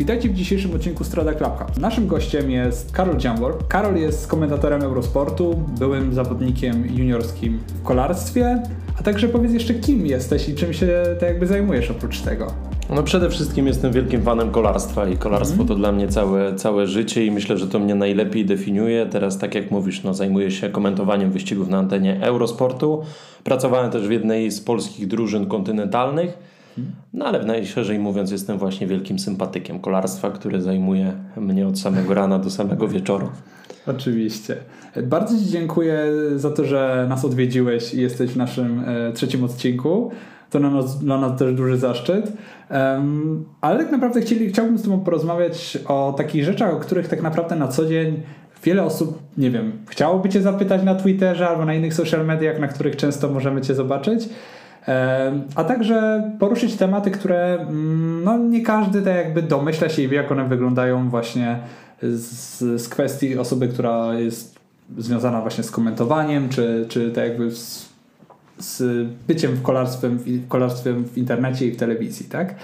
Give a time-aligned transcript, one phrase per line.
[0.00, 1.66] Witajcie w dzisiejszym odcinku Strada Klapka.
[1.80, 3.68] Naszym gościem jest Karol Dziambor.
[3.68, 8.62] Karol jest komentatorem Eurosportu, byłym zawodnikiem juniorskim w kolarstwie,
[8.98, 12.46] a także powiedz jeszcze kim jesteś i czym się tak jakby zajmujesz oprócz tego.
[12.90, 15.68] No przede wszystkim jestem wielkim fanem kolarstwa i kolarstwo mm.
[15.68, 19.06] to dla mnie całe, całe życie i myślę, że to mnie najlepiej definiuje.
[19.06, 23.02] Teraz tak jak mówisz, no, zajmuję się komentowaniem wyścigów na antenie Eurosportu.
[23.44, 26.59] Pracowałem też w jednej z polskich drużyn kontynentalnych.
[27.12, 32.38] No ale najszerzej mówiąc jestem właśnie wielkim sympatykiem kolarstwa, które zajmuje mnie od samego rana
[32.38, 33.28] do samego wieczoru.
[33.86, 34.56] Oczywiście.
[35.02, 36.04] Bardzo Ci dziękuję
[36.36, 40.10] za to, że nas odwiedziłeś i jesteś w naszym e, trzecim odcinku.
[40.50, 42.32] To dla nas, dla nas też duży zaszczyt.
[42.70, 47.22] Um, ale tak naprawdę chcieli, chciałbym z Tobą porozmawiać o takich rzeczach, o których tak
[47.22, 48.22] naprawdę na co dzień
[48.64, 52.68] wiele osób, nie wiem, chciałoby Cię zapytać na Twitterze albo na innych social mediach, na
[52.68, 54.28] których często możemy Cię zobaczyć.
[55.54, 60.48] A także poruszyć tematy, które mm, no, nie każdy tak jakby domyśla się jak one
[60.48, 61.58] wyglądają właśnie
[62.02, 64.60] z, z kwestii osoby, która jest
[64.98, 67.88] związana właśnie z komentowaniem, czy, czy tak jakby z,
[68.58, 72.54] z byciem w kolarstwem, w kolarstwem w internecie i w telewizji, tak?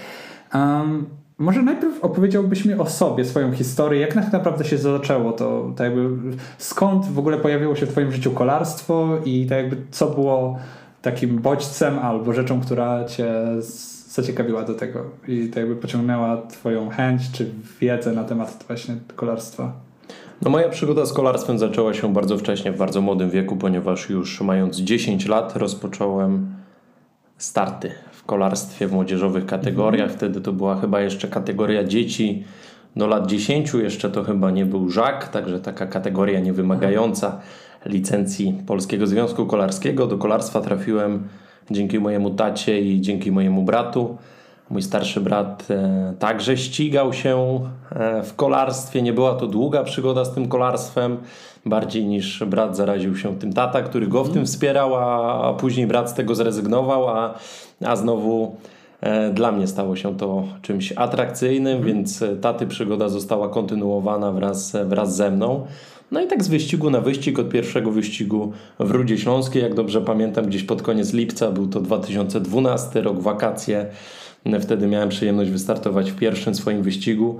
[0.53, 1.05] Um,
[1.37, 5.85] może najpierw opowiedziałbyś mi o sobie, swoją historię, jak tak naprawdę się zaczęło to, tak
[5.85, 6.09] jakby
[6.57, 10.59] skąd w ogóle pojawiło się w twoim życiu kolarstwo i tak jakby co było
[11.11, 13.33] takim bodźcem albo rzeczą, która cię
[14.09, 19.71] zaciekawiła do tego i tak jakby pociągnęła twoją chęć czy wiedzę na temat właśnie kolarstwa?
[20.41, 24.41] No moja przygoda z kolarstwem zaczęła się bardzo wcześnie, w bardzo młodym wieku, ponieważ już
[24.41, 26.55] mając 10 lat rozpocząłem
[27.37, 30.11] starty w kolarstwie w młodzieżowych kategoriach.
[30.11, 30.17] Mhm.
[30.17, 32.43] Wtedy to była chyba jeszcze kategoria dzieci
[32.95, 37.39] do lat 10, jeszcze to chyba nie był żak, także taka kategoria niewymagająca
[37.85, 40.07] licencji Polskiego Związku Kolarskiego.
[40.07, 41.27] Do kolarstwa trafiłem
[41.71, 44.17] dzięki mojemu tacie i dzięki mojemu bratu.
[44.69, 47.59] Mój starszy brat e, także ścigał się
[47.91, 49.01] e, w kolarstwie.
[49.01, 51.17] Nie była to długa przygoda z tym kolarstwem,
[51.65, 55.87] bardziej niż brat zaraził się tym tata, który go w tym wspierał, a, a później
[55.87, 57.33] brat z tego zrezygnował, a,
[57.85, 58.55] a znowu
[59.01, 61.95] e, dla mnie stało się to czymś atrakcyjnym, mhm.
[61.95, 65.65] więc taty przygoda została kontynuowana wraz, wraz ze mną.
[66.11, 70.01] No i tak z wyścigu na wyścig, od pierwszego wyścigu w Rudzie Śląskiej, jak dobrze
[70.01, 73.85] pamiętam, gdzieś pod koniec lipca, był to 2012 rok, wakacje.
[74.61, 77.39] Wtedy miałem przyjemność wystartować w pierwszym swoim wyścigu.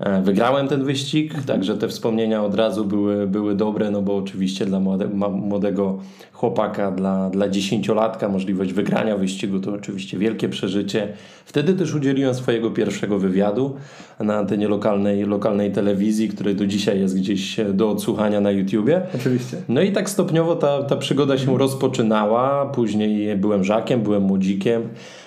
[0.00, 4.66] E, wygrałem ten wyścig, także te wspomnienia od razu były, były dobre, no bo oczywiście
[4.66, 5.98] dla młode, młodego
[6.32, 11.08] chłopaka, dla, dla dziesięciolatka możliwość wygrania wyścigu to oczywiście wielkie przeżycie.
[11.44, 13.76] Wtedy też udzieliłem swojego pierwszego wywiadu
[14.20, 19.02] na antenie lokalnej, lokalnej telewizji, który do dzisiaj jest gdzieś do odsłuchania na YouTubie.
[19.14, 19.56] Oczywiście.
[19.68, 24.82] No i tak stopniowo ta, ta przygoda się rozpoczynała, później byłem żakiem, byłem młodzikiem.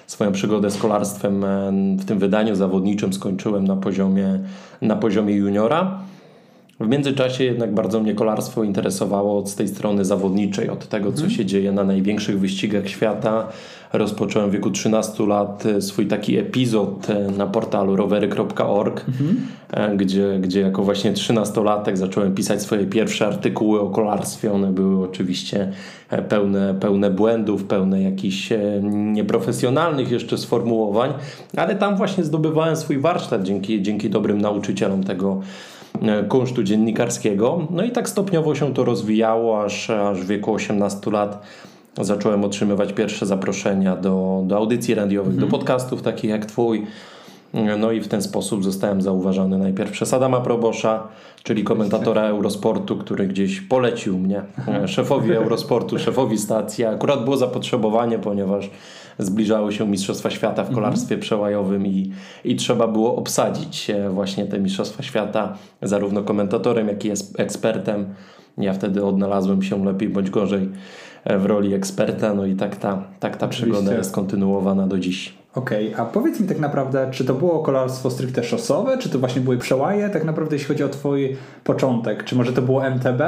[0.09, 4.39] Swoją przygodę z kolarstwem e, w tym wydaniu zawodniczym skończyłem na poziomie,
[4.81, 5.99] na poziomie juniora.
[6.79, 11.31] W międzyczasie jednak bardzo mnie kolarstwo interesowało od tej strony zawodniczej, od tego, co mhm.
[11.31, 13.47] się dzieje na największych wyścigach świata.
[13.93, 19.37] Rozpocząłem w wieku 13 lat e, swój taki epizod e, na portalu rowery.org, mhm.
[19.71, 24.51] E, gdzie, gdzie jako właśnie 13-latek zacząłem pisać swoje pierwsze artykuły o kolarstwie.
[24.51, 25.71] One były oczywiście
[26.29, 28.49] pełne, pełne błędów, pełne jakichś
[28.83, 31.13] nieprofesjonalnych jeszcze sformułowań,
[31.57, 35.41] ale tam właśnie zdobywałem swój warsztat dzięki, dzięki dobrym nauczycielom tego
[36.29, 37.67] kunsztu dziennikarskiego.
[37.69, 41.41] No i tak stopniowo się to rozwijało, aż, aż w wieku 18 lat
[42.01, 45.51] zacząłem otrzymywać pierwsze zaproszenia do, do audycji radiowych, do mhm.
[45.51, 46.87] podcastów takich jak Twój.
[47.53, 51.07] No i w ten sposób zostałem zauważony najpierw przez Adama Probosza,
[51.43, 56.85] czyli komentatora Eurosportu, który gdzieś polecił mnie e, szefowi Eurosportu, szefowi stacji.
[56.85, 58.69] Akurat było zapotrzebowanie, ponieważ
[59.19, 61.21] zbliżały się Mistrzostwa Świata w kolarstwie mhm.
[61.21, 62.11] przełajowym i,
[62.43, 68.13] i trzeba było obsadzić właśnie te Mistrzostwa Świata zarówno komentatorem, jak i ekspertem.
[68.57, 70.69] Ja wtedy odnalazłem się lepiej bądź gorzej
[71.25, 75.38] w roli eksperta, no i tak ta, tak ta przygoda jest kontynuowana do dziś.
[75.55, 79.19] Okej, okay, a powiedz mi tak naprawdę, czy to było kolarstwo stricte szosowe, czy to
[79.19, 83.21] właśnie były przełaje, tak naprawdę jeśli chodzi o twój początek, czy może to było MTB?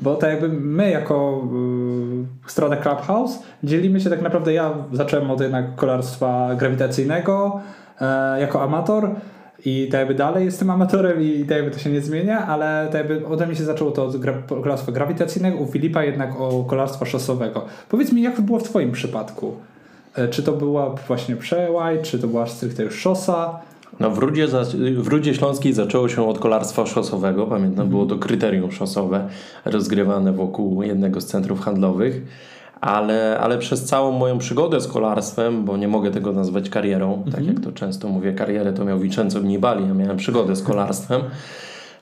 [0.00, 5.40] Bo tak jakby my jako yy, strona Clubhouse dzielimy się tak naprawdę, ja zacząłem od
[5.40, 7.60] jednak kolarstwa grawitacyjnego
[8.00, 8.06] yy,
[8.40, 9.10] jako amator
[9.64, 13.08] i tak jakby dalej jestem amatorem i tak jakby to się nie zmienia, ale tak
[13.08, 17.06] jakby ode mnie się zaczęło to od gra, kolarstwa grawitacyjnego, u Filipa jednak o kolarstwa
[17.06, 17.64] szosowego.
[17.88, 19.56] Powiedz mi, jak to było w twoim przypadku?
[20.16, 23.60] Yy, czy to była właśnie przełaj, czy to była stricte już szosa?
[24.00, 24.46] No w, Rudzie,
[24.96, 27.46] w Rudzie Śląskiej zaczęło się od kolarstwa szosowego.
[27.46, 29.28] Pamiętam, było to kryterium szosowe
[29.64, 32.22] rozgrywane wokół jednego z centrów handlowych.
[32.80, 37.40] ale, ale przez całą moją przygodę z kolarstwem, bo nie mogę tego nazwać karierą, tak
[37.40, 37.46] Mhm.
[37.46, 41.22] jak to często mówię, karierę to miał Vincenzo Nibali, ja miałem przygodę z kolarstwem.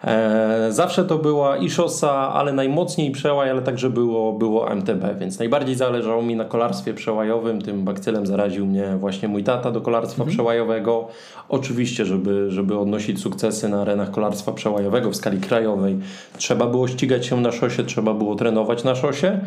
[0.05, 5.39] E, zawsze to była i szosa, ale najmocniej przełaj, ale także było, było MTB, więc
[5.39, 7.63] najbardziej zależało mi na kolarstwie przełajowym.
[7.63, 11.09] Tym bakcylem zaraził mnie właśnie mój tata do kolarstwa przełajowego.
[11.49, 15.99] Oczywiście, żeby, żeby odnosić sukcesy na arenach kolarstwa przełajowego w skali krajowej,
[16.39, 19.41] trzeba było ścigać się na szosie, trzeba było trenować na szosie.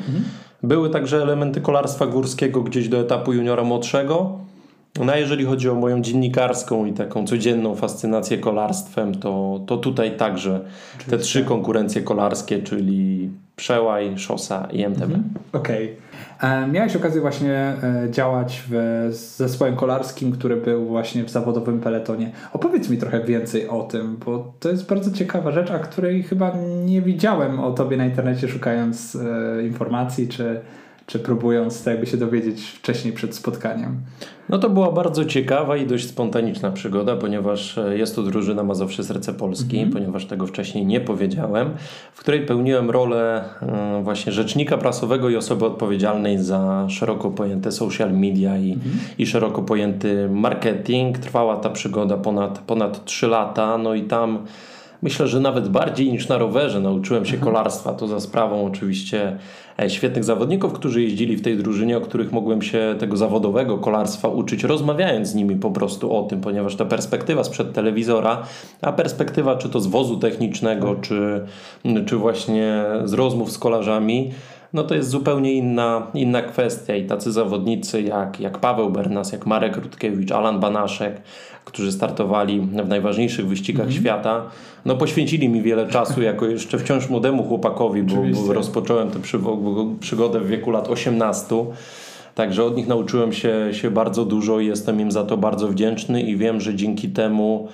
[0.64, 4.40] Były także elementy kolarstwa górskiego gdzieś do etapu juniora młodszego.
[5.00, 10.18] No a jeżeli chodzi o moją dziennikarską i taką codzienną fascynację kolarstwem, to, to tutaj
[10.18, 10.62] także
[11.10, 15.12] te trzy konkurencje kolarskie, czyli przełaj, szosa i MTB.
[15.54, 15.98] Okej.
[16.42, 22.32] E, Miałeś okazję właśnie e, działać w zespołem kolarskim, który był właśnie w zawodowym peletonie.
[22.54, 26.54] Opowiedz mi trochę więcej o tym, bo to jest bardzo ciekawa rzecz, a której chyba
[26.86, 30.62] nie widziałem o tobie na internecie szukając e, informacji, czy,
[31.06, 33.98] czy próbując tak jakby się dowiedzieć wcześniej przed spotkaniem.
[34.50, 39.04] No to była bardzo ciekawa i dość spontaniczna przygoda, ponieważ e, jest to drużyna Mazowsze
[39.04, 41.70] Serce Polski, ponieważ tego wcześniej nie powiedziałem,
[42.14, 48.14] w której pełniłem rolę e, właśnie rzecznika prasowego i osoby odpowiedzialnej za szeroko pojęte social
[48.14, 48.78] media i,
[49.18, 51.18] i szeroko pojęty marketing.
[51.18, 54.46] Trwała ta przygoda ponad, ponad 3 lata, no i tam
[55.04, 57.94] Myślę, że nawet bardziej niż na rowerze nauczyłem się kolarstwa.
[57.94, 59.38] To za sprawą oczywiście
[59.88, 64.64] świetnych zawodników, którzy jeździli w tej drużynie, o których mogłem się tego zawodowego kolarstwa uczyć,
[64.64, 68.44] rozmawiając z nimi po prostu o tym, ponieważ ta perspektywa sprzed telewizora,
[68.82, 71.46] a perspektywa czy to z wozu technicznego, czy,
[72.06, 74.32] czy właśnie z rozmów z kolarzami,
[74.74, 76.96] no to jest zupełnie inna, inna kwestia.
[76.96, 81.22] I tacy zawodnicy jak, jak Paweł Bernas, jak Marek Rutkiewicz, Alan Banaszek,
[81.66, 84.42] którzy startowali w najważniejszych wyścigach świata,
[84.86, 88.16] no poświęcili mi wiele czasu jako jeszcze wciąż młodemu chłopakowi, bo,
[88.48, 91.56] bo rozpocząłem tę przywo- przygodę w wieku lat 18.
[92.36, 96.22] Także od nich nauczyłem się, się bardzo dużo i jestem im za to bardzo wdzięczny
[96.22, 97.68] i wiem, że dzięki temu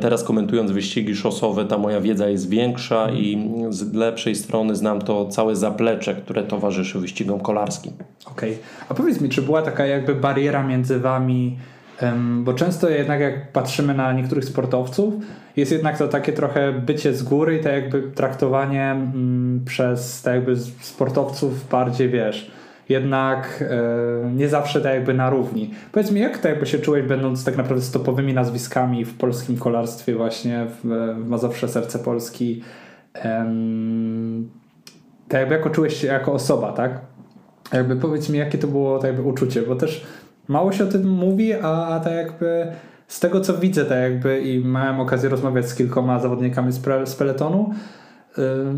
[0.00, 5.26] teraz komentując wyścigi szosowe ta moja wiedza jest większa i z lepszej strony znam to
[5.26, 7.92] całe zaplecze, które towarzyszy wyścigom kolarskim.
[8.26, 8.58] Okej.
[8.88, 11.56] A powiedz mi, czy była taka jakby bariera między wami,
[12.40, 15.14] bo często jednak jak patrzymy na niektórych sportowców,
[15.56, 20.34] jest jednak to takie trochę bycie z góry i tak jakby traktowanie mm, przez tak
[20.34, 22.50] jakby sportowców bardziej, wiesz,
[22.88, 25.70] jednak e, nie zawsze tak jakby na równi.
[25.92, 29.58] Powiedz mi, jak tak jakby się czułeś będąc tak naprawdę z topowymi nazwiskami w polskim
[29.58, 30.88] kolarstwie właśnie, w,
[31.24, 32.62] w Mazowsze Serce Polski,
[35.28, 37.00] tak jakby jako czułeś się jako osoba, tak?
[37.72, 40.06] Jakby powiedz mi, jakie to było tak jakby uczucie, bo też
[40.48, 42.66] mało się o tym mówi, a, a tak jakby
[43.08, 47.06] z tego co widzę, tak jakby i miałem okazję rozmawiać z kilkoma zawodnikami z, pre,
[47.06, 47.74] z peletonu,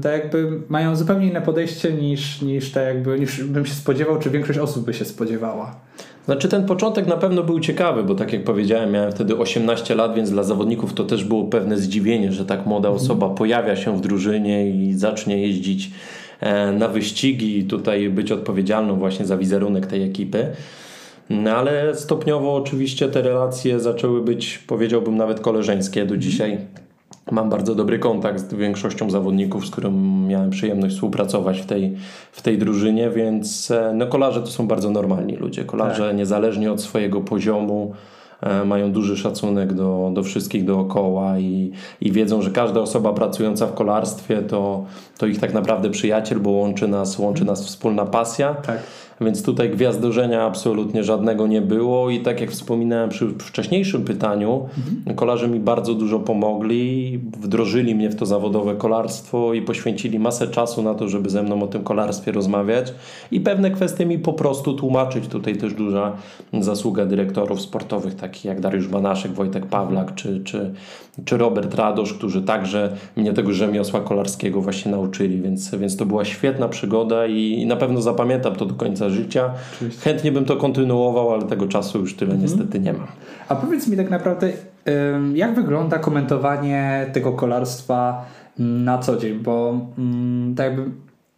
[0.02, 4.30] tak jakby mają zupełnie inne podejście niż, niż tak jakby, niż bym się spodziewał, czy
[4.30, 5.76] większość osób by się spodziewała.
[6.24, 10.14] Znaczy ten początek na pewno był ciekawy, bo tak jak powiedziałem, miałem wtedy 18 lat,
[10.14, 14.00] więc dla zawodników to też było pewne zdziwienie, że tak młoda osoba pojawia się w
[14.00, 15.90] drużynie i zacznie jeździć
[16.40, 20.46] e, na wyścigi i tutaj być odpowiedzialną właśnie za wizerunek tej ekipy.
[21.30, 26.06] No ale stopniowo oczywiście te relacje zaczęły być, powiedziałbym, nawet koleżeńskie.
[26.06, 26.58] Do dzisiaj
[27.30, 31.96] mam bardzo dobry kontakt z większością zawodników, z którym miałem przyjemność współpracować w tej,
[32.32, 35.64] w tej drużynie, więc e, no, kolarze to są bardzo normalni ludzie.
[35.64, 37.92] Kolarze niezależnie od swojego poziomu
[38.40, 43.66] e, mają duży szacunek do, do wszystkich dookoła i, i wiedzą, że każda osoba pracująca
[43.66, 44.84] w kolarstwie to,
[45.18, 48.54] to ich tak naprawdę przyjaciel, bo łączy nas, łączy nas wspólna pasja.
[48.54, 48.78] Tak.
[49.20, 52.10] Więc tutaj gwiazdorzenia absolutnie żadnego nie było.
[52.10, 54.68] I tak jak wspominałem przy wcześniejszym pytaniu,
[55.16, 60.82] kolarze mi bardzo dużo pomogli, wdrożyli mnie w to zawodowe kolarstwo i poświęcili masę czasu
[60.82, 62.94] na to, żeby ze mną o tym kolarstwie rozmawiać.
[63.30, 65.28] I pewne kwestie mi po prostu tłumaczyć.
[65.28, 66.12] Tutaj też duża
[66.60, 70.70] zasługa dyrektorów sportowych, takich jak Dariusz Banaszek, Wojtek Pawlak czy, czy,
[71.24, 76.24] czy Robert Radosz, którzy także mnie tego rzemiosła kolarskiego właśnie nauczyli, więc, więc to była
[76.24, 79.50] świetna przygoda i, i na pewno zapamiętam to do końca życia.
[79.76, 80.02] Oczywiście.
[80.02, 83.06] Chętnie bym to kontynuował, ale tego czasu już tyle niestety nie mam.
[83.48, 84.48] A powiedz mi tak naprawdę,
[85.34, 88.24] jak wygląda komentowanie tego kolarstwa
[88.60, 89.38] mm, na co dzień?
[89.38, 90.90] Bo mm, tak jakby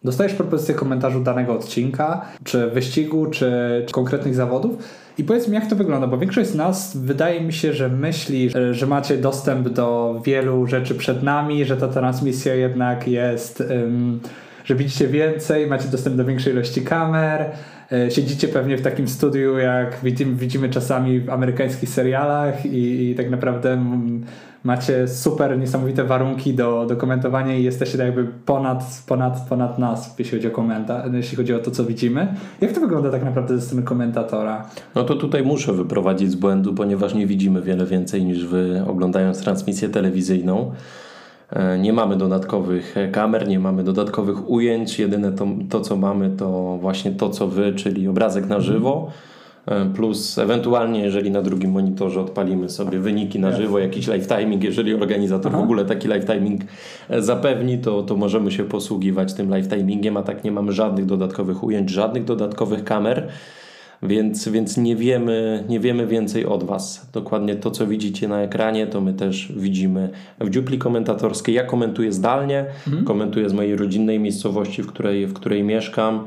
[0.03, 3.51] dostajesz propozycję komentarzu danego odcinka, czy wyścigu, czy,
[3.85, 4.71] czy konkretnych zawodów.
[5.17, 8.49] I powiedz mi, jak to wygląda, bo większość z nas wydaje mi się, że myśli,
[8.49, 14.19] że- że macie dostęp do wielu rzeczy przed nami, że ta transmisja jednak jest ym,
[14.63, 17.45] że widzicie więcej, macie dostęp do większej ilości kamer,
[17.91, 23.15] e, siedzicie pewnie w takim studiu, jak widzimy, widzimy czasami w amerykańskich serialach i, i
[23.15, 23.77] tak naprawdę
[24.63, 30.15] macie super niesamowite warunki do, do komentowania i jesteście tak jakby ponad, ponad, ponad nas,
[30.19, 32.27] jeśli chodzi o komentarz, jeśli chodzi o to, co widzimy.
[32.61, 34.65] Jak to wygląda tak naprawdę ze strony komentatora?
[34.95, 39.41] No to tutaj muszę wyprowadzić z błędu, ponieważ nie widzimy wiele więcej niż wy oglądając
[39.41, 40.71] transmisję telewizyjną.
[41.55, 44.99] E, nie mamy dodatkowych kamer, nie mamy dodatkowych ujęć.
[44.99, 49.11] Jedyne to, to co mamy, to właśnie to, co wy, czyli obrazek na żywo.
[49.65, 54.63] E, plus ewentualnie, jeżeli na drugim monitorze odpalimy sobie wyniki na żywo, jakiś live timing,
[54.63, 55.61] jeżeli organizator Aha.
[55.61, 56.61] w ogóle taki live timing
[57.09, 61.05] e, zapewni, to, to możemy się posługiwać tym live timingiem, a tak nie mamy żadnych
[61.05, 63.27] dodatkowych ujęć, żadnych dodatkowych kamer.
[64.03, 67.09] Więc, więc nie, wiemy, nie wiemy więcej od Was.
[67.13, 71.55] Dokładnie to, co widzicie na ekranie, to my też widzimy w dziupli komentatorskiej.
[71.55, 73.05] Ja komentuję zdalnie, mhm.
[73.05, 76.23] komentuję z mojej rodzinnej miejscowości, w której, w której mieszkam.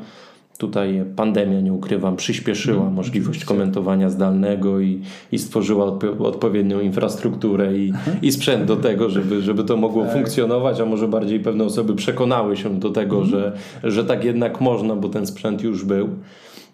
[0.59, 5.01] Tutaj pandemia, nie ukrywam, przyspieszyła mm, możliwość komentowania zdalnego i,
[5.33, 8.17] i stworzyła odpo odpowiednią infrastrukturę i, mhm.
[8.23, 10.13] i sprzęt do tego, żeby, żeby to mogło tak.
[10.13, 13.29] funkcjonować, a może bardziej pewne osoby przekonały się do tego, mm.
[13.29, 13.53] że,
[13.85, 16.09] że tak jednak można, bo ten sprzęt już był.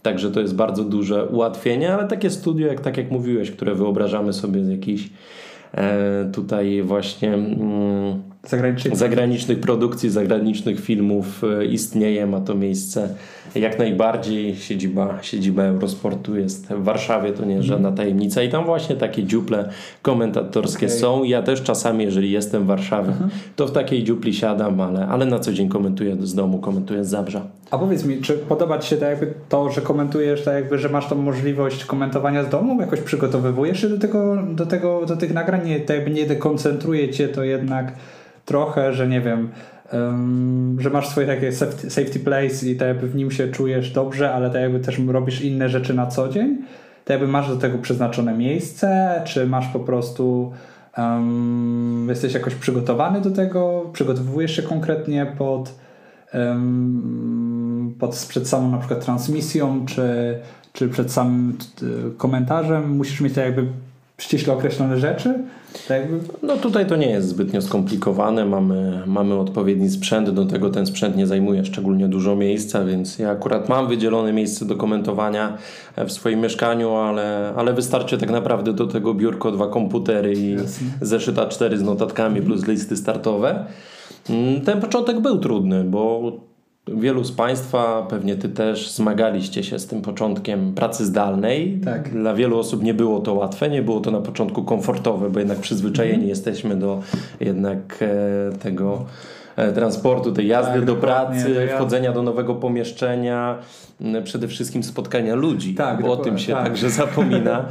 [0.02, 4.32] Także to jest bardzo duże ułatwienie, ale takie studio, jak tak jak mówiłeś, które wyobrażamy
[4.32, 5.11] sobie z jakichś
[5.75, 7.35] e, tutaj właśnie.
[7.35, 13.09] Mm, zagranicznych, zagranicznych produkcji, zagranicznych filmów e, istnieje, ma to miejsce
[13.54, 14.56] jak najbardziej.
[14.56, 17.97] Siedziba, siedziba Eurosportu jest w Warszawie, to nie jest żadna mhm.
[17.97, 19.68] tajemnica i tam właśnie takie dziuple
[20.02, 20.99] komentatorskie okay.
[20.99, 21.25] są.
[21.25, 23.30] Ja też czasami, jeżeli jestem w Warszawie, uh mhm.
[23.56, 27.09] to w takiej dziupli siadam, ale, ale na co dzień komentuję z domu, komentuję z
[27.09, 27.62] Zabrza.
[27.73, 30.88] A powiedz mi, czy podoba Ci się tak jakby to, że komentujesz, tak jakby, że
[30.88, 32.81] masz tą możliwość komentowania z domu?
[32.81, 35.69] Jakoś przygotowywujesz się do tego, do tego, do tych nagrań?
[35.69, 37.93] Nie, tak jakby nie dekoncentruje Cię to jednak
[38.45, 39.49] trochę, że nie wiem,
[39.93, 44.33] um, że masz swoje takie safety, place i tak jakby w nim się czujesz dobrze,
[44.33, 46.59] ale tak jakby też robisz inne rzeczy na co dzień.
[47.05, 50.52] Tak jakby masz do tego przeznaczone miejsce, czy masz po prostu
[50.99, 55.75] um, jesteś jakoś przygotowany do tego, przygotowujesz się konkretnie pod,
[56.35, 57.42] um,
[58.02, 60.38] pod przed samą na przykład transmisją, czy,
[60.73, 61.59] czy przed samym
[62.16, 62.97] komentarzem.
[62.97, 63.66] Musisz mieć tak jakby
[64.18, 65.35] ściśle określone rzeczy?
[65.88, 66.02] Tak.
[66.42, 68.44] No tutaj to nie jest zbytnio skomplikowane.
[68.44, 73.30] Mamy, mamy odpowiedni sprzęt, do tego ten sprzęt nie zajmuje szczególnie dużo miejsca, więc ja
[73.30, 75.59] akurat mam wydzielone miejsce do komentowania
[75.97, 80.87] w swoim mieszkaniu, ale, ale wystarczy tak naprawdę do tego biurko, dwa komputery i Jasne.
[81.00, 83.64] zeszyta cztery z notatkami plus listy startowe.
[84.30, 86.32] Mm, ten początek był trudny, bo
[86.89, 91.81] Wielu z Państwa, pewnie Ty też, zmagaliście się z tym początkiem pracy zdalnej.
[91.85, 92.11] Tak.
[92.11, 95.59] Dla wielu osób nie było to łatwe, nie było to na początku komfortowe, bo jednak
[95.59, 96.29] przyzwyczajeni mm.
[96.29, 97.03] jesteśmy do
[97.41, 99.05] jednak e, tego
[99.75, 103.59] transportu, tej jazdy tak, do pracy, do wchodzenia do nowego pomieszczenia,
[104.25, 106.64] przede wszystkim spotkania ludzi, tak, bo o tym się tak.
[106.64, 107.64] także zapomina,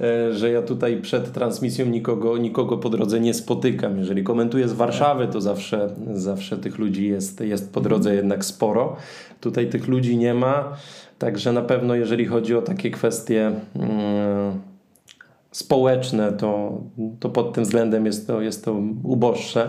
[0.00, 3.98] e, że ja tutaj przed transmisją nikogo, nikogo po drodze nie spotykam.
[3.98, 8.96] Jeżeli komentuję z Warszawy, to zawsze, zawsze tych ludzi jest, jest po drodze jednak sporo.
[9.40, 10.76] Tutaj tych ludzi nie ma,
[11.18, 14.60] także na pewno jeżeli chodzi o takie kwestie mm,
[15.50, 16.80] społeczne, to,
[17.20, 18.72] to pod tym względem jest to, jest to
[19.04, 19.68] uboższe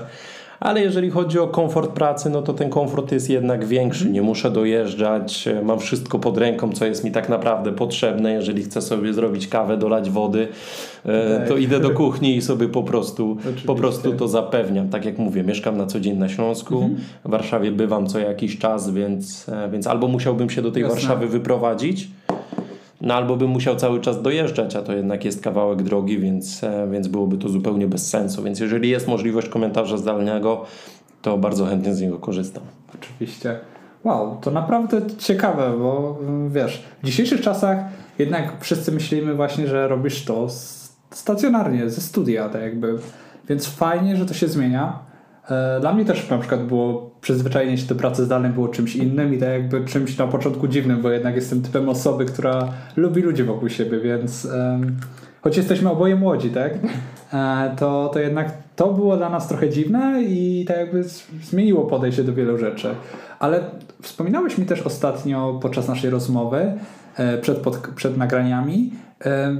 [0.61, 4.09] ale jeżeli chodzi o komfort pracy, no to ten komfort jest jednak większy.
[4.09, 8.33] Nie muszę dojeżdżać, mam wszystko pod ręką, co jest mi tak naprawdę potrzebne.
[8.33, 10.47] Jeżeli chcę sobie zrobić kawę, dolać wody,
[11.05, 14.89] e, to idę do kuchni i sobie po prostu, po prostu to zapewniam.
[14.89, 16.95] Tak jak mówię, mieszkam na co dzień na Śląsku, mhm.
[17.25, 20.95] w Warszawie bywam co jakiś czas, więc, e, więc albo musiałbym się do tej Jasne.
[20.95, 22.07] Warszawy wyprowadzić,
[23.01, 26.87] no albo bym musiał cały czas dojeżdżać, a to jednak jest kawałek drogi, więc, e,
[26.91, 28.43] więc byłoby to zupełnie bez sensu.
[28.43, 30.65] Więc jeżeli jest możliwość komentarza zdalnego,
[31.21, 32.63] to bardzo chętnie z niego korzystam.
[32.95, 33.59] Oczywiście.
[34.03, 37.77] Wow, to naprawdę ciekawe, bo mm, wiesz, w dzisiejszych czasach
[38.19, 40.47] jednak wszyscy myślimy właśnie, że robisz to
[41.11, 42.97] stacjonarnie, ze studia, tak jakby.
[43.49, 45.10] Więc fajnie, że to się zmienia.
[45.51, 49.33] E, dla mnie też na przykład było przyzwyczajenie się do pracy zdalnej było czymś innym
[49.33, 53.43] i tak jakby czymś na początku dziwnym, bo jednak jestem typem osoby, która lubi ludzi
[53.43, 54.97] wokół siebie, więc um,
[55.41, 56.73] choć jesteśmy oboje młodzi, tak,
[57.33, 61.03] e, to, to jednak to było dla nas trochę dziwne i tak jakby
[61.43, 62.87] zmieniło podejście do wielu rzeczy.
[63.39, 63.63] Ale
[64.01, 66.73] wspominałeś mi też ostatnio podczas naszej rozmowy,
[67.17, 68.91] e, przed, pod, przed nagraniami,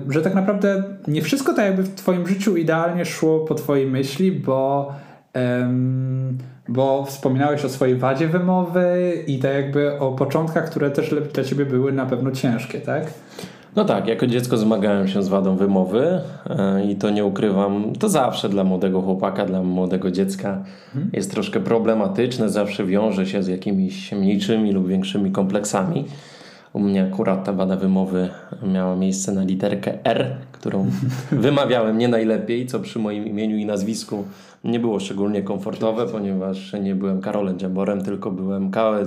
[0.09, 4.31] że tak naprawdę nie wszystko tak jakby w Twoim życiu idealnie szło po Twojej myśli,
[4.31, 4.91] bo
[6.67, 11.65] bo wspominałeś o swojej wadzie wymowy i tak jakby o początkach, które też dla ciebie
[11.65, 13.03] były na pewno ciężkie, tak?
[13.75, 18.09] No tak, jako dziecko zmagałem się z wadą wymowy e, i to nie ukrywam, to
[18.09, 20.63] zawsze dla młodego chłopaka, dla młodego dziecka
[20.95, 21.09] mhm.
[21.13, 26.05] jest troszkę problematyczne, zawsze wiąże się z jakimiś mniejszymi lub większymi kompleksami.
[26.73, 28.29] U mnie akurat ta wada wymowy
[28.73, 30.85] miała miejsce na literkę R, którą
[31.31, 34.23] wymawiałem nie najlepiej, co przy moim imieniu i nazwisku
[34.63, 39.05] nie było szczególnie komfortowe, ponieważ nie byłem Karolem Dziamborem, tylko byłem Kałe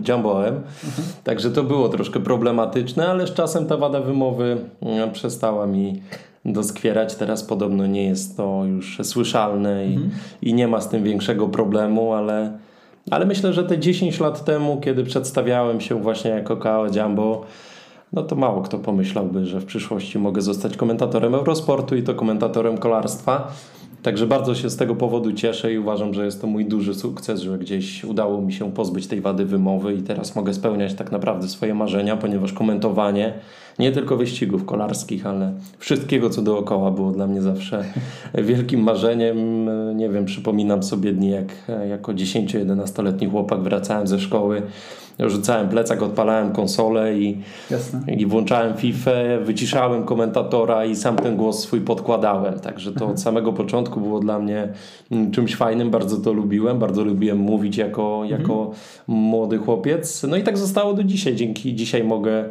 [0.00, 0.54] Dziambołem.
[0.54, 1.08] Mhm.
[1.24, 6.02] Także to było troszkę problematyczne, ale z czasem ta wada wymowy mm, przestała mi
[6.44, 7.14] doskwierać.
[7.14, 10.10] Teraz podobno nie jest to już słyszalne i, mhm.
[10.42, 12.58] i nie ma z tym większego problemu, ale,
[13.10, 17.44] ale myślę, że te 10 lat temu, kiedy przedstawiałem się właśnie jako Kałe Dziambo,
[18.12, 22.78] no to mało kto pomyślałby, że w przyszłości mogę zostać komentatorem Eurosportu i to komentatorem
[22.78, 23.52] kolarstwa.
[24.06, 27.40] Także bardzo się z tego powodu cieszę i uważam, że jest to mój duży sukces,
[27.40, 31.48] że gdzieś udało mi się pozbyć tej wady wymowy i teraz mogę spełniać tak naprawdę
[31.48, 33.32] swoje marzenia, ponieważ komentowanie
[33.78, 37.84] nie tylko wyścigów kolarskich, ale wszystkiego, co dookoła było dla mnie zawsze
[38.34, 39.68] wielkim marzeniem.
[39.96, 41.52] Nie wiem, przypominam sobie dni, jak
[41.88, 44.62] jako 10-11-letni chłopak wracałem ze szkoły
[45.18, 47.42] rzucałem plecak, odpalałem konsolę i,
[48.16, 49.10] i włączałem FIFA,
[49.42, 52.60] wyciszałem komentatora i sam ten głos swój podkładałem.
[52.60, 54.68] Także to od samego początku było dla mnie
[55.10, 58.76] mm, czymś fajnym, bardzo to lubiłem, bardzo lubiłem mówić jako, jako mhm.
[59.06, 60.22] młody chłopiec.
[60.22, 61.36] No i tak zostało do dzisiaj.
[61.36, 62.44] Dzięki dzisiaj mogę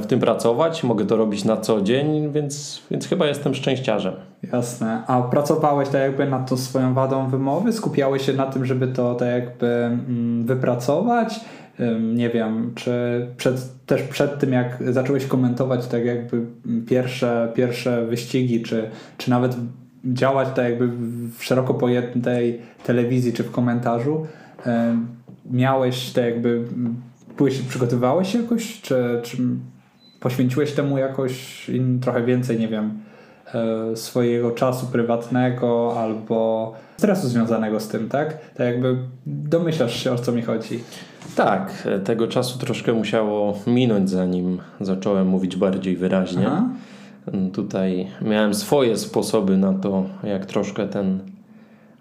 [0.00, 4.14] w tym pracować, mogę to robić na co dzień, więc, więc chyba jestem szczęściarzem.
[4.52, 5.02] Jasne.
[5.06, 7.72] A pracowałeś tak jakby nad tą swoją wadą wymowy?
[7.72, 11.40] Skupiałeś się na tym, żeby to tak jakby mm, wypracować?
[12.14, 12.92] nie wiem, czy
[13.36, 16.46] przed, też przed tym, jak zacząłeś komentować tak jakby
[16.86, 19.56] pierwsze, pierwsze wyścigi, czy, czy nawet
[20.04, 20.88] działać tak jakby
[21.38, 24.26] w szeroko pojętej telewizji, czy w komentarzu,
[25.50, 26.64] miałeś tak jakby,
[27.68, 29.36] przygotowywałeś się jakoś, czy, czy
[30.20, 33.00] poświęciłeś temu jakoś in, trochę więcej, nie wiem,
[33.54, 38.38] e, swojego czasu prywatnego albo stresu związanego z tym, tak?
[38.54, 40.80] Tak jakby domyślasz się, o co mi chodzi.
[41.36, 46.46] Tak, tego czasu troszkę musiało minąć, zanim zacząłem mówić bardziej wyraźnie.
[46.46, 46.68] Aha.
[47.52, 51.20] Tutaj miałem swoje sposoby na to, jak troszkę ten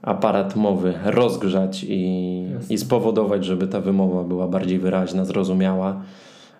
[0.02, 6.02] aparat mowy rozgrzać i, i spowodować, żeby ta wymowa była bardziej wyraźna, zrozumiała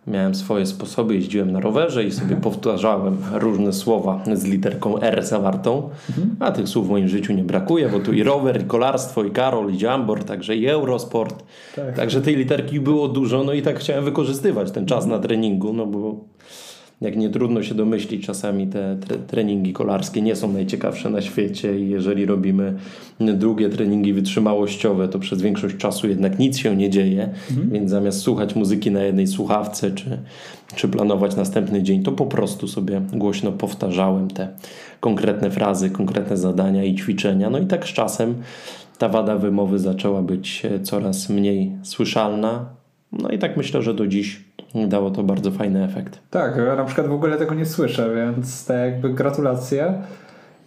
[0.08, 5.90] miałem swoje sposoby, jeździłem na rowerze i sobie powtarzałem różne słowa z literką R zawartą,
[6.10, 6.36] mhm.
[6.40, 9.32] a tych słów w moim życiu nie brakuje, bo tu i rower, i kolarstwo, i
[9.32, 11.44] Karol, i Jambor, także i Eurosport.
[11.76, 11.96] Tak.
[11.96, 15.86] Także tej literki było dużo, no i tak chciałem wykorzystywać ten czas na treningu, no
[15.86, 16.16] bo
[17.02, 21.90] jak nie trudno się domyślić, czasami te treningi kolarskie nie są najciekawsze na świecie i
[21.90, 22.76] jeżeli robimy
[23.20, 27.70] długie treningi wytrzymałościowe, to przez większość czasu jednak nic się nie dzieje, mhm.
[27.70, 30.18] więc zamiast słuchać muzyki na jednej słuchawce czy,
[30.76, 34.48] czy planować następny dzień, to po prostu sobie głośno powtarzałem te
[35.00, 37.50] konkretne frazy, konkretne zadania i ćwiczenia.
[37.50, 38.36] No i tak z czasem
[38.98, 42.70] ta wada wymowy zaczęła być coraz mniej słyszalna.
[43.12, 46.20] No i tak myślę, że do dziś dało to bardzo fajny efekt.
[46.30, 49.94] Tak, ja na przykład w ogóle tego nie słyszę, więc tak jakby gratulacje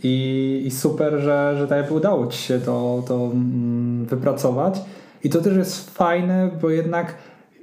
[0.03, 4.81] i, i super, że, że tak jakby udało Ci się to, to mm, wypracować.
[5.25, 7.15] I to też jest fajne, bo jednak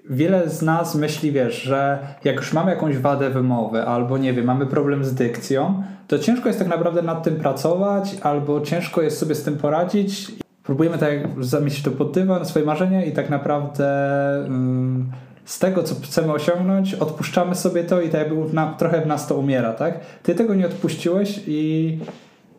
[0.09, 4.45] wiele z nas myśli, wiesz, że jak już mamy jakąś wadę wymowy, albo nie wiem,
[4.45, 9.17] mamy problem z dykcją, to ciężko jest tak naprawdę nad tym pracować, albo ciężko jest
[9.17, 10.31] sobie z tym poradzić.
[10.63, 13.85] Próbujemy tak zamieścić to pod dywan, swoje marzenia i tak naprawdę
[15.49, 19.27] z tego, co chcemy osiągnąć, odpuszczamy sobie to i tak jakby na, trochę w nas
[19.27, 19.99] to umiera, tak?
[20.23, 21.97] Ty tego nie odpuściłeś i,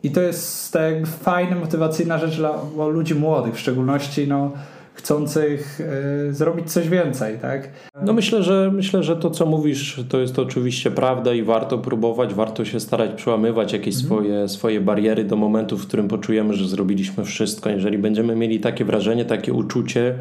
[0.03, 2.51] i to jest tak jakby fajna, motywacyjna rzecz dla
[2.91, 4.51] ludzi młodych, w szczególności no,
[4.93, 5.81] chcących
[6.29, 7.69] y, zrobić coś więcej, tak?
[8.05, 11.77] No myślę, że myślę, że to co mówisz to jest to oczywiście prawda i warto
[11.77, 14.05] próbować, warto się starać przełamywać jakieś mhm.
[14.05, 17.69] swoje, swoje bariery do momentu, w którym poczujemy, że zrobiliśmy wszystko.
[17.69, 20.15] Jeżeli będziemy mieli takie wrażenie, takie uczucie,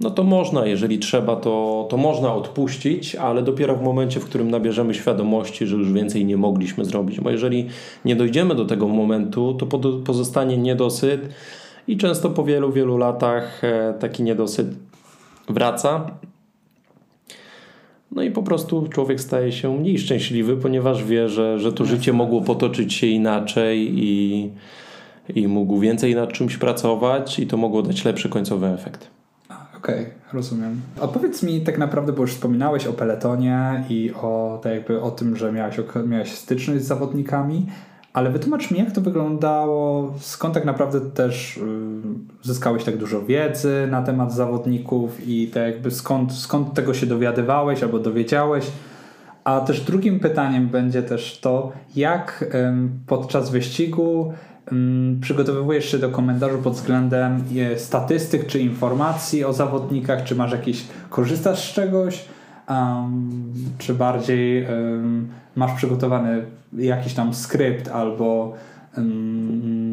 [0.00, 4.50] no to można, jeżeli trzeba, to, to można odpuścić, ale dopiero w momencie, w którym
[4.50, 7.20] nabierzemy świadomości, że już więcej nie mogliśmy zrobić.
[7.20, 7.66] Bo jeżeli
[8.04, 9.66] nie dojdziemy do tego momentu, to
[10.04, 11.28] pozostanie niedosyt
[11.88, 14.66] i często po wielu, wielu latach e, taki niedosyt
[15.48, 16.10] wraca.
[18.12, 22.12] No i po prostu człowiek staje się mniej szczęśliwy, ponieważ wie, że, że to życie
[22.12, 24.50] mogło potoczyć się inaczej i,
[25.34, 29.10] i mógł więcej nad czymś pracować i to mogło dać lepszy końcowy efekt.
[29.86, 30.80] Okej, okay, rozumiem.
[31.00, 35.10] A powiedz mi tak naprawdę, bo już wspominałeś o peletonie i o, tak jakby o
[35.10, 37.66] tym, że miałeś, miałeś styczność z zawodnikami,
[38.12, 41.60] ale wytłumacz mi, jak to wyglądało, skąd tak naprawdę też y,
[42.42, 47.82] zyskałeś tak dużo wiedzy na temat zawodników i tak jakby skąd, skąd tego się dowiadywałeś
[47.82, 48.70] albo dowiedziałeś,
[49.44, 52.44] A też drugim pytaniem będzie też to, jak
[53.06, 54.32] podczas wyścigu
[55.20, 60.84] przygotowujesz się do komentarzu pod względem e, statystyk czy informacji o zawodnikach, czy masz jakiś,
[61.10, 62.24] korzystasz z czegoś,
[62.68, 63.30] um,
[63.78, 68.54] czy bardziej um, masz przygotowany jakiś tam skrypt albo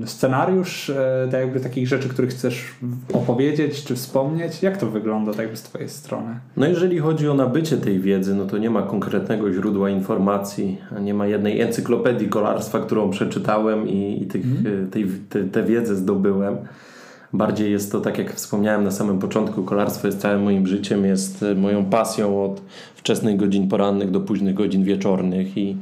[0.06, 2.74] scenariusz e, tak jakby takich rzeczy, których chcesz
[3.14, 4.64] opowiedzieć czy wspomnieć?
[4.64, 6.40] Jak to wygląda tak jakby z twojej strony?
[6.58, 11.14] No jeżeli chodzi o nabycie tej wiedzy, no to nie ma konkretnego źródła informacji, nie
[11.14, 14.90] ma jednej encyklopedii kolarstwa, którą przeczytałem i, i tych, mm.
[14.92, 16.58] tej, te, te wiedzę zdobyłem.
[17.34, 21.46] Bardziej jest to, tak jak wspomniałem na samym początku, kolarstwo jest całym moim życiem, jest
[21.56, 22.62] moją pasją od
[22.96, 25.78] wczesnych godzin porannych do późnych godzin wieczornych i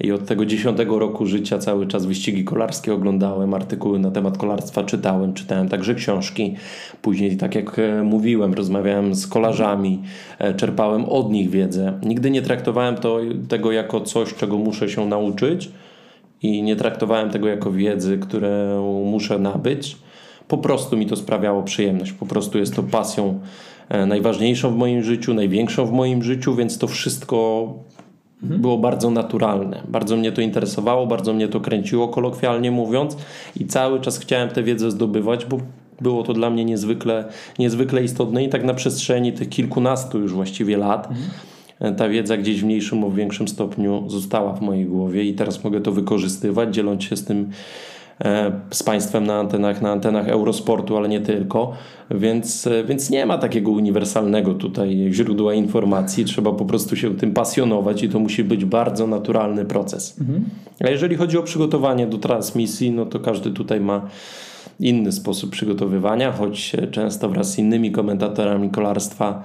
[0.00, 4.84] i od tego dziesiątego roku życia cały czas wyścigi kolarskie oglądałem, artykuły na temat kolarstwa
[4.84, 6.54] czytałem, czytałem także książki.
[7.02, 10.02] Później, tak jak e, mówiłem, rozmawiałem z kolarzami,
[10.38, 11.98] e, czerpałem od nich wiedzę.
[12.02, 15.70] Nigdy nie traktowałem to, tego jako coś, czego muszę się nauczyć
[16.42, 19.96] i nie traktowałem tego jako wiedzy, którą muszę nabyć.
[20.48, 22.12] Po prostu mi to sprawiało przyjemność.
[22.12, 23.40] Po prostu jest to pasją
[23.88, 27.68] e, najważniejszą w moim życiu, największą w moim życiu, więc to wszystko
[28.42, 28.60] Mhm.
[28.60, 29.82] Było bardzo naturalne.
[29.88, 33.16] Bardzo mnie to interesowało, bardzo mnie to kręciło, kolokwialnie mówiąc,
[33.60, 35.58] i cały czas chciałem tę wiedzę zdobywać, bo
[36.00, 37.24] było to dla mnie niezwykle,
[37.58, 41.08] niezwykle istotne i tak na przestrzeni tych kilkunastu już właściwie lat.
[41.10, 41.96] Mhm.
[41.96, 45.80] Ta wiedza gdzieś w mniejszym lub większym stopniu została w mojej głowie i teraz mogę
[45.80, 47.50] to wykorzystywać, dzieląc się z tym
[48.70, 51.72] z państwem na antenach, na antenach Eurosportu, ale nie tylko,
[52.10, 57.32] więc, e, więc nie ma takiego uniwersalnego tutaj źródła informacji, trzeba po prostu się tym
[57.32, 60.20] pasjonować i to musi być bardzo naturalny proces.
[60.20, 60.44] Mhm.
[60.80, 64.08] A jeżeli chodzi o przygotowanie do transmisji, no to każdy tutaj ma
[64.80, 69.42] inny sposób przygotowywania, choć często wraz z innymi komentatorami kolarstwa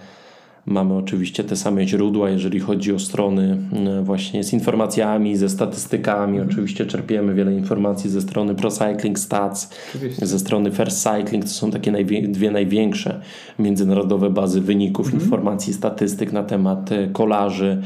[0.65, 6.37] Mamy oczywiście te same źródła, jeżeli chodzi o strony e, właśnie z informacjami, ze statystykami.
[6.37, 6.49] Mhm.
[6.49, 10.25] Oczywiście czerpiemy wiele informacji ze strony Pro Cycling Stats, oczywiście.
[10.25, 11.43] ze strony First Cycling.
[11.43, 13.21] To są takie najwie dwie największe
[13.59, 15.23] międzynarodowe bazy wyników, mhm.
[15.23, 17.81] informacji, statystyk na temat e, kolarzy.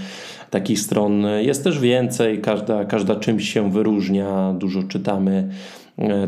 [0.49, 5.49] Takich stron jest też więcej, każda, każda czymś się wyróżnia, dużo czytamy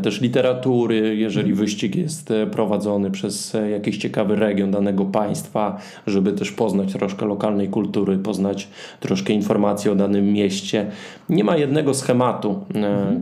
[0.02, 6.32] też literatury, jeżeli wyścig jest e, prowadzony przez e, jakiś ciekawy region danego państwa, żeby
[6.32, 8.68] też poznać troszkę lokalnej kultury, poznać
[9.00, 10.86] troszkę informacji o danym mieście.
[11.28, 12.64] Nie ma jednego schematu,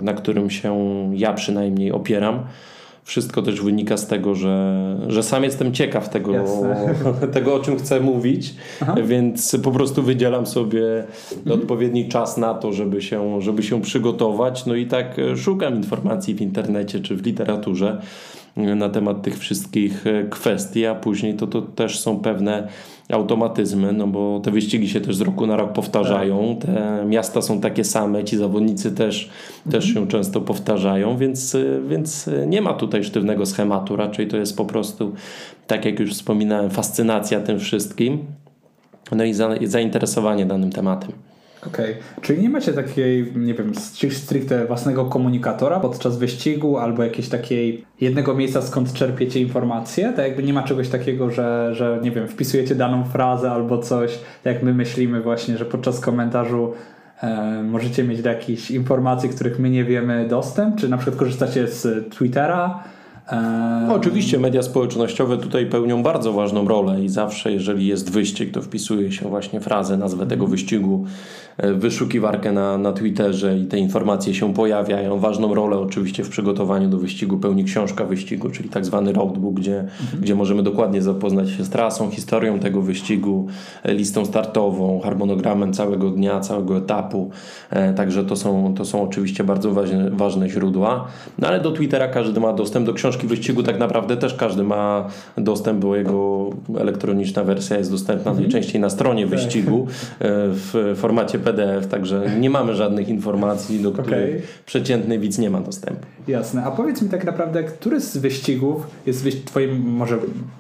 [0.03, 0.77] na którym się
[1.15, 2.45] ja przynajmniej opieram
[3.07, 6.33] wszystko też wynika z tego, że, że sam jestem ciekaw tego,
[7.35, 8.95] tego o czym chcę mówić, Aha.
[9.05, 11.05] więc po prostu wydzielam sobie
[11.37, 11.61] mhm.
[11.61, 14.67] odpowiedni czas na to, żeby się, żeby się przygotować.
[14.67, 18.01] No i tak e, szukam informacji w internecie czy w literaturze
[18.57, 22.69] na temat tych wszystkich e, kwestii, a później to, to też są pewne
[23.13, 26.71] automatyzmy, no bo te wyścigi się też z roku na rok powtarzają, tak.
[26.71, 29.31] te miasta są takie same, ci zawodnicy też,
[29.71, 30.07] też mhm.
[30.07, 31.57] się często powtarzają, więc,
[31.89, 35.13] więc nie ma tutaj sztywnego schematu, raczej to jest po prostu,
[35.67, 38.19] tak jak już wspominałem, fascynacja tym wszystkim,
[39.13, 39.35] no i
[39.67, 41.13] zainteresowanie danym tematem.
[41.67, 42.23] Okej, okay.
[42.23, 43.73] czyli nie macie takiej, nie wiem,
[44.11, 50.13] stricte własnego komunikatora podczas wyścigu albo jakiejś takiej jednego miejsca, skąd czerpiecie informacje?
[50.13, 54.19] Tak jakby nie ma czegoś takiego, że, że nie wiem, wpisujecie daną frazę albo coś,
[54.45, 56.73] tak jak my myślimy właśnie, że podczas komentarzu
[57.23, 61.69] e, możecie mieć do jakichś informacji, których my nie wiemy dostęp, czy na przykład korzystacie
[61.69, 62.85] z Twittera,
[63.89, 68.63] no, oczywiście media społecznościowe tutaj pełnią bardzo ważną rolę i zawsze jeżeli jest wyścig, to
[68.63, 71.05] wpisuje się właśnie frazę, nazwę tego wyścigu
[71.59, 75.19] E, wyszukiwarkę na, na Twitterze i te informacje się pojawiają.
[75.19, 79.81] Ważną rolę oczywiście w przygotowaniu do wyścigu pełni książka wyścigu, czyli tak zwany roadbook, gdzie,
[79.81, 80.23] mhm.
[80.23, 83.47] gdzie możemy dokładnie zapoznać się z trasą, historią tego wyścigu,
[83.83, 87.31] e, listą startową, harmonogramem całego dnia, całego etapu.
[87.71, 91.07] E, także to są, to są oczywiście bardzo ważne, ważne źródła.
[91.39, 95.09] No ale do Twittera każdy ma dostęp, do książki wyścigu tak naprawdę też każdy ma
[95.39, 98.43] dostęp, bo jego elektroniczna wersja jest dostępna mhm.
[98.43, 99.87] najczęściej na stronie wyścigu
[100.21, 104.43] w formacie PDF, także nie mamy żadnych informacji, do których okay.
[104.67, 106.07] przeciętny widz nie ma dostępu.
[106.29, 106.65] Jasne.
[106.65, 110.19] A powiedz mi tak naprawdę, który z wyścigów jest twoim, może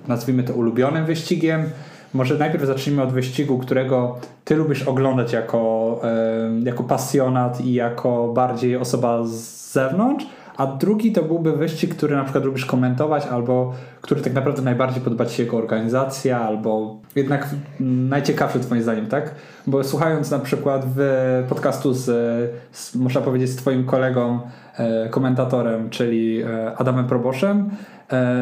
[0.08, 1.64] nazwijmy to ulubionym wyścigiem?
[2.14, 6.00] Może najpierw zacznijmy od wyścigu, którego ty lubisz oglądać jako,
[6.64, 12.24] jako pasjonat i jako bardziej osoba z zewnątrz, a drugi to byłby wyścig, który na
[12.24, 17.48] przykład lubisz komentować, albo który tak naprawdę najbardziej podoba Ci się jako organizacja, albo jednak
[17.80, 19.34] najciekawszy Twoim zdaniem, tak?
[19.66, 21.00] Bo słuchając na przykład w
[21.48, 22.04] podcastu z,
[22.72, 24.40] z można powiedzieć, z Twoim kolegą,
[24.76, 27.70] e, komentatorem, czyli e, Adamem Proboszem,
[28.12, 28.36] e,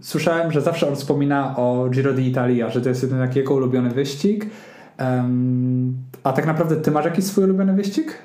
[0.00, 3.90] słyszałem, że zawsze on wspomina o Giro d'Italia, że to jest jeden taki jego ulubiony
[3.90, 4.46] wyścig
[6.24, 8.18] a tak naprawdę ty masz jakiś swój ulubiony wyścig?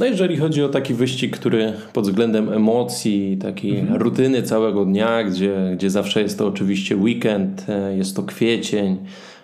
[0.00, 4.02] No jeżeli chodzi o taki wyścig, który pod względem emocji, takiej mhm.
[4.02, 8.96] rutyny całego dnia, gdzie, gdzie zawsze jest to oczywiście weekend, e, jest to kwiecień,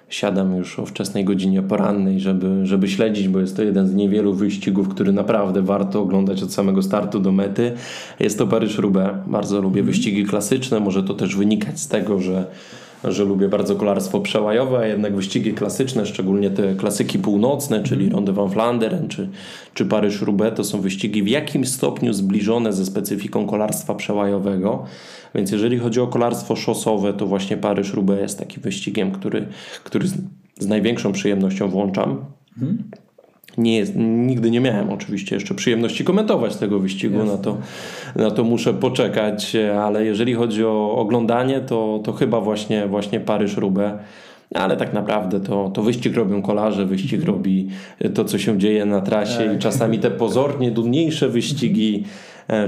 [0.09, 4.35] siadam już o wczesnej godzinie porannej, żeby, żeby śledzić, bo jest to jeden z niewielu
[4.35, 7.73] wyścigów, który naprawdę warto oglądać od samego startu do mety.
[8.21, 9.15] Jest to Paryż-Roubaix.
[9.27, 9.93] Bardzo lubię mm.
[9.93, 10.81] wyścigi klasyczne.
[10.81, 12.47] Może to też wynikać z tego, że
[13.05, 18.13] że lubię bardzo kolarstwo przełajowe, a jednak wyścigi klasyczne, szczególnie te klasyki północne, czyli mhm.
[18.13, 19.29] Ronde van Vlaanderen czy,
[19.75, 24.85] czy Paryż-Roubaix, to są wyścigi w jakimś stopniu zbliżone ze specyfiką kolarstwa przełajowego.
[25.35, 29.49] Więc jeżeli chodzi o kolarstwo szosowe, to właśnie Paryż-Roubaix jest takim wyścigiem, który,
[29.85, 30.15] który z,
[30.59, 32.25] z największą przyjemnością włączam.
[32.59, 32.91] Mhm
[33.59, 37.57] nie jest, nigdy nie miałem oczywiście jeszcze przyjemności komentować tego wyścigu, na to,
[38.17, 43.99] na to muszę poczekać, ale jeżeli chodzi o oglądanie, to, to chyba właśnie, właśnie Paryż-Roubaix.
[44.55, 47.69] Ale tak naprawdę to, to wyścig robią kolarze, wyścig robi
[48.15, 49.59] to, co się dzieje na trasie i tak.
[49.59, 52.05] czasami te pozornie dumniejsze wyścigi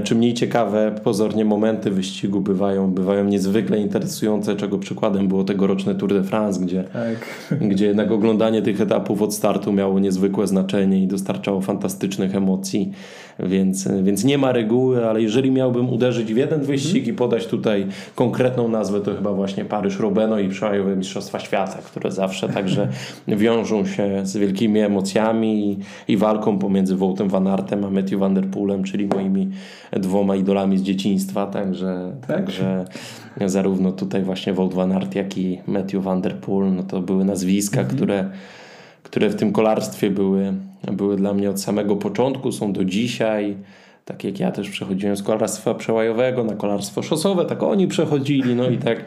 [0.03, 6.13] czy mniej ciekawe pozornie momenty wyścigu bywają, bywają niezwykle interesujące, czego przykładem było tegoroczne Tour
[6.13, 7.17] de France, gdzie, tak.
[7.71, 12.91] gdzie jednak oglądanie tych etapów od startu miało niezwykłe znaczenie i dostarczało fantastycznych emocji.
[13.43, 17.15] Więc, więc nie ma reguły, ale jeżeli miałbym uderzyć w jeden wyścig mm.
[17.15, 22.49] i podać tutaj konkretną nazwę, to chyba właśnie Paryż-Roubaix i przełajowe Mistrzostwa Świata, które zawsze
[22.49, 22.87] także
[23.27, 25.77] wiążą się z wielkimi emocjami i,
[26.13, 29.49] i walką pomiędzy Wołtem Van Artem a Matthew Van Der Poelem, czyli moimi
[29.91, 32.37] dwoma idolami z dzieciństwa, także, tak.
[32.37, 32.85] także
[33.45, 37.25] zarówno tutaj właśnie Wout Van Aert, jak i Matthew Van Der Poel, no to były
[37.25, 38.29] nazwiska, mm które
[39.03, 43.57] które w tym kolarstwie były, były dla mnie od samego początku, są do dzisiaj.
[44.09, 48.69] Tak jak ja też przechodziłem z kolarstwa przełajowego na kolarstwo szosowe, tak oni przechodzili, no
[48.69, 49.05] i tak,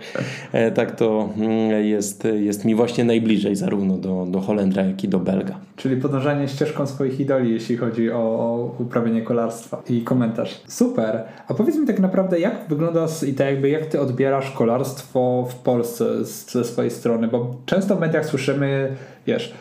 [0.53, 5.09] e, tak to mm, jest, jest mi właśnie najbliżej zarówno do, do Holendra, jak i
[5.09, 5.59] do Belga.
[5.77, 10.61] Czyli podążanie ścieżką swoich idoli, jeśli chodzi o, o uprawianie kolarstwa i komentarz.
[10.69, 11.23] Super.
[11.49, 15.55] A powiedz mi tak naprawdę, jak wygląda i tak jakby jak ty odbierasz kolarstwo w
[15.55, 19.55] Polsce ze swojej strony, bo często w mediach słyszymy, wiesz,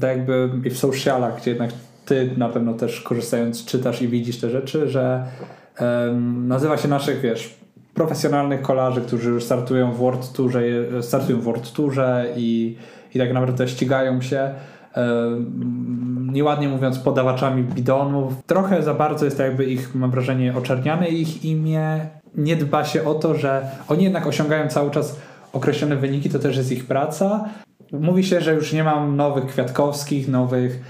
[0.00, 1.70] tak jakby i w socialach, gdzie jednak
[2.08, 5.24] ty na pewno też korzystając czytasz i widzisz te rzeczy, że
[5.80, 7.54] um, nazywa się naszych, wiesz,
[7.94, 10.60] profesjonalnych kolarzy, którzy już startują w World Tourze,
[11.00, 12.76] startują w World Tourze i,
[13.14, 14.50] i tak naprawdę ścigają się
[16.32, 18.32] nieładnie mówiąc podawaczami bidonów.
[18.46, 22.06] Trochę za bardzo jest jakby ich, mam wrażenie, oczerniane ich imię.
[22.34, 25.20] Nie dba się o to, że oni jednak osiągają cały czas
[25.52, 27.44] określone wyniki, to też jest ich praca,
[27.92, 30.80] mówi się, że już nie mam nowych Kwiatkowskich, nowych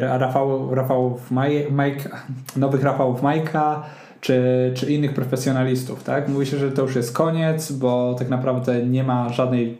[0.00, 1.30] Rafał, Rafałów
[1.70, 2.10] Majka,
[2.56, 3.82] nowych Rafałów Majka
[4.20, 6.28] czy, czy innych profesjonalistów, tak?
[6.28, 9.78] Mówi się, że to już jest koniec, bo tak naprawdę nie ma żadnej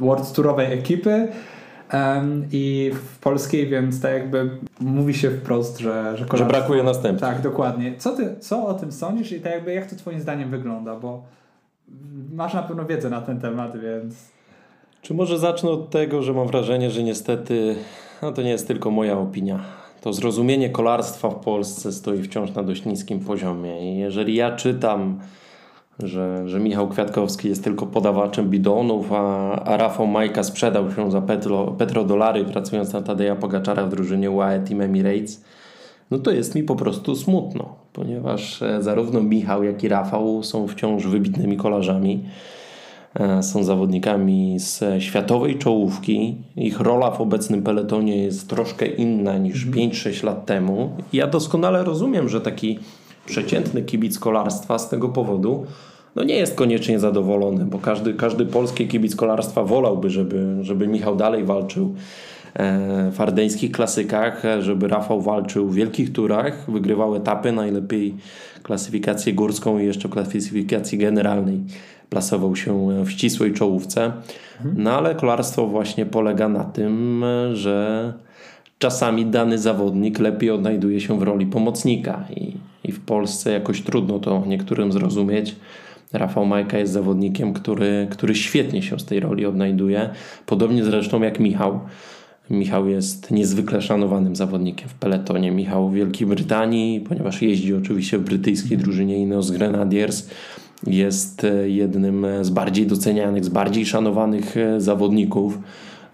[0.00, 1.28] World Tourowej ekipy
[1.92, 4.50] um, i w polskiej, więc tak jakby
[4.80, 7.32] mówi się wprost, że że, że brakuje następnych.
[7.32, 7.94] Tak, dokładnie.
[7.98, 11.22] Co ty, co o tym sądzisz i tak jakby jak to twoim zdaniem wygląda, bo
[12.32, 14.33] masz na pewno wiedzę na ten temat, więc
[15.04, 17.76] czy może zacznę od tego, że mam wrażenie, że niestety
[18.22, 19.60] no to nie jest tylko moja opinia.
[20.00, 23.94] To zrozumienie kolarstwa w Polsce stoi wciąż na dość niskim poziomie.
[23.94, 25.20] I jeżeli ja czytam,
[25.98, 31.20] że, że Michał Kwiatkowski jest tylko podawaczem bidonów, a, a Rafał Majka sprzedał się za
[31.20, 35.44] petro, petrodolary pracując na Tadeja Pogaczara w drużynie UAE Team Emirates,
[36.10, 40.68] no to jest mi po prostu smutno, ponieważ e, zarówno Michał, jak i Rafał są
[40.68, 42.24] wciąż wybitnymi kolarzami.
[43.20, 46.36] E, są zawodnikami z światowej czołówki.
[46.56, 50.26] Ich rola w obecnym peletonie jest troszkę inna niż 5-6 mhm.
[50.26, 50.96] lat temu.
[51.12, 52.78] Ja doskonale rozumiem, że taki
[53.26, 55.66] przeciętny kibic kolarstwa z tego powodu
[56.16, 61.16] no nie jest koniecznie zadowolony, bo każdy, każdy polski kibic kolarstwa wolałby, żeby, żeby Michał
[61.16, 61.94] dalej walczył
[62.54, 68.14] e, w ardeńskich klasykach, żeby Rafał walczył w wielkich turach, wygrywał etapy, najlepiej
[68.62, 71.60] klasyfikację górską i jeszcze klasyfikację generalnej
[72.14, 74.12] plasował się w ścisłej czołówce.
[74.76, 78.12] No ale kolarstwo właśnie polega na tym, że
[78.78, 84.18] czasami dany zawodnik lepiej odnajduje się w roli pomocnika i, i w Polsce jakoś trudno
[84.18, 85.56] to niektórym zrozumieć.
[86.12, 90.10] Rafał Majka jest zawodnikiem, który, który świetnie się z tej roli odnajduje.
[90.46, 91.80] Podobnie zresztą jak Michał.
[92.50, 95.50] Michał jest niezwykle szanowanym zawodnikiem w peletonie.
[95.50, 100.28] Michał w Wielkiej Brytanii, ponieważ jeździ oczywiście w brytyjskiej drużynie Ineos Grenadiers,
[100.86, 105.58] jest e, jednym z bardziej docenianych, z bardziej szanowanych e, zawodników.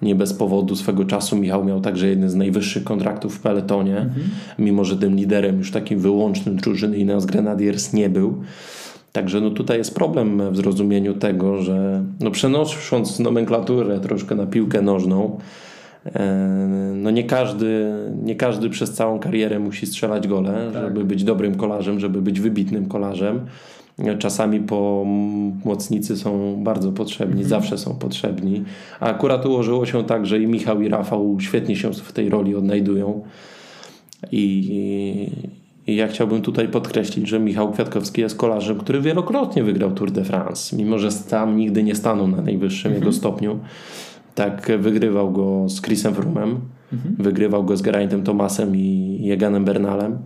[0.02, 4.26] Nie bez powodu swego czasu Michał miał także jeden z najwyższych kontraktów w peletonie, mhm.
[4.58, 8.42] mimo że tym liderem już takim wyłącznym drużyny Ineos Grenadiers nie był.
[9.12, 14.82] Także no tutaj jest problem w zrozumieniu tego, że no przenosząc nomenklaturę troszkę na piłkę
[14.82, 15.38] nożną,
[16.06, 20.82] e, no nie każdy, nie każdy przez całą karierę musi strzelać gole, tak.
[20.82, 23.40] żeby być dobrym kolarzem, żeby być wybitnym kolarzem.
[24.18, 27.48] Czasami pomocnicy są bardzo potrzebni, mhm.
[27.48, 28.64] zawsze są potrzebni.
[29.00, 32.54] A akurat ułożyło się tak, że i Michał i Rafał świetnie się w tej roli
[32.54, 33.22] odnajdują.
[34.32, 35.30] I,
[35.86, 40.24] i ja chciałbym tutaj podkreślić, że Michał Kwiatkowski jest kolarzem, który wielokrotnie wygrał Tour de
[40.24, 43.02] France, mimo że tam nigdy nie stanął na najwyższym mhm.
[43.02, 43.58] jego stopniu.
[44.34, 46.60] Tak, wygrywał go z Chrisem Froomem,
[46.92, 47.14] mhm.
[47.18, 50.18] wygrywał go z Geraintem Thomasem i Jeganem Bernalem.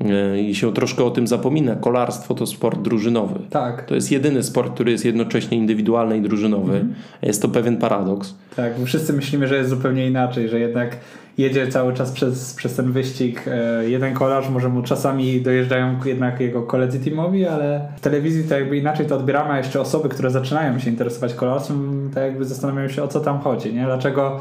[0.00, 1.76] E, I się troszkę o tym zapomina.
[1.76, 3.40] Kolarstwo to sport drużynowy.
[3.50, 3.84] Tak.
[3.84, 6.72] To jest jedyny sport, który jest jednocześnie indywidualny i drużynowy.
[6.72, 6.94] Mhm.
[7.22, 8.34] Jest to pewien paradoks.
[8.56, 10.96] Tak, wszyscy myślimy, że jest zupełnie inaczej, że jednak
[11.38, 13.44] jedzie cały czas przez, przez ten wyścig.
[13.48, 18.54] E, jeden kolarz, może mu czasami dojeżdżają jednak jego koledzy teamowi, ale w telewizji to
[18.54, 22.88] jakby inaczej to odbieramy, a jeszcze osoby, które zaczynają się interesować kolarstwem, tak jakby zastanawiają
[22.88, 23.84] się o co tam chodzi, nie?
[23.84, 24.40] Dlaczego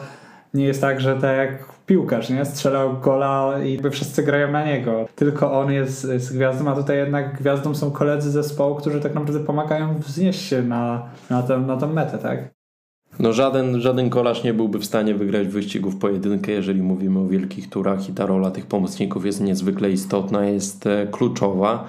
[0.54, 2.46] nie jest tak, że tak jak piłkarz, nie?
[2.46, 5.06] Strzelał gola i wszyscy grają na niego.
[5.16, 9.40] Tylko on jest, jest gwiazdą, a tutaj jednak gwiazdą są koledzy zespołu, którzy tak naprawdę
[9.40, 12.56] pomagają wznieść się na, na, tę, na tę metę, tak?
[13.20, 17.28] No żaden, żaden kolarz nie byłby w stanie wygrać wyścigu w pojedynkę, jeżeli mówimy o
[17.28, 21.86] wielkich turach i ta rola tych pomocników jest niezwykle istotna, jest e, kluczowa.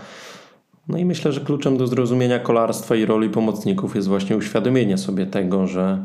[0.89, 5.27] No i myślę, że kluczem do zrozumienia kolarstwa i roli pomocników jest właśnie uświadomienie sobie
[5.27, 5.99] tego, że,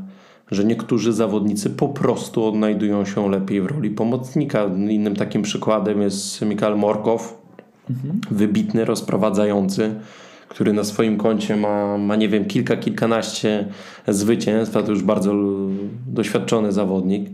[0.52, 4.66] że niektórzy zawodnicy po prostu odnajdują się lepiej w roli pomocnika.
[4.90, 7.42] Innym takim przykładem jest Mikael Morkow,
[7.90, 8.22] mhm.
[8.32, 9.96] wybitny, rozprowadzający
[10.52, 13.68] który na swoim koncie ma, ma nie wiem, kilka, kilkanaście
[14.08, 15.34] zwycięstw, a to już bardzo
[16.08, 17.30] doświadczony zawodnik.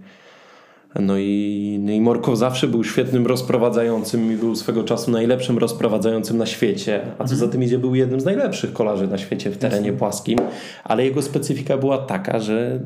[0.96, 6.38] No i, no i Morkow zawsze był świetnym rozprowadzającym i był swego czasu najlepszym rozprowadzającym
[6.38, 7.02] na świecie.
[7.14, 7.40] A co mhm.
[7.40, 10.40] za tym idzie, był jednym z najlepszych kolarzy na świecie w terenie płaskim.
[10.84, 12.80] Ale jego specyfika była taka, że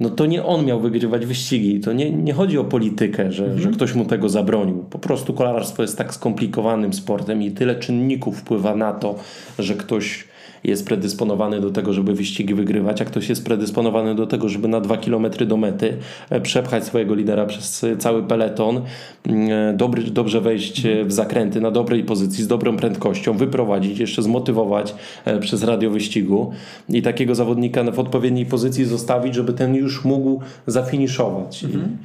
[0.00, 1.80] no to nie on miał wygrywać wyścigi.
[1.80, 3.62] To nie, nie chodzi o politykę, że, mhm.
[3.62, 4.84] że ktoś mu tego zabronił.
[4.90, 9.14] Po prostu kolarstwo jest tak skomplikowanym sportem i tyle czynników wpływa na to,
[9.58, 10.24] że ktoś
[10.64, 14.80] jest predysponowany do tego, żeby wyścigi wygrywać, a ktoś jest predysponowany do tego, żeby na
[14.80, 15.96] dwa kilometry do mety
[16.30, 18.80] e, przepchać swojego lidera przez cały peleton,
[19.26, 23.98] mm, e, dobry, dobrze wejść e, w zakręty na dobrej pozycji, z dobrą prędkością, wyprowadzić,
[23.98, 24.94] jeszcze zmotywować
[25.40, 26.52] przez radio wyścigu
[26.88, 31.64] i takiego zawodnika w odpowiedniej pozycji zostawić, żeby ten już mógł zafiniszować.
[31.64, 31.96] Mhm.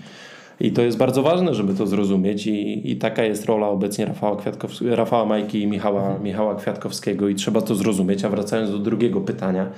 [0.59, 2.47] I, to jest bardzo ważne, żeby to zrozumieć.
[2.47, 7.29] I, i taka jest rola obecnie Rafała, Kwiatkows Rafała Majki i Michała, Michała Kwiatkowskiego.
[7.29, 8.25] I trzeba to zrozumieć.
[8.25, 9.69] A wracając do drugiego pytania,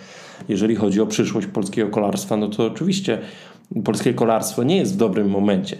[0.49, 3.19] jeżeli chodzi o przyszłość polskiego kolarstwa, no to oczywiście
[3.83, 5.77] polskie kolarstwo nie jest w dobrym momencie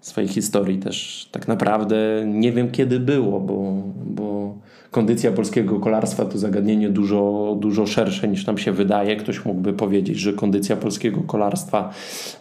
[0.00, 0.78] swojej historii.
[0.78, 4.54] Też tak naprawdę nie wiem kiedy było, bo, bo
[4.90, 9.16] kondycja polskiego kolarstwa to zagadnienie dużo, dużo szersze niż nam się wydaje.
[9.16, 11.90] Ktoś mógłby powiedzieć, że kondycja polskiego kolarstwa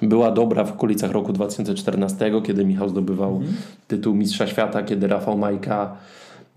[0.02, 3.54] była dobra w okolicach roku 2014, kiedy Michał zdobywał mhm.
[3.88, 5.98] tytuł Mistrza Świata, kiedy Rafał Majka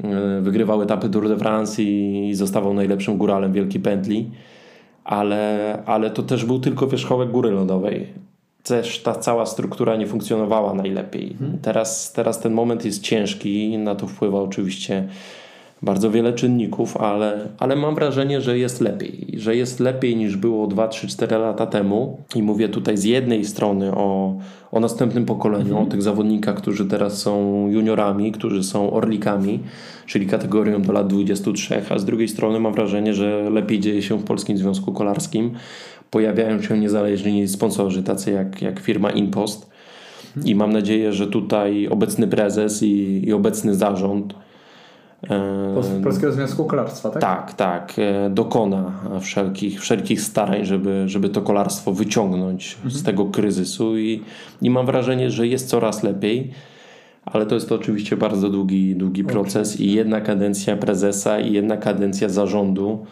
[0.04, 4.30] e, wygrywał etapy Tour de France i zostawał najlepszym góralem Wielkiej Pętli.
[5.04, 8.22] Ale, ale to też był tylko wierzchołek góry lodowej
[8.62, 11.36] też ta cała struktura nie funkcjonowała najlepiej.
[11.38, 11.58] Hmm.
[11.58, 15.08] Teraz, teraz ten moment jest ciężki, na to wpływa oczywiście
[15.82, 19.34] bardzo wiele czynników, ale, ale mam wrażenie, że jest lepiej.
[19.36, 22.18] Że jest lepiej niż było 2, 3, 4 lata temu.
[22.34, 24.38] I mówię tutaj z jednej strony o,
[24.72, 25.86] o następnym pokoleniu, mhm.
[25.86, 29.60] o tych zawodnikach, którzy teraz są juniorami, którzy są orlikami,
[30.06, 34.18] czyli kategorią do lat 23, a z drugiej strony mam wrażenie, że lepiej dzieje się
[34.18, 35.50] w Polskim Związku Kolarskim.
[36.10, 39.70] Pojawiają się niezależni sponsorzy, tacy jak, jak firma Impost.
[40.26, 40.46] Mhm.
[40.46, 44.34] I mam nadzieję, że tutaj obecny prezes i, i obecny zarząd
[46.04, 47.22] Polskiego Związku Kolarstwa, tak?
[47.22, 47.94] Tak, tak.
[47.98, 52.90] E, dokona wszelkich, wszelkich starań, żeby, żeby to kolarstwo wyciągnąć mhm.
[52.90, 54.22] z tego kryzysu i,
[54.62, 56.50] i mam wrażenie, że jest coraz lepiej.
[57.24, 61.76] Ale to jest to oczywiście bardzo długi, długi proces i jedna kadencja prezesa i jedna
[61.76, 63.06] kadencja zarządu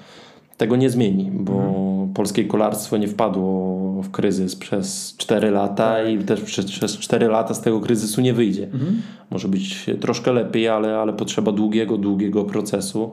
[0.60, 2.12] tego nie zmieni, bo mhm.
[2.14, 7.54] polskie kolarstwo nie wpadło w kryzys przez 4 lata i też przez, przez 4 lata
[7.54, 8.64] z tego kryzysu nie wyjdzie.
[8.64, 9.02] Mhm.
[9.30, 13.10] Może być troszkę lepiej, ale, ale potrzeba długiego, długiego procesu,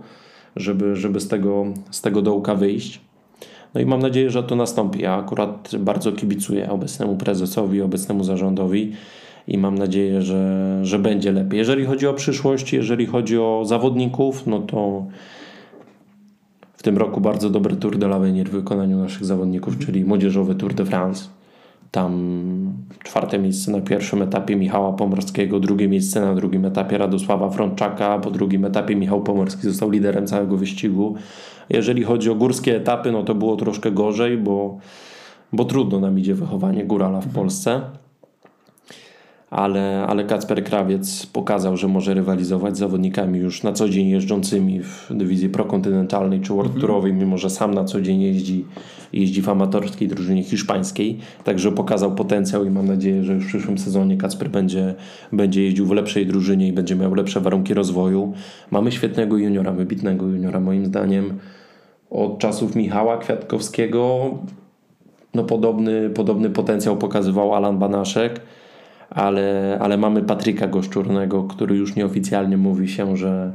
[0.56, 3.02] żeby, żeby z, tego, z tego dołka wyjść.
[3.74, 5.02] No i mam nadzieję, że to nastąpi.
[5.02, 8.92] Ja akurat bardzo kibicuję obecnemu prezesowi, obecnemu zarządowi
[9.48, 11.58] i mam nadzieję, że, że będzie lepiej.
[11.58, 15.06] Jeżeli chodzi o przyszłość, jeżeli chodzi o zawodników, no to
[16.78, 20.74] w tym roku bardzo dobry Tour de l'Avenir w wykonaniu naszych zawodników, czyli młodzieżowy Tour
[20.74, 21.28] de France.
[21.92, 22.74] Tam
[23.04, 28.20] czwarte miejsce na pierwszym etapie Michała Pomorskiego, drugie miejsce na drugim etapie Radosława Frączaka.
[28.20, 31.16] Po drugim etapie Michał Pomorski został liderem całego wyścigu.
[31.70, 34.78] Jeżeli chodzi o górskie etapy, no to było troszkę gorzej, bo,
[35.54, 37.82] bo trudno nam idzie wychowanie górala w Polsce
[39.50, 44.82] ale, ale Kacper Krawiec pokazał, że może rywalizować z zawodnikami już na co dzień jeżdżącymi
[44.82, 46.82] w dywizji prokontynentalnej czy World mhm.
[46.82, 48.66] Tourowej, mimo że sam na co dzień jeździ,
[49.14, 51.20] jeździ w amatorskiej drużynie hiszpańskiej.
[51.44, 54.96] Także pokazał potencjał i mam nadzieję, że już w przyszłym sezonie Kacper będzie,
[55.32, 58.34] będzie jeździł w lepszej drużynie i będzie miał lepsze warunki rozwoju.
[58.72, 61.40] Mamy świetnego juniora, wybitnego juniora moim zdaniem.
[62.10, 64.32] Od czasów Michała Kwiatkowskiego
[65.34, 68.42] no podobny, podobny potencjał pokazywał Alan Banaszek
[69.18, 73.52] ale, ale mamy Patryka Goszczurnego, który już nieoficjalnie mówi się, że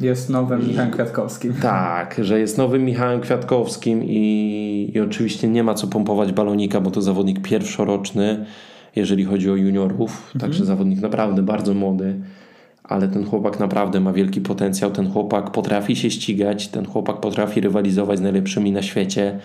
[0.00, 1.54] jest nowym Michałem Kwiatkowskim.
[1.62, 6.90] Tak, że jest nowym Michałem Kwiatkowskim i, i oczywiście nie ma co pompować balonika, bo
[6.90, 8.44] to zawodnik pierwszoroczny,
[8.96, 10.40] jeżeli chodzi o juniorów, mhm.
[10.40, 12.14] także zawodnik naprawdę bardzo młody,
[12.84, 17.60] ale ten chłopak naprawdę ma wielki potencjał, ten chłopak potrafi się ścigać, ten chłopak potrafi
[17.60, 19.38] rywalizować z najlepszymi na świecie.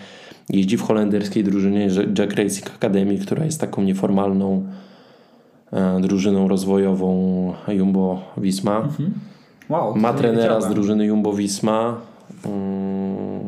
[0.48, 1.88] Jeździ w holenderskiej drużynie
[2.18, 4.66] Jack Racing Academy, która jest taką nieformalną
[6.00, 8.76] drużyną rozwojową Jumbo Visma.
[8.76, 9.12] Mhm.
[9.68, 12.00] Wow, Ma trenera z drużyny Jumbo Visma.
[12.44, 13.40] Mm,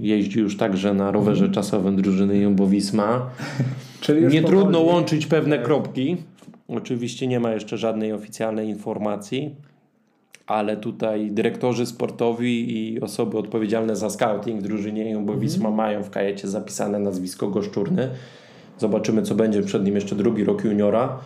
[0.00, 1.54] jeździ już także na rowerze mhm.
[1.54, 3.30] czasowym drużyny Jumbo Visma.
[4.00, 6.16] Czyli nie trudno łączyć pewne kropki.
[6.68, 9.54] Oczywiście nie ma jeszcze żadnej oficjalnej informacji,
[10.46, 15.74] ale tutaj dyrektorzy sportowi i osoby odpowiedzialne za scouting w drużynie Jumbo Visma mhm.
[15.76, 18.08] mają w kajecie zapisane nazwisko Goszczurny.
[18.78, 21.18] Zobaczymy, co będzie przed nim jeszcze drugi rok juniora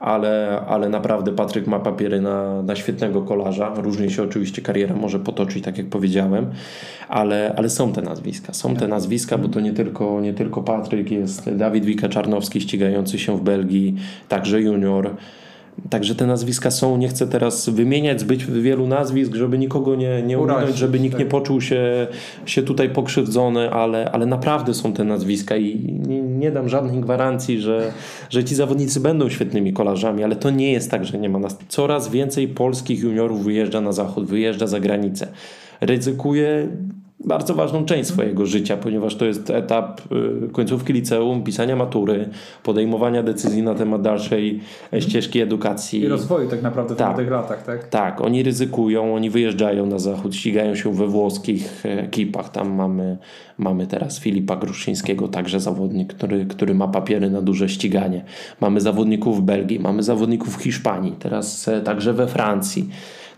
[0.00, 3.72] ale, ale naprawdę Patryk ma papiery na, na świetnego kolarza.
[3.76, 6.46] Różnie się oczywiście kariera może potoczyć, tak jak powiedziałem,
[7.08, 8.52] ale, ale są te nazwiska.
[8.52, 13.18] Są te nazwiska, bo to nie tylko, nie tylko Patryk, jest Dawid Wika Czarnowski ścigający
[13.18, 13.94] się w Belgii,
[14.28, 15.10] także junior.
[15.90, 20.38] Także te nazwiska są, nie chcę teraz wymieniać zbyt wielu nazwisk, żeby nikogo nie, nie
[20.38, 21.20] uminąć, żeby nikt tak.
[21.20, 22.06] nie poczuł się,
[22.46, 27.60] się tutaj pokrzywdzony, ale, ale naprawdę są te nazwiska i nie, nie dam żadnej gwarancji,
[27.60, 27.92] że,
[28.30, 31.58] że ci zawodnicy będą świetnymi kolarzami, ale to nie jest tak, że nie ma nas.
[31.68, 35.28] Coraz więcej polskich juniorów wyjeżdża na zachód, wyjeżdża za granicę.
[35.80, 36.68] Ryzykuje
[37.24, 40.00] bardzo ważną część swojego życia, ponieważ to jest etap
[40.46, 42.28] y, końcówki liceum, pisania matury,
[42.62, 44.60] podejmowania decyzji na temat dalszej
[44.92, 46.00] e, ścieżki edukacji.
[46.00, 47.88] I rozwoju tak naprawdę w tak, tych latach, tak?
[47.88, 52.48] Tak, oni ryzykują, oni wyjeżdżają na zachód, ścigają się we włoskich e, ekipach.
[52.48, 53.18] Tam mamy,
[53.58, 58.24] mamy teraz Filipa Gruszyńskiego, także zawodnik, który, który ma papiery na duże ściganie.
[58.60, 62.88] Mamy zawodników w Belgii, mamy zawodników w Hiszpanii, teraz e, także we Francji.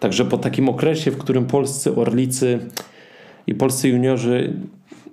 [0.01, 2.59] Także po takim okresie, w którym polscy orlicy
[3.47, 4.53] i polscy juniorzy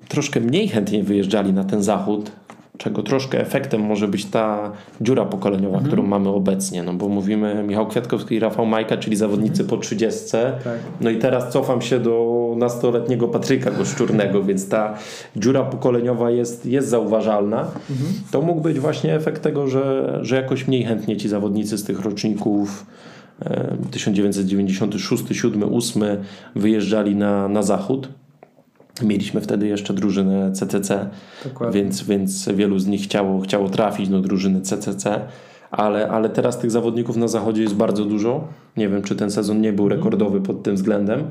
[0.07, 2.31] troszkę mniej chętnie wyjeżdżali na ten zachód,
[2.77, 4.71] czego troszkę efektem może być ta
[5.01, 5.85] dziura pokoleniowa, mhm.
[5.85, 9.69] którą mamy obecnie, no bo mówimy Michał Kwiatkowski i Rafał Majka, czyli zawodnicy mhm.
[9.69, 10.31] po 30.
[10.31, 10.79] Tak.
[11.01, 14.97] No i teraz cofam się do nastoletniego Patryka Goszczurnego, więc ta
[15.35, 17.59] dziura pokoleniowa jest, jest zauważalna.
[17.59, 18.13] Mhm.
[18.31, 21.99] To mógł być właśnie efekt tego, że, że jakoś mniej chętnie ci zawodnicy z tych
[21.99, 22.85] roczników
[23.91, 26.03] 1996, 7, 8
[26.55, 28.09] wyjeżdżali na, na zachód.
[29.03, 31.09] Mieliśmy wtedy jeszcze drużynę CCC,
[31.71, 35.21] więc, więc wielu z nich chciało, chciało trafić do drużyny CCC,
[35.71, 38.47] ale, ale teraz tych zawodników na zachodzie jest bardzo dużo.
[38.77, 41.23] Nie wiem, czy ten sezon nie był rekordowy pod tym względem.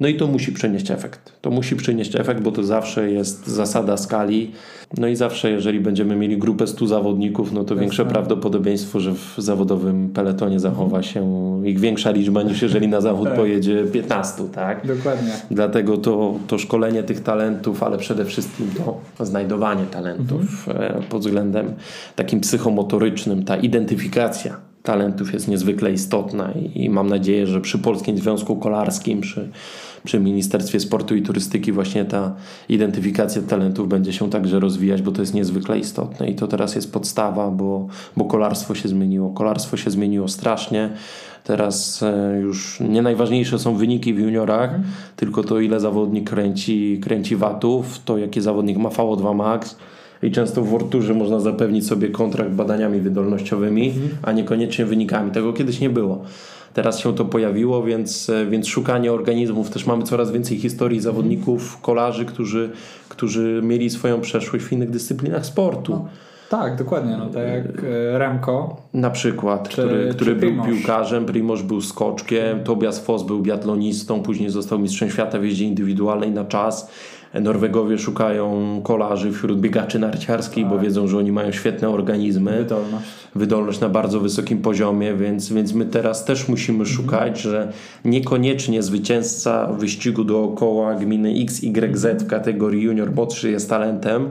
[0.00, 1.32] No i to musi przynieść efekt.
[1.40, 4.52] To musi przynieść efekt, bo to zawsze jest zasada skali.
[4.98, 9.34] No i zawsze, jeżeli będziemy mieli grupę 100 zawodników, no to większe prawdopodobieństwo, że w
[9.38, 11.26] zawodowym peletonie zachowa się
[11.64, 13.36] ich większa liczba niż jeżeli na zachód tak.
[13.36, 14.86] pojedzie 15, tak?
[14.86, 15.32] Dokładnie.
[15.50, 18.70] Dlatego to, to szkolenie tych talentów, ale przede wszystkim
[19.18, 21.00] to znajdowanie talentów mhm.
[21.00, 21.74] E, pod względem
[22.16, 28.56] takim psychomotorycznym, ta identyfikacja talentów jest niezwykle istotna i mam nadzieję, że przy Polskim Związku
[28.56, 29.48] Kolarskim, przy
[30.06, 32.34] przy Ministerstwie Sportu i Turystyki właśnie ta
[32.68, 36.92] identyfikacja talentów będzie się także rozwijać, bo to jest niezwykle istotne i to teraz jest
[36.92, 37.86] podstawa, bo,
[38.16, 39.30] bo kolarstwo się zmieniło.
[39.30, 40.90] Kolarstwo się zmieniło strasznie.
[41.44, 44.84] Teraz e, już nie najważniejsze są wyniki w juniorach, mhm.
[45.16, 49.76] tylko to ile zawodnik kręci, kręci watów, to jaki zawodnik ma VO2 max
[50.22, 54.08] i często w Worturze można zapewnić sobie kontrakt badaniami wydolnościowymi, mhm.
[54.22, 55.30] a niekoniecznie wynikami.
[55.30, 56.24] Tego kiedyś nie było.
[56.76, 59.70] Teraz się to pojawiło, więc, e, więc szukanie organizmów.
[59.70, 62.70] Też mamy coraz więcej historii zawodników, kolarzy, którzy,
[63.08, 65.92] którzy mieli swoją przeszłość w innych dyscyplinach sportu.
[65.92, 66.08] No.
[66.48, 67.16] Tak, dokładnie.
[67.16, 68.76] No, tak jak e, Remko.
[68.94, 70.66] Na przykład, czy, który, który był Primoż.
[70.66, 76.30] piłkarzem, Primoż był skoczkiem, Tobias Foss był biatlonistą, później został mistrzem świata w jeździe indywidualnej
[76.30, 76.90] na czas.
[77.40, 80.84] Norwegowie szukają kolarzy wśród biegaczy narciarskich, bo Tak.
[80.84, 83.04] wiedzą, że oni mają świetne organizmy Wydolność.
[83.34, 87.72] wydolność na bardzo wysokim poziomie, więc, więc my teraz też musimy szukać, że
[88.04, 94.28] niekoniecznie zwycięzca wyścigu dookoła gminy XYZ w kategorii junior młodszy jest talentem,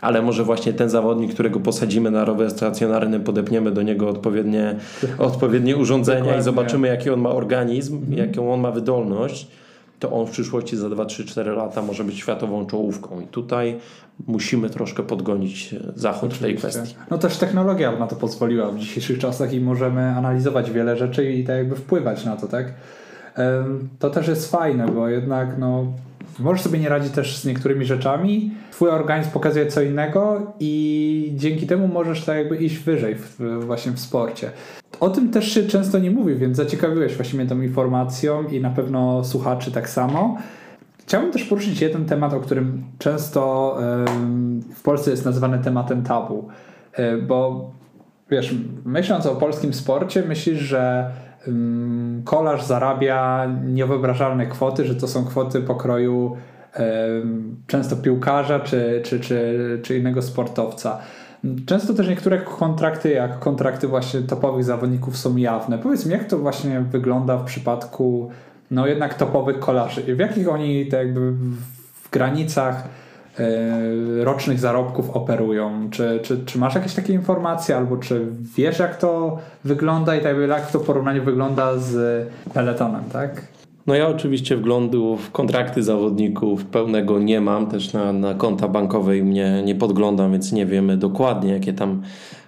[0.00, 4.74] ale może właśnie ten zawodnik, którego posadzimy na rower stacjonarny, podepniemy do niego odpowiednie,
[5.18, 6.40] odpowiednie urządzenia Dokładnie.
[6.40, 9.46] i zobaczymy jaki on ma organizm, jaką on ma wydolność,
[9.98, 13.20] to on w przyszłości za 2, 3, 4 lata może być światową czołówką.
[13.20, 13.78] I tutaj
[14.26, 16.94] musimy troszkę podgonić Zachód w tej kwestii.
[17.10, 21.44] No też technologia na to pozwoliła w dzisiejszych czasach i możemy analizować wiele rzeczy i
[21.44, 22.74] tak jakby wpływać na to, tak?
[23.98, 25.86] To też jest fajne, bo jednak no,
[26.38, 31.66] możesz sobie nie radzić też z niektórymi rzeczami, twój organizm pokazuje co innego i dzięki
[31.66, 34.50] temu możesz tak jakby iść wyżej w, właśnie w sporcie.
[35.00, 38.70] O tym też się często nie mówi, więc zaciekawiłeś właśnie mnie tą informacją i na
[38.70, 40.36] pewno słuchaczy tak samo.
[41.06, 43.76] Chciałbym też poruszyć jeden temat, o którym często
[44.74, 46.48] w Polsce jest nazywany tematem tabu,
[46.94, 47.70] E, bo
[48.30, 48.54] wiesz,
[48.84, 51.10] myśląc o polskim sporcie, myślisz, że
[52.24, 56.36] kolarz zarabia niewyobrażalne kwoty, że to są kwoty pokroju
[57.66, 60.98] często piłkarza czy, czy, czy, czy innego sportowca.
[61.66, 65.78] Często też niektóre kontrakty, jak kontrakty właśnie topowych zawodników są jawne.
[65.78, 68.30] Powiedz mi, jak to właśnie wygląda w przypadku
[68.70, 70.14] no jednak topowych kolarzy?
[70.14, 71.32] W jakich oni tak jakby
[72.02, 72.88] w granicach
[74.20, 75.90] rocznych zarobków operują?
[75.90, 78.26] Czy, czy, czy masz jakieś takie informacje, albo czy
[78.56, 83.42] wiesz jak to wygląda i tak jak to porównanie wygląda z peletonem, tak?
[83.86, 89.22] No ja oczywiście wglądu w kontrakty zawodników pełnego nie mam, też na, na konta bankowej
[89.24, 92.02] mnie nie podglądam, więc nie wiemy dokładnie jakie tam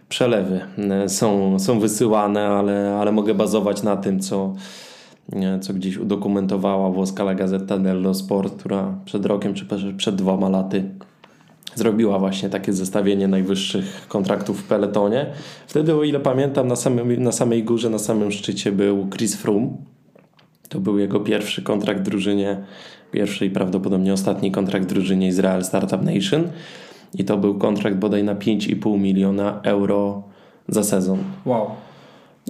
[0.09, 4.57] przelewy e, są, są wysyłane, ale, ale mogę bazować na tym, co, e,
[5.61, 9.67] co gdzieś udokumentowała włoska La Gazzetta dello Sport, która przed rokiem czy
[9.97, 10.91] przed dwoma laty
[11.77, 15.27] zrobiła właśnie takie zestawienie najwyższych kontraktów w peletonie.
[15.67, 19.69] Wtedy, o ile pamiętam, na, samym, na samej górze, na samym szczycie był Chris Froome.
[20.69, 22.65] To był jego pierwszy kontrakt drużynie,
[23.13, 26.49] pierwszy i prawdopodobnie ostatni kontrakt drużynie Israel Startup Nation.
[27.15, 30.23] I to był kontrakt bodaj na 5,5 miliona euro
[30.69, 31.19] za sezon.
[31.45, 31.67] Wow.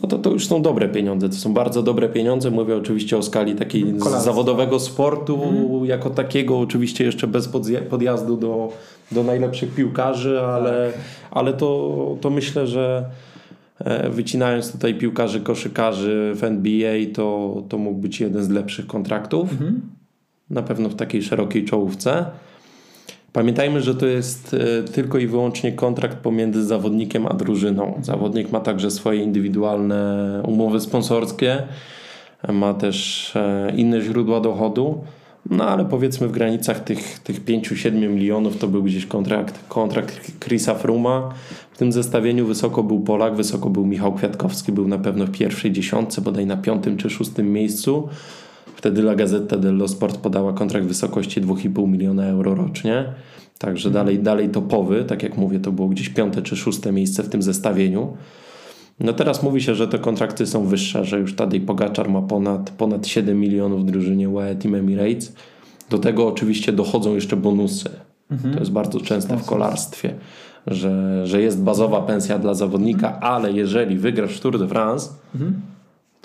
[0.03, 2.51] No to, to już są dobre pieniądze, to są bardzo dobre pieniądze.
[2.51, 5.41] Mówię oczywiście o skali takiej zawodowego sportu,
[5.85, 7.49] jako takiego, oczywiście jeszcze bez
[7.91, 8.73] podjazdu do,
[9.13, 10.93] do najlepszych piłkarzy, ale,
[11.31, 13.05] ale to, to myślę, że
[13.79, 19.51] e, wycinając tutaj piłkarzy, koszykarzy w NBA, to, to mógł być jeden z lepszych kontraktów.
[20.51, 22.27] Na pewno w takiej szerokiej czołówce.
[23.37, 28.01] Pamiętajmy, że to jest e, tylko i wyłącznie kontrakt pomiędzy zawodnikiem a drużyną.
[28.03, 31.63] Zawodnik ma także swoje indywidualne umowy sponsorskie,
[32.53, 35.05] ma też e, inne źródła dochodu.
[35.51, 40.75] No ale powiedzmy w granicach tych, tych 5-7 milionów to był gdzieś kontrakt, kontrakt Chrisa
[40.75, 41.35] Fruma.
[41.73, 45.73] W tym zestawieniu wysoko był Polak, wysoko był Michał Kwiatkowski, był na pewno w pierwszej
[45.73, 48.09] dziesiątce, bodaj na piątym czy szóstym miejscu.
[48.87, 53.05] Wtedy La Gazzetta dello Sport podała kontrakt w wysokości 2,5 miliona euro rocznie.
[53.59, 57.29] Także dalej, dalej topowy, tak jak mówię, to było gdzieś piąte czy szóste miejsce w
[57.29, 58.17] tym zestawieniu.
[59.01, 62.71] No teraz mówi się, że te kontrakty są wyższe, że już Tadej Pogaczar ma ponad,
[62.71, 65.33] ponad 7 milionów w drużynie UAE Team Emirates.
[65.91, 67.91] Do tego oczywiście dochodzą jeszcze bonusy.
[68.53, 70.15] To jest bardzo częste w kolarstwie,
[70.67, 75.11] że, że jest bazowa pensja dla zawodnika, ale jeżeli wygrasz Tour de France,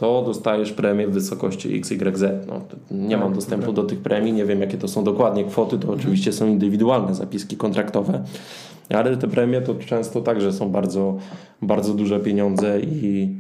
[0.02, 2.24] to dostajesz premię w wysokości XYZ.
[2.48, 5.92] No, nie mam dostępu do tych premii, nie wiem jakie to są dokładnie kwoty, to
[5.94, 8.24] oczywiście są indywidualne zapiski kontraktowe,
[8.90, 11.18] ale te premie to często także są bardzo,
[11.62, 13.36] bardzo duże pieniądze i,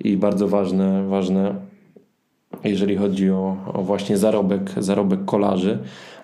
[0.00, 1.54] i bardzo ważne, ważne,
[2.64, 5.78] jeżeli chodzi o, o właśnie zarobek, zarobek kolarzy.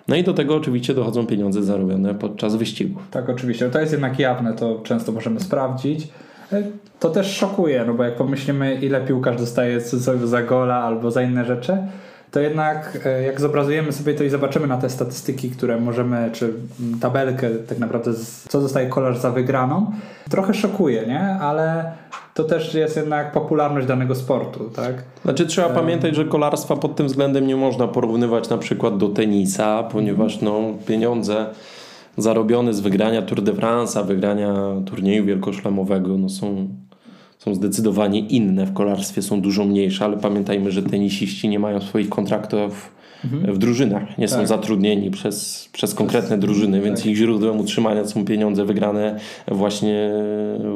[0.07, 3.07] No i do tego oczywiście dochodzą pieniądze zarobione podczas wyścigów.
[3.11, 3.69] Tak, oczywiście.
[3.69, 6.07] To jest jednak jawne, to często możemy sprawdzić.
[6.99, 9.81] To też szokuje, no bo jak pomyślimy, ile piłkarz dostaje
[10.23, 11.77] za gola albo za inne rzeczy,
[12.35, 16.53] to jednak e, jak zobrazujemy sobie to i zobaczymy na te statystyki, które możemy, czy
[16.79, 18.11] mm, tabelkę tak naprawdę,
[18.47, 19.91] co dostaje kolarz za wygraną,
[20.29, 21.21] trochę szokuje, nie?
[21.21, 21.91] Ale
[22.33, 24.93] to też jest jednak popularność danego sportu, tak?
[25.23, 29.83] Znaczy trzeba pamiętać, że kolarstwa pod tym względem nie można porównywać na przykład do tenisa,
[29.83, 31.45] ponieważ no, pieniądze
[32.17, 34.53] zarobione z wygrania Tour de France, wygrania
[34.85, 36.67] turnieju wielkoszlemowego no, są,
[37.37, 38.65] są zdecydowanie inne.
[38.65, 42.95] W kolarstwie są dużo mniejsze, ale pamiętajmy, że tenisiści nie mają swoich kontraktów
[43.31, 44.17] w drużynach.
[44.17, 44.47] Nie są Tak.
[44.47, 47.05] zatrudnieni przez, przez konkretne drużyny, więc tak.
[47.05, 50.11] ich źródłem utrzymania są pieniądze wygrane właśnie,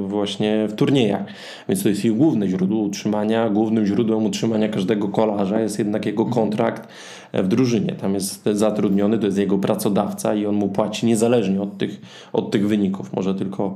[0.01, 1.25] właśnie w turniejach.
[1.69, 3.49] Więc to jest ich główne źródło utrzymania.
[3.49, 6.89] Głównym źródłem utrzymania każdego kolarza jest jednak jego kontrakt
[7.33, 7.91] w drużynie.
[7.93, 12.01] Tam jest zatrudniony, to jest jego pracodawca i on mu płaci niezależnie od tych,
[12.33, 13.13] od tych wyników.
[13.13, 13.75] Może tylko,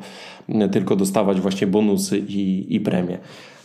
[0.72, 3.18] tylko dostawać właśnie bonusy i, i premie.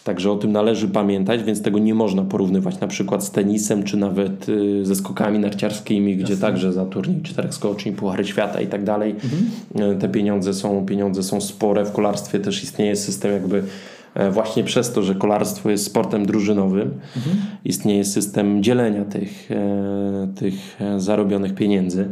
[0.09, 3.97] Także o tym należy pamiętać, więc tego nie można porównywać na przykład z tenisem, czy
[3.97, 8.85] nawet y, ze skokami narciarskimi, gdzie także za turniej czterech skoczni, Puchary Świata i tak
[8.85, 9.15] dalej
[9.95, 11.85] y, te pieniądze są, pieniądze są spore.
[11.85, 13.63] W kolarstwie też istnieje system jakby
[14.31, 17.01] właśnie przez to, że kolarstwo jest sportem drużynowym,
[17.65, 22.09] istnieje system dzielenia tych, e, tych e, zarobionych pieniędzy.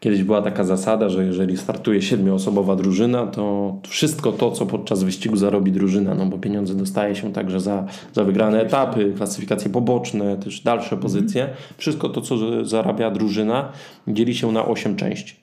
[0.00, 5.36] Kiedyś była taka zasada, że jeżeli startuje siedmioosobowa drużyna, to wszystko to, co podczas wyścigu
[5.36, 10.60] zarobi drużyna, no bo pieniądze dostaje się także za, za wygrane etapy, klasyfikacje poboczne, też
[10.60, 11.48] dalsze pozycje.
[11.78, 13.72] Wszystko to, co zarabia drużyna,
[14.08, 15.36] dzieli się na 8 części.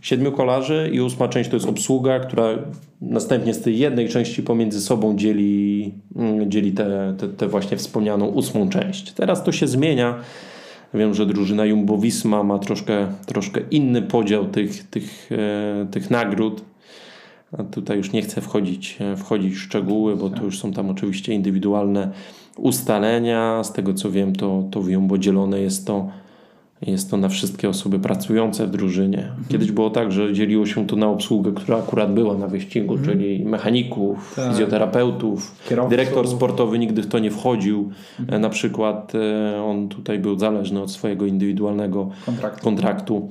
[0.00, 2.48] Siedmiu kolarzy i ósma część to jest obsługa, która
[3.00, 8.26] następnie z tej jednej części pomiędzy sobą dzieli, mm, dzieli tę te, te właśnie wspomnianą
[8.26, 9.12] ósmą część.
[9.12, 10.14] Teraz to się zmienia.
[10.94, 16.64] Wiem, że drużyna Jumbo-Visma ma troszkę, troszkę inny podział tych, tych, e, tych nagród.
[17.58, 20.90] A tutaj już nie chcę wchodzić, e, wchodzić w szczegóły, bo to już są tam
[20.90, 22.10] oczywiście indywidualne
[22.56, 23.64] ustalenia.
[23.64, 26.08] Z tego co wiem, to, to w Jumbo dzielone jest to,
[26.82, 29.28] jest to na wszystkie osoby pracujące w drużynie.
[29.48, 33.44] Kiedyś było tak, że dzieliło się to na obsługę, która akurat była na wyścigu, czyli
[33.44, 34.50] mechaników, Tak.
[34.50, 35.90] fizjoterapeutów, Kierowców.
[35.90, 37.90] dyrektor sportowy nigdy w to nie wchodził.
[38.28, 42.60] E, Na przykład e, on tutaj był zależny od swojego indywidualnego Kontrakt.
[42.62, 43.28] kontraktu.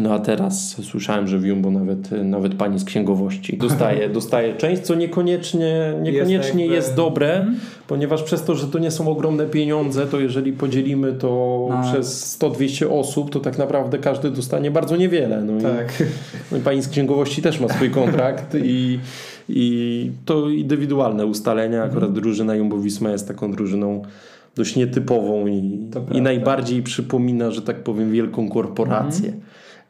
[0.00, 4.82] No a teraz słyszałem, że w Jumbo nawet, nawet pani z księgowości dostaje, dostaje część,
[4.82, 7.46] co niekoniecznie, niekoniecznie jest, jakby- dobre,
[7.88, 11.82] ponieważ przez to, że to nie są ogromne pieniądze, to jeżeli podzielimy to No.
[11.92, 15.40] przez 100-200 osób, to tak naprawdę każdy dostanie bardzo niewiele.
[15.42, 16.02] No i, Tak.
[16.52, 18.98] no i pani z księgowości też ma swój kontrakt i,
[19.48, 21.82] i to indywidualne ustalenia.
[21.82, 24.02] Akurat drużyna Jumbo-Visma jest taką drużyną
[24.56, 25.78] dość nietypową i,
[26.12, 29.32] i najbardziej przypomina, że tak powiem, wielką korporację.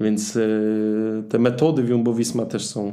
[0.01, 2.93] Więc y, te metody w Jumbo-Visma też są,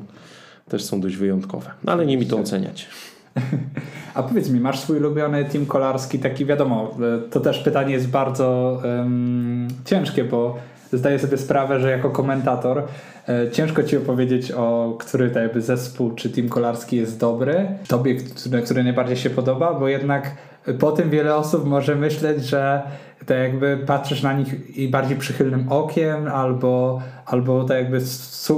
[0.70, 1.72] też są dość wyjątkowe.
[1.84, 2.88] No, ale nie mi to oceniać.
[4.14, 8.10] A powiedz mi, masz swój ulubiony team kolarski, taki wiadomo, e, to też pytanie jest
[8.10, 10.58] bardzo em, ciężkie, bo
[10.94, 12.84] zdaję sobie sprawę, że jako komentator
[13.30, 18.16] e, ciężko ci opowiedzieć o który to jakby zespół czy team kolarski jest dobry, tobie,
[18.16, 20.32] który, który najbardziej się podoba, bo jednak
[20.80, 22.82] po tym wiele osób może myśleć, że
[23.26, 28.02] tak jakby patrzysz na nich i bardziej przychylnym okiem, albo, albo tak jakby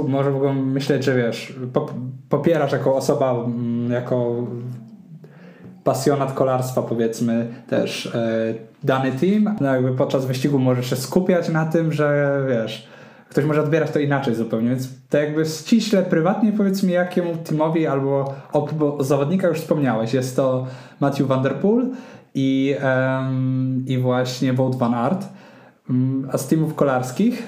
[0.08, 1.92] może mogą myśleć, że wiesz, pop-
[2.28, 4.46] popierasz jako osoba, mm, jako
[5.84, 8.54] pasjonat kolarstwa powiedzmy też e,
[8.84, 12.88] dany team, no jakby podczas wyścigu możesz się skupiać na tym, że wiesz,
[13.28, 17.86] ktoś może odbierać to inaczej zupełnie, więc to jakby ściśle, prywatnie powiedz mi jakiemu teamowi
[17.86, 20.66] albo o, o zawodnikach już wspomniałeś, jest to
[21.00, 21.90] Matthew Van Der Poel
[22.34, 25.28] i, em, i właśnie Wout van Aert,
[25.90, 27.42] Mm, a z teamów kolarskich?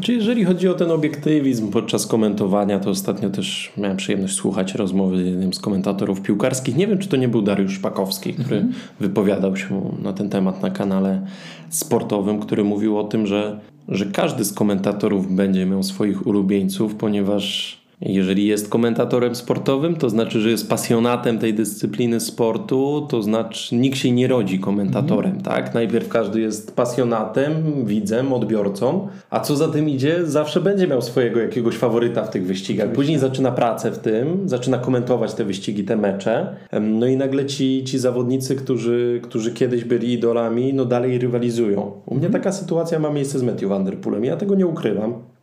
[0.00, 5.22] Czy jeżeli chodzi o ten obiektywizm podczas komentowania, to ostatnio też miałem przyjemność słuchać rozmowy
[5.22, 6.76] z jednym z komentatorów piłkarskich.
[6.76, 8.66] Nie wiem, czy to nie był Dariusz Szpakowski, który
[9.00, 11.26] wypowiadał się na ten temat na kanale
[11.68, 17.78] sportowym, który mówił o tym, że, że każdy z komentatorów będzie miał swoich ulubieńców, ponieważ
[18.00, 23.98] jeżeli jest komentatorem sportowym, to znaczy, że jest pasjonatem tej dyscypliny sportu, to znaczy nikt
[23.98, 25.74] się nie rodzi komentatorem, tak?
[25.74, 27.52] Najpierw każdy jest pasjonatem,
[27.84, 32.46] widzem, odbiorcą, a co za tym idzie, zawsze będzie miał swojego jakiegoś faworyta w tych
[32.46, 32.92] wyścigach.
[32.92, 36.56] Później zaczyna pracę w tym, zaczyna komentować te wyścigi, te mecze.
[36.80, 41.92] No i nagle ci, ci zawodnicy, którzy, którzy kiedyś byli idolami, no dalej rywalizują.
[42.06, 44.24] U mnie taka sytuacja ma miejsce z Matthew Van Der Poelem.
[44.24, 45.35] Ja tego nie ukrywam.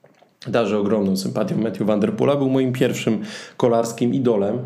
[0.48, 2.36] Darzę ogromną sympatią Matthew Van Der Poola.
[2.36, 3.22] Był moim pierwszym
[3.58, 4.58] kolarskim idolem,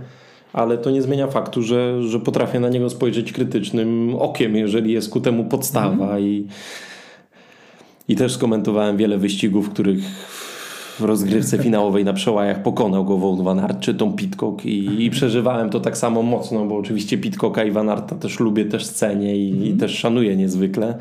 [0.53, 5.09] ale to nie zmienia faktu, że, że potrafię na niego spojrzeć krytycznym okiem, jeżeli jest
[5.09, 6.19] ku temu podstawa.
[6.19, 6.47] I,
[8.07, 9.99] I też skomentowałem wiele wyścigów, w których
[10.99, 15.09] w rozgrywce finałowej na przełajach pokonał go Wout van Aert czy Tom Pitcock i, i
[15.09, 19.38] przeżywałem to tak samo mocno, bo oczywiście Pitcocka i van Aerta też lubię, też cenię
[19.38, 20.97] i, i też szanuję niezwykle.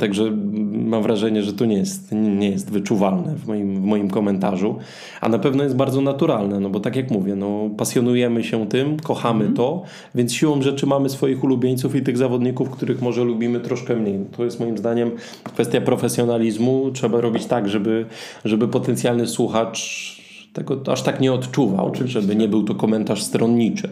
[0.00, 0.30] Także
[0.72, 4.78] mam wrażenie, że to nie jest, nie jest wyczuwalne w moim, w moim komentarzu,
[5.20, 8.96] a na pewno jest bardzo naturalne, no bo tak jak mówię, no, pasjonujemy się tym,
[8.96, 9.82] kochamy to,
[10.14, 14.18] więc siłą rzeczy mamy swoich ulubieńców i tych zawodników, których może lubimy troszkę mniej.
[14.36, 15.10] To jest moim zdaniem
[15.44, 16.90] kwestia profesjonalizmu.
[16.92, 18.06] Trzeba robić tak, żeby,
[18.44, 20.20] żeby potencjalny słuchacz
[20.52, 23.88] tego aż tak nie odczuwał, żeby nie był to komentarz stronniczy.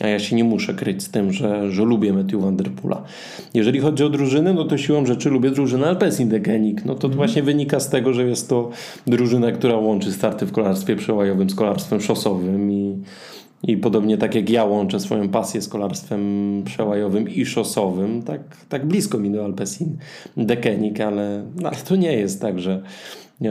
[0.00, 3.02] A ja się nie muszę kryć z tym, że, że lubię Matthew Van Der Poola.
[3.54, 6.84] Jeżeli chodzi o drużyny, no to siłą rzeczy lubię drużynę Alpecin Degenik.
[6.84, 7.16] No to mm.
[7.16, 8.70] właśnie wynika z tego, że jest to
[9.06, 12.96] drużyna, która łączy starty w kolarstwie przełajowym z kolarstwem szosowym i
[13.62, 18.86] i podobnie tak jak ja łączę swoją pasję z kolarstwem przełajowym i szosowym, tak, tak
[18.86, 19.96] blisko mi do Alpecin
[20.36, 22.82] Dekenik, ale, no, ale to nie jest tak, że,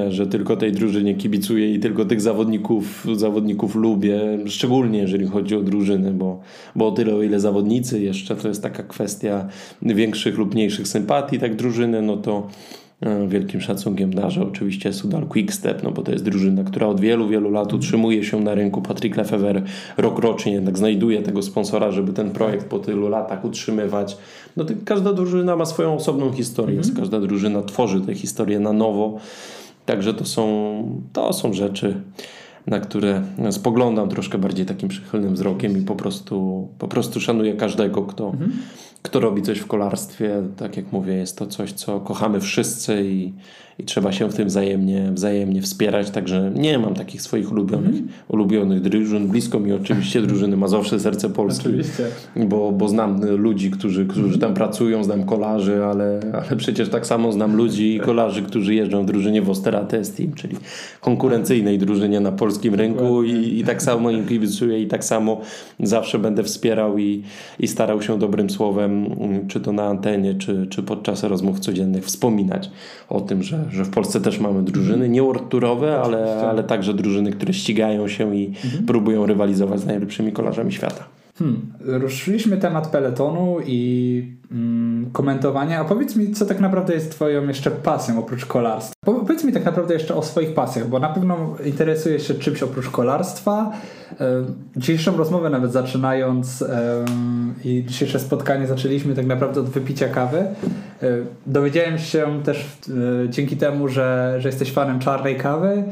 [0.10, 5.62] że tylko tej drużynie kibicuję i tylko tych zawodników, zawodników lubię, szczególnie jeżeli chodzi o
[5.62, 6.40] drużyny, bo,
[6.76, 9.48] bo o tyle o ile zawodnicy jeszcze to jest taka kwestia
[9.82, 12.48] większych lub mniejszych sympatii, tak drużyny, no to
[13.02, 17.28] E, wielkim szacunkiem darzę oczywiście Sudal Quickstep, no bo to jest drużyna, która od wielu,
[17.28, 18.82] wielu lat utrzymuje się na rynku.
[18.82, 19.64] Patrick Lefever
[19.98, 24.18] rok rocznie jednak znajduje tego sponsora, żeby ten projekt po tylu latach utrzymywać.
[24.58, 26.96] No to każda drużyna ma swoją osobną historię, mhm.
[26.96, 29.20] każda drużyna tworzy tę historię na nowo.
[29.92, 32.02] Także to są, to są rzeczy,
[32.68, 33.22] na które
[33.52, 38.52] spoglądam troszkę bardziej takim przychylnym wzrokiem i po prostu, po prostu szanuję każdego, kto, mhm
[39.02, 43.34] kto robi coś w kolarstwie, tak jak mówię, jest to coś, co kochamy wszyscy i,
[43.80, 46.10] i trzeba się w tym wzajemnie, wzajemnie wspierać.
[46.10, 48.08] Także nie mam takich swoich ulubionych, mm.
[48.28, 49.28] ulubionych drużyn.
[49.28, 52.06] Blisko mi oczywiście drużyny Mazowsze Serce Polski, oczywiście.
[52.36, 57.32] Bo, bo znam ludzi, którzy, którzy tam pracują, znam kolarzy, ale, ale przecież tak samo
[57.32, 60.58] znam ludzi i kolarzy, którzy jeżdżą w drużynie Wostera Team, czyli
[61.02, 65.42] konkurencyjnej drużynie na polskim rynku i, i tak samo im kibicuję i tak samo
[65.80, 67.24] zawsze będę wspierał i,
[67.60, 68.91] i starał się dobrym słowem,
[69.48, 72.72] czy to na antenie, czy, czy podczas rozmów codziennych wspominać
[73.10, 77.32] o tym, że, że w Polsce też mamy drużyny, nie worturowe, ale, ale także drużyny,
[77.32, 78.86] które ścigają się i mhm.
[78.86, 81.21] próbują rywalizować z najlepszymi kolarzami świata.
[81.42, 81.74] Hmm.
[82.02, 85.80] Ruszyliśmy temat peletonu i mm, komentowania.
[85.80, 88.94] A powiedz mi, co tak naprawdę jest Twoją jeszcze pasją oprócz kolarstwa?
[89.06, 92.90] Powiedz mi tak naprawdę jeszcze o swoich pasjach, bo na pewno interesujesz się czymś oprócz
[92.90, 93.72] kolarstwa.
[94.78, 96.64] Dzisiejszą rozmowę nawet zaczynając
[97.64, 100.46] i dzisiejsze spotkanie zaczęliśmy tak naprawdę od wypicia kawy.
[101.46, 102.66] Dowiedziałem się też
[103.26, 105.84] e, dzięki temu, że, że jesteś fanem czarnej kawy,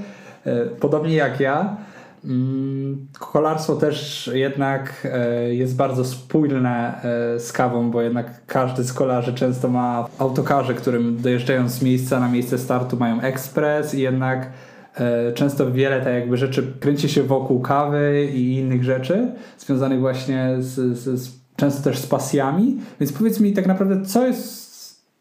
[0.45, 1.77] e, podobnie jak ja.
[2.25, 7.01] Mm, kolarstwo też jednak e, jest bardzo spójne
[7.35, 12.19] e, z kawą, bo jednak każdy z kolarzy często ma autokarze, którym dojeżdżając z miejsca
[12.19, 14.49] na miejsce startu mają ekspres i jednak
[14.95, 20.55] e, często wiele tak jakby rzeczy kręci się wokół kawy i innych rzeczy związanych właśnie
[20.59, 22.77] z, z, z często też z pasjami.
[22.99, 24.69] Więc powiedz mi tak naprawdę, co jest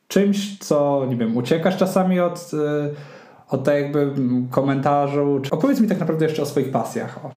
[0.09, 2.51] czymś, co nie wiem, uciekasz czasami od
[3.49, 4.13] od tak jakby
[4.51, 5.41] komentarzu.
[5.51, 7.25] Opowiedz mi tak naprawdę jeszcze o swoich pasjach.
[7.25, 7.33] O.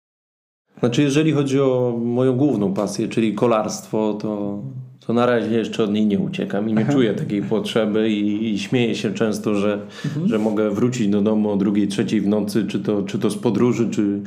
[0.79, 4.59] Znaczy, jeżeli chodzi o moją główną pasję, czyli kolarstwo, to,
[5.07, 6.93] to na razie jeszcze od niej nie uciekam i nie Aha.
[6.93, 10.27] czuję takiej potrzeby i, i śmieję się często, że, mhm.
[10.27, 13.37] że mogę wrócić do domu o drugiej, trzeciej w nocy, czy to, czy to z
[13.37, 14.21] podróży, czy,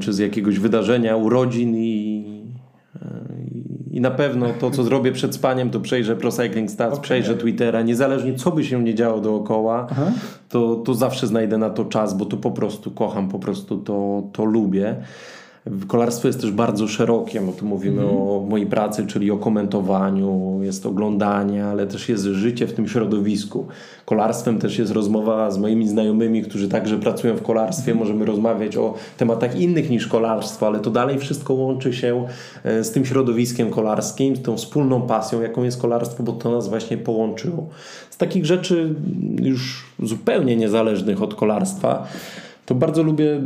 [0.00, 2.24] czy z jakiegoś wydarzenia, urodzin i,
[3.54, 7.02] i na pewno to, co zrobię przed spaniem, to przejrzę Pro Cycling Stats, okay.
[7.02, 9.86] przejrzę Twittera, niezależnie co by się nie działo dookoła,
[10.48, 14.22] to, to zawsze znajdę na to czas, bo to po prostu kocham, po prostu to,
[14.32, 14.96] to lubię.
[15.86, 18.16] Kolarstwo jest też bardzo szerokie, bo tu mówimy mm.
[18.16, 23.66] o mojej pracy, czyli o komentowaniu, jest oglądanie, ale też jest życie w tym środowisku.
[24.04, 27.92] Kolarstwem też jest rozmowa z moimi znajomymi, którzy także pracują w kolarstwie.
[27.92, 28.04] Mm.
[28.04, 32.26] Możemy rozmawiać o tematach innych niż kolarstwo, ale to dalej wszystko łączy się
[32.64, 36.68] e, z tym środowiskiem kolarskim, z tą wspólną pasją, jaką jest kolarstwo, bo to nas
[36.68, 37.68] właśnie połączyło.
[38.10, 38.94] Z takich rzeczy
[39.42, 42.06] już zupełnie niezależnych od kolarstwa,
[42.66, 43.40] to bardzo lubię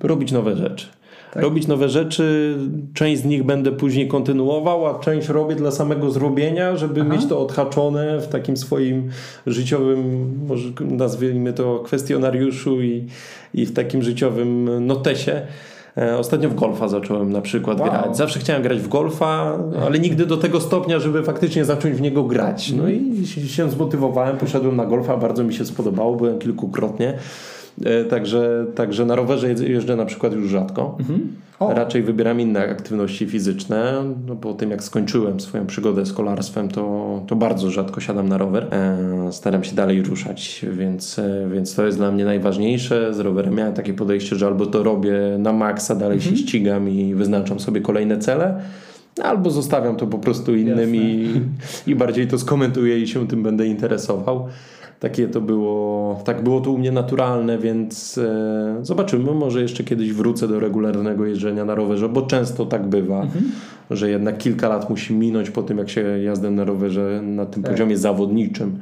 [0.00, 0.95] robić nowe rzeczy
[1.36, 1.44] tak?
[1.44, 2.56] robić nowe rzeczy.
[2.94, 7.10] Część z nich będę później kontynuował, a część robię dla samego zrobienia, żeby Aha.
[7.10, 9.10] mieć to odhaczone w takim swoim
[9.46, 13.06] życiowym, może nazwijmy to kwestionariuszu i,
[13.54, 15.42] i w takim życiowym notesie.
[15.98, 17.90] E, ostatnio w golfa zacząłem na przykład wow.
[17.90, 18.16] grać.
[18.16, 22.24] Zawsze chciałem grać w golfa, ale nigdy do tego stopnia, żeby faktycznie zacząć w niego
[22.24, 22.72] grać.
[22.72, 27.18] No i się zmotywowałem, poszedłem na golfa, bardzo mi się spodobało, byłem kilkukrotnie.
[27.84, 30.96] E, także, także na rowerze jeżdżę na przykład już rzadko.
[31.00, 31.36] Mhm.
[31.60, 34.04] Raczej wybieram inne aktywności fizyczne.
[34.26, 38.38] No, po tym jak skończyłem swoją przygodę z kolarstwem, to, to bardzo rzadko siadam na
[38.38, 38.66] rower.
[38.74, 43.14] E, staram się dalej ruszać, więc, e, więc to jest dla mnie najważniejsze.
[43.14, 46.36] Z rowerem miałem takie podejście, że albo to robię na maksa, dalej mhm.
[46.36, 48.60] się ścigam i wyznaczam sobie kolejne cele,
[49.22, 51.32] albo zostawiam to po prostu innym i,
[51.86, 54.48] i bardziej to skomentuję i się tym będę interesował
[55.00, 60.12] takie to było, tak było to u mnie naturalne, więc e, zobaczymy, może jeszcze kiedyś
[60.12, 63.44] wrócę do regularnego jeżdżenia na rowerze, bo często tak bywa, mhm.
[63.90, 67.62] że jednak kilka lat musi minąć po tym, jak się jazdę na rowerze na tym
[67.62, 67.72] tak.
[67.72, 68.80] poziomie zawodniczym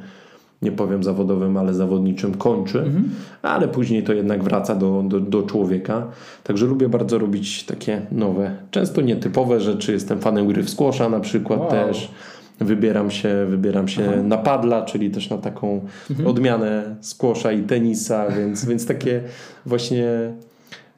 [0.61, 3.09] nie powiem zawodowym, ale zawodniczym kończy, mhm.
[3.41, 6.07] ale później to jednak wraca do, do, do, człowieka.
[6.43, 9.91] Także lubię bardzo robić takie nowe, często nietypowe rzeczy.
[9.91, 11.69] Jestem fanem gry w squasha na przykład wow.
[11.69, 12.11] też.
[12.59, 16.29] Wybieram się, wybieram się na padla, czyli też na taką mhm.
[16.29, 19.21] odmianę squasha i tenisa, więc, więc takie
[19.65, 20.33] właśnie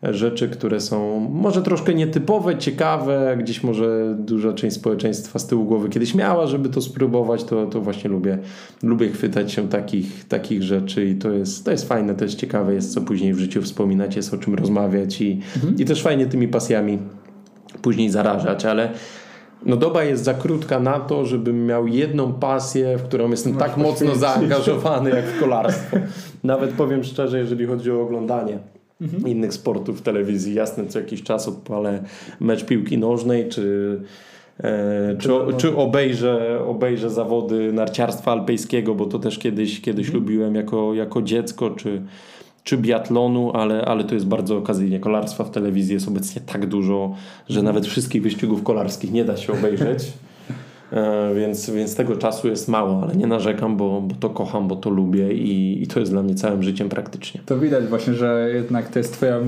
[0.04, 5.90] rzeczy, które są może troszkę nietypowe, ciekawe, gdzieś może duża część społeczeństwa z tyłu głowy
[5.90, 8.38] kiedyś miała, żeby to spróbować, to, to właśnie lubię,
[8.84, 12.94] lubię chwytać się takich, takich rzeczy i to jest, to jest fajne, też ciekawe jest,
[12.94, 15.76] co później w życiu wspominać, jest o czym rozmawiać i, mhm.
[15.78, 16.98] i też fajnie tymi pasjami
[17.82, 18.90] później zarażać, ale
[19.66, 23.64] no doba jest za krótka na to, żebym miał jedną pasję, w którą jestem Masz
[23.64, 25.98] tak mocno zaangażowany jak w kolarstwo.
[26.44, 28.60] Nawet powiem szczerze, jeżeli chodzi o oglądanie
[29.02, 29.28] mhm.
[29.28, 30.54] innych sportów w telewizji.
[30.54, 32.04] Jasne, co jakiś czas odpalę
[32.40, 34.00] mecz piłki nożnej, czy,
[34.60, 40.24] e, czy, czy obejrzę, obejrzę zawody narciarstwa alpejskiego, bo to też kiedyś, kiedyś mhm.
[40.24, 42.02] lubiłem jako, jako dziecko, czy,
[42.68, 45.00] czy biatlonu, ale, ale to jest bardzo okazyjnie.
[45.00, 47.16] Kolarstwa w telewizji jest obecnie tak dużo,
[47.50, 50.14] że nawet wszystkich wyścigów kolarskich nie da się obejrzeć.
[50.92, 54.76] E, więc, więc tego czasu jest mało, ale nie narzekam, bo, bo to kocham, bo
[54.76, 57.42] to lubię i, i to jest dla mnie całym życiem praktycznie.
[57.46, 59.40] To widać właśnie, że jednak to jest twoja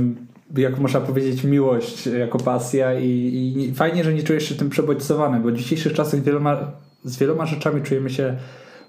[0.58, 3.08] jak można powiedzieć, miłość jako pasja i,
[3.58, 6.58] i, fajnie, że nie czujesz się tym przebodźcowany, bo w dzisiejszych czasach wieloma,
[7.04, 8.36] z wieloma rzeczami czujemy się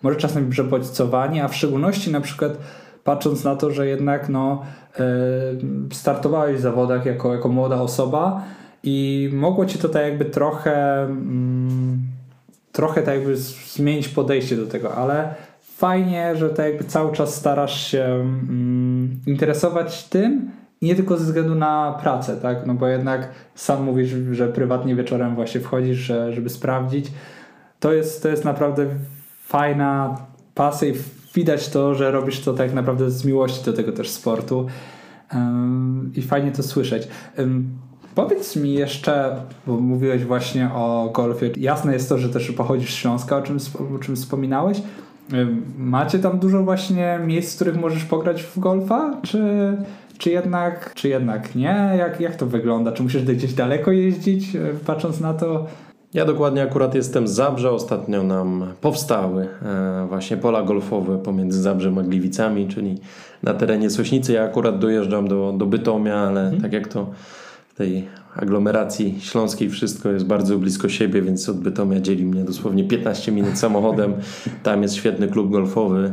[0.03, 2.59] może czasem przebodźcowani, a w szczególności na przykład
[3.05, 4.63] patrząc na to, że jednak no,
[4.99, 5.05] yy,
[5.93, 8.45] startowałeś w zawodach jako, jako młoda osoba
[8.83, 11.07] i mogło ci to tak jakby trochę...
[11.09, 12.21] Yy,
[12.73, 17.87] trochę tak jakby zmienić podejście do tego, ale fajnie, że tak jakby cały czas starasz
[17.87, 20.51] się mm, interesować tym
[20.83, 22.67] nie tylko ze względu na pracę, tak?
[22.67, 27.13] No bo jednak sam mówisz, że prywatnie wieczorem właśnie wchodzisz, że, żeby sprawdzić.
[27.81, 28.87] To jest, to jest naprawdę
[29.45, 30.17] fajna
[30.55, 30.95] pasja i
[31.35, 34.67] widać to, że robisz to tak naprawdę z miłości do tego też sportu.
[36.15, 37.09] I fajnie to słyszeć.
[38.15, 41.51] Powiedz mi jeszcze, bo mówiłeś właśnie o golfie.
[41.57, 43.59] Jasne jest to, że też pochodzisz z Śląska, o czym,
[43.97, 44.83] o czym wspominałeś.
[45.79, 49.21] Macie tam dużo właśnie miejsc, w których możesz pograć w golfa?
[49.23, 49.43] Czy,
[50.19, 51.95] czy, jednak, czy jednak nie?
[51.99, 52.93] Jak, jak to wygląda?
[52.93, 55.67] Czy musisz gdzieś daleko jeździć, e, patrząc na to?
[56.15, 57.71] Ja dokładnie akurat jestem z Zabrze.
[57.71, 62.99] Ostatnio nam powstały e, właśnie pola golfowe pomiędzy Zabrzem a Gliwicami, czyli
[63.43, 64.33] na terenie Sośnicy.
[64.33, 66.61] Ja akurat dojeżdżam do, do Bytomia, ale hmm.
[66.61, 67.11] tak jak to
[67.77, 73.33] tej aglomeracji śląskiej wszystko jest bardzo blisko siebie, więc od Bytomia dzieli mnie dosłownie 15
[73.33, 74.15] minut samochodem.
[74.63, 76.11] Tam jest świetny klub golfowy,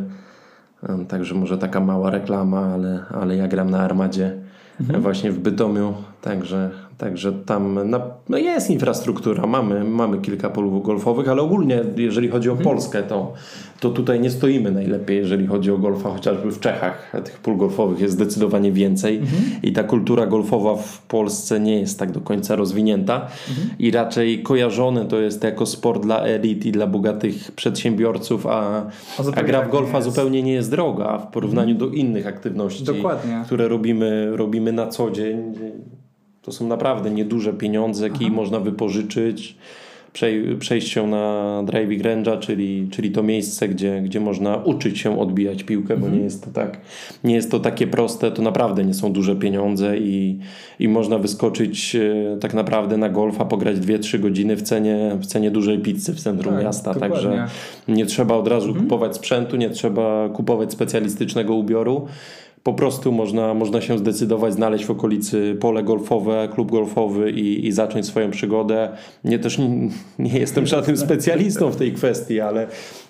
[1.07, 4.35] także może taka mała reklama, ale, ale ja gram na Armadzie
[4.79, 5.01] mhm.
[5.01, 11.29] właśnie w Bytomiu, także Także tam na, no jest infrastruktura, mamy, mamy kilka polów golfowych,
[11.29, 12.69] ale ogólnie jeżeli chodzi o mhm.
[12.69, 13.33] Polskę, to,
[13.79, 17.99] to tutaj nie stoimy najlepiej, jeżeli chodzi o golfa, chociażby w Czechach tych pól golfowych
[17.99, 19.43] jest zdecydowanie więcej mhm.
[19.63, 23.15] i ta kultura golfowa w Polsce nie jest tak do końca rozwinięta
[23.49, 23.69] mhm.
[23.79, 28.85] i raczej kojarzone to jest jako sport dla elit i dla bogatych przedsiębiorców, a,
[29.35, 33.43] a gra w golfa zupełnie nie jest droga w porównaniu do innych aktywności, Dokładnie.
[33.45, 35.53] które robimy, robimy na co dzień
[36.47, 39.55] to są naprawdę nieduże pieniądze, jakie można wypożyczyć,
[40.59, 45.63] przejść się na driving range'a, czyli, czyli to miejsce, gdzie, gdzie można uczyć się odbijać
[45.63, 46.23] piłkę, bo nie mhm.
[46.23, 46.79] jest to tak,
[47.23, 50.39] nie jest to takie proste, to naprawdę nie są duże pieniądze i,
[50.79, 55.51] i można wyskoczyć e, tak naprawdę na golfa, pograć 2-3 godziny w cenie, w cenie
[55.51, 57.15] dużej pizzy w centrum tak, miasta, dokładnie.
[57.15, 57.47] także
[57.87, 58.85] nie trzeba od razu mhm.
[58.85, 62.07] kupować sprzętu, nie trzeba kupować specjalistycznego ubioru
[62.67, 67.71] po prostu można, można się zdecydować, znaleźć w okolicy pole golfowe, klub golfowy i, i
[67.71, 68.89] zacząć swoją przygodę.
[69.23, 69.69] Nie też nie,
[70.19, 72.67] nie jestem żadnym specjalistą w tej kwestii, ale,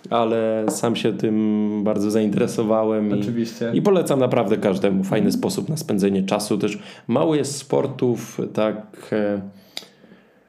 [0.10, 3.72] ale sam się tym bardzo zainteresowałem Oczywiście.
[3.74, 5.03] I, i polecam naprawdę każdemu.
[5.03, 6.58] Fajny sposób na spędzenie czasu.
[6.58, 9.41] Też mało jest sportów tak e,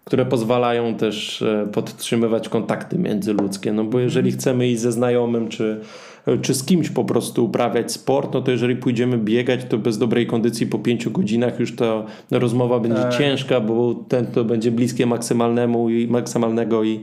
[0.08, 3.72] które pozwalają też e, podtrzymywać kontakty międzyludzkie.
[3.72, 5.80] No bo jeżeli chcemy iść ze znajomym, czy
[6.42, 10.26] czy z kimś po prostu uprawiać sport, no to jeżeli pójdziemy biegać, to bez dobrej
[10.26, 13.18] kondycji po pięciu godzinach już ta rozmowa będzie tak.
[13.18, 17.00] ciężka, bo ten to będzie bliskie maksymalnemu i maksymalnego i,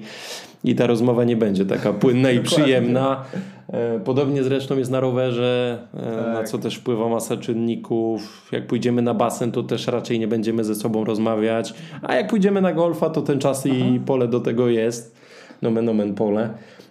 [0.63, 3.23] i ta rozmowa nie będzie taka płynna i przyjemna.
[3.73, 6.33] E, podobnie zresztą jest na rowerze, e, tak.
[6.33, 8.47] na co też wpływa masa czynników.
[8.51, 12.61] Jak pójdziemy na basen, to też raczej nie będziemy ze sobą rozmawiać, a jak pójdziemy
[12.61, 13.75] na golfa, to ten czas Aha.
[13.75, 15.15] i pole do tego jest.
[15.61, 16.49] Nomen omen pole.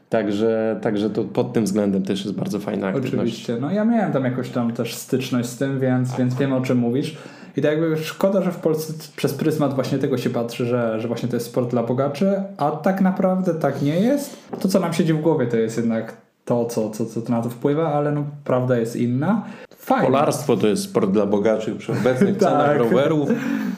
[0.09, 3.15] Także, także to pod tym względem też jest bardzo fajna aktywność.
[3.15, 3.57] Oczywiście.
[3.61, 6.79] No ja miałem tam jakoś tam też styczność z tym, więc, więc wiem o czym
[6.79, 7.17] mówisz.
[7.57, 11.09] I tak jakby szkoda, że w Polsce przez pryzmat właśnie tego się patrzy, że, że
[11.09, 14.37] właśnie to jest sport dla bogaczy, a tak naprawdę tak nie jest.
[14.61, 17.51] To, co nam siedzi w głowie, to jest jednak to, co, co, co na to
[17.51, 19.45] wpływa, ale no, prawda jest inna.
[19.77, 20.07] Fajne.
[20.07, 22.79] Kolarstwo to jest sport dla bogaczy przy obecnych cenach tak.
[22.79, 23.29] rowerów.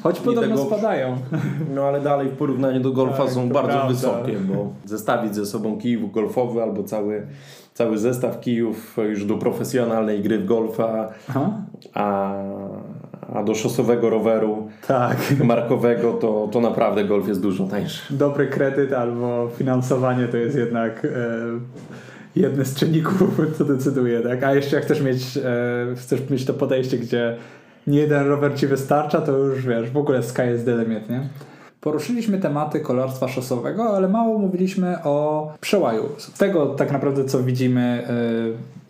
[0.03, 1.17] Choć podobno tego, spadają.
[1.75, 3.89] No ale dalej w porównaniu do golfa tak, są bardzo prawda.
[3.89, 7.27] wysokie, bo zestawić ze sobą kijów golfowy albo cały,
[7.75, 11.09] cały zestaw kijów już do profesjonalnej gry w golfa,
[11.95, 12.33] a,
[13.35, 15.17] a do szosowego roweru tak.
[15.45, 18.15] markowego to, to naprawdę golf jest dużo tańszy.
[18.15, 21.05] Dobry kredyt albo finansowanie to jest jednak...
[21.05, 21.87] E
[22.37, 24.43] jedne z czynników, co decyduje, tak?
[24.43, 27.37] A jeszcze jak chcesz mieć, e, chcesz mieć to podejście, gdzie
[27.87, 31.29] nie jeden rower ci wystarcza, to już wiesz, w ogóle sky is the limit, nie?
[31.81, 36.03] Poruszyliśmy tematy kolarstwa szosowego, ale mało mówiliśmy o przełaju.
[36.19, 38.07] Z tego tak naprawdę co widzimy,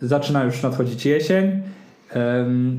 [0.01, 1.61] e, zaczyna już nadchodzić jesień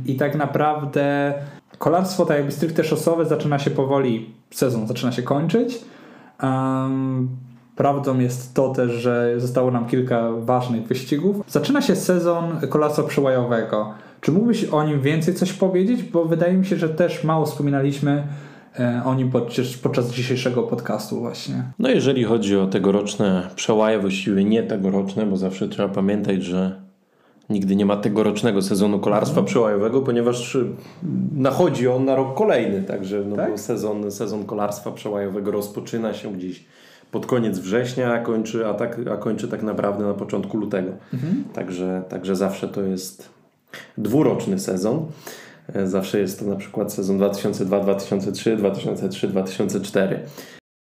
[0.06, 1.34] i tak naprawdę
[1.78, 5.78] kolarstwo tak jakby stricte szosowe zaczyna się powoli, sezon zaczyna się kończyć.
[7.76, 11.36] Prawdą jest to też, że zostało nam kilka ważnych wyścigów.
[11.48, 13.94] Zaczyna się sezon kolarstwa przełajowego.
[14.20, 16.02] Czy mógłbyś o nim więcej coś powiedzieć?
[16.02, 18.26] Bo wydaje mi się, że też mało wspominaliśmy
[18.78, 19.30] e, o nim
[19.82, 21.62] podczas, dzisiejszego podcastu właśnie.
[21.78, 26.87] No jeżeli chodzi o tegoroczne przełaje, właściwie nie tegoroczne, bo zawsze trzeba pamiętać, że
[27.50, 29.46] nigdy nie ma tegorocznego sezonu kolarstwa mhm.
[29.46, 30.58] przełajowego, ponieważ
[31.32, 33.60] nachodzi on na rok kolejny, także no tak?
[33.60, 36.64] sezon, sezon kolarstwa przełajowego rozpoczyna się gdzieś
[37.10, 40.92] pod koniec września, a kończy, a tak, a kończy tak naprawdę na początku lutego.
[41.14, 41.44] Mhm.
[41.52, 43.28] Także, także zawsze to jest
[43.98, 45.06] dwuroczny sezon.
[45.74, 50.16] E, zawsze jest to na przykład sezon 2002-2003, 2003-2004.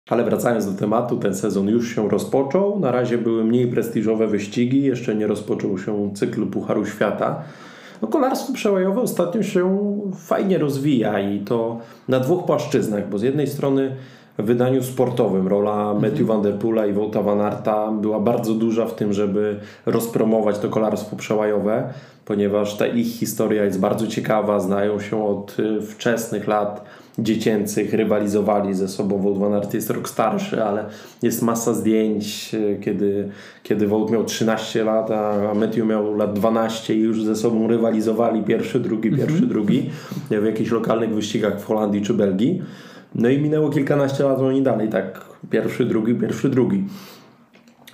[0.08, 2.80] Ale wracając do tematu, ten sezon już się rozpoczął.
[2.80, 7.42] Na razie były mniej prestiżowe wyścigi, jeszcze nie rozpoczął się cykl Pucharu Świata.
[8.02, 11.78] No, kolarstwo przełajowe ostatnio się fajnie rozwija i to
[12.08, 13.96] na dwóch płaszczyznach, bo z jednej strony
[14.38, 15.48] w wydaniu sportowym.
[15.48, 16.02] Rola mhm.
[16.02, 20.58] Matthew Van Der Poola i Wouta Van Arta była bardzo duża w tym, żeby rozpromować
[20.58, 21.92] to kolarstwo przełajowe,
[22.24, 26.84] ponieważ ta ich historia jest bardzo ciekawa, znają się od y, wczesnych lat
[27.18, 29.18] dziecięcych, rywalizowali ze sobą.
[29.18, 30.84] Wout Van Aert jest rok starszy, ale
[31.22, 33.28] jest masa zdjęć, y, kiedy,
[33.62, 38.42] kiedy Wout miał 13 lat, a Matthew miał lat 12 i już ze sobą rywalizowali
[38.42, 39.48] pierwszy, drugi, pierwszy, mhm.
[39.48, 39.90] drugi
[40.30, 42.62] w jakichś lokalnych wyścigach w Holandii czy Belgii.
[43.14, 46.84] No i minęło kilkanaście lat, oni dalej tak pierwszy, drugi, pierwszy, drugi.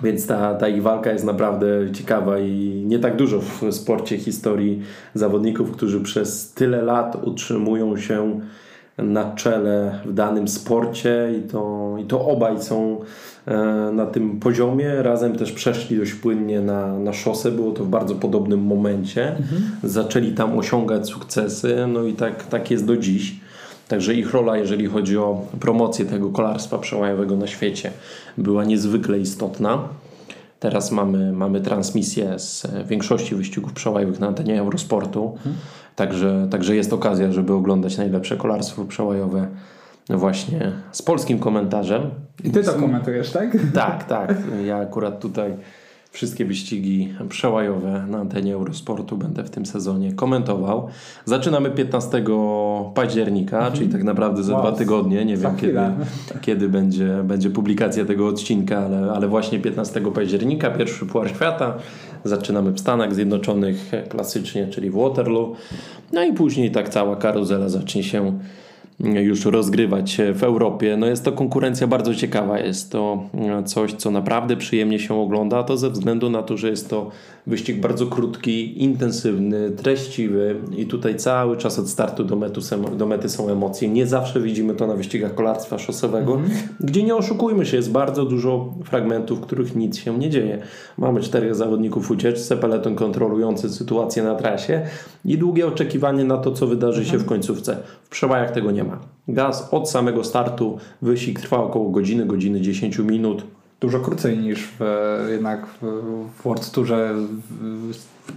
[0.03, 4.83] Więc ta, ta ich walka jest naprawdę ciekawa i nie tak dużo w sporcie historii
[5.15, 8.41] zawodników, którzy przez tyle lat utrzymują się
[8.99, 13.01] na czele w danym sporcie i to, i to obaj są
[13.47, 13.57] e,
[13.93, 15.03] na tym poziomie.
[15.03, 17.51] Razem też przeszli dość płynnie na, na szosę.
[17.51, 19.29] Było to w bardzo podobnym momencie.
[19.29, 19.63] Mhm.
[19.83, 23.41] Zaczęli tam osiągać sukcesy, no i tak, tak jest do dziś.
[23.89, 27.91] Także ich rola, jeżeli chodzi o promocję tego kolarstwa przełajowego na świecie,
[28.39, 29.89] była niezwykle istotna.
[30.61, 35.55] Teraz mamy, mamy transmisję z większości wyścigów przełajowych na antenie Eurosportu, mhm.
[35.97, 39.47] Także, także jest okazja, żeby oglądać najlepsze kolarstwo przełajowe
[40.11, 42.03] właśnie z polskim komentarzem.
[42.45, 43.57] I ty to komentujesz, tak?
[43.75, 44.35] Tak, tak.
[44.67, 45.57] Ja akurat tutaj
[46.13, 50.89] Wszystkie wyścigi przełajowe na antenie Eurosportu będę w tym sezonie komentował.
[51.25, 52.25] Zaczynamy 15
[52.95, 53.77] października, mhm.
[53.77, 54.63] czyli tak naprawdę za wow.
[54.63, 55.25] dwa tygodnie.
[55.25, 55.81] Nie wiem kiedy,
[56.41, 61.75] kiedy będzie, będzie publikacja tego odcinka, ale, ale właśnie 15 października, pierwszy Puar Świata.
[62.25, 65.55] Zaczynamy w Stanach Zjednoczonych klasycznie, czyli w Waterloo.
[66.13, 68.39] No i później tak cała karuzela zacznie się
[69.01, 70.97] już rozgrywać w Europie.
[70.97, 73.23] No jest to konkurencja bardzo ciekawa, jest to
[73.67, 77.11] coś, co naprawdę przyjemnie się ogląda, to ze względu na to, że jest to
[77.47, 82.61] wyścig bardzo krótki, intensywny, treściwy i tutaj cały czas od startu do, metu,
[82.97, 83.89] do mety są emocje.
[83.89, 86.53] Nie zawsze widzimy to na wyścigach kolarstwa szosowego, mm -hmm.
[86.81, 90.59] gdzie nie oszukujmy się, jest bardzo dużo fragmentów, w których nic się nie dzieje.
[90.99, 94.87] Mamy czterech zawodników w ucieczce, peleton kontrolujący sytuację na trasie
[95.25, 97.29] i długie oczekiwanie na to, co wydarzy się w mhm.
[97.29, 97.77] końcówce.
[98.05, 98.99] W przełajach tego nie ma.
[99.29, 103.45] Gaz od samego startu, wyścig trwa około godziny, godziny 10 minut
[103.83, 104.81] dużo krócej niż w,
[105.31, 107.15] jednak w World Tourze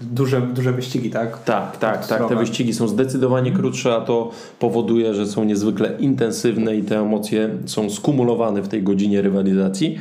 [0.02, 1.44] duże, duże wyścigi, tak?
[1.44, 2.30] Tak, tak, tak.
[2.30, 7.50] Te wyścigi są zdecydowanie krótsze, a to powoduje, że są niezwykle intensywne i te emocje
[7.66, 10.00] są skumulowane w tej godzinie rywalizacji.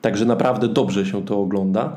[0.00, 1.96] Także naprawdę dobrze się to ogląda.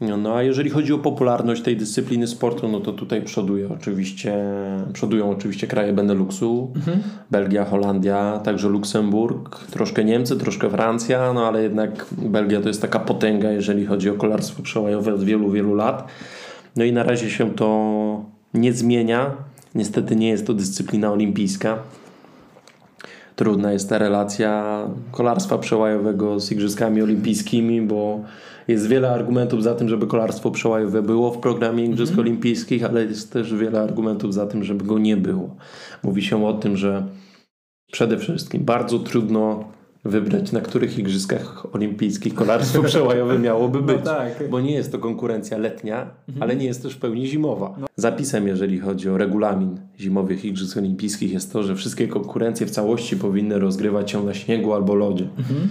[0.00, 4.34] No a jeżeli chodzi o popularność tej dyscypliny sportu, no to tutaj przoduje oczywiście,
[4.92, 7.02] przodują oczywiście kraje Beneluxu, mhm.
[7.30, 12.98] Belgia, Holandia, także Luksemburg, troszkę Niemcy, troszkę Francja, no ale jednak Belgia to jest taka
[12.98, 16.08] potęga, jeżeli chodzi o kolarstwo przełajowe od wielu, wielu lat.
[16.76, 18.24] No i na razie się to
[18.54, 19.30] nie zmienia.
[19.74, 21.78] Niestety nie jest to dyscyplina olimpijska.
[23.38, 28.24] Trudna jest ta relacja kolarstwa przełajowego z Igrzyskami Olimpijskimi, bo
[28.68, 32.20] jest wiele argumentów za tym, żeby kolarstwo przełajowe było w programie Igrzysk mm.
[32.20, 35.56] Olimpijskich, ale jest też wiele argumentów za tym, żeby go nie było.
[36.02, 37.06] Mówi się o tym, że
[37.92, 39.64] przede wszystkim bardzo trudno
[40.08, 43.96] wybrać, na których igrzyskach olimpijskich kolarstwo przełajowe miałoby no być.
[43.98, 44.50] No tak.
[44.50, 46.42] Bo nie jest to konkurencja letnia, mhm.
[46.42, 47.74] ale nie jest też w pełni zimowa.
[47.80, 47.86] No.
[47.96, 53.16] Zapisem, jeżeli chodzi o regulamin zimowych igrzysk olimpijskich, jest to, że wszystkie konkurencje w całości
[53.16, 55.28] powinny rozgrywać się na śniegu albo lodzie.
[55.38, 55.68] Mhm.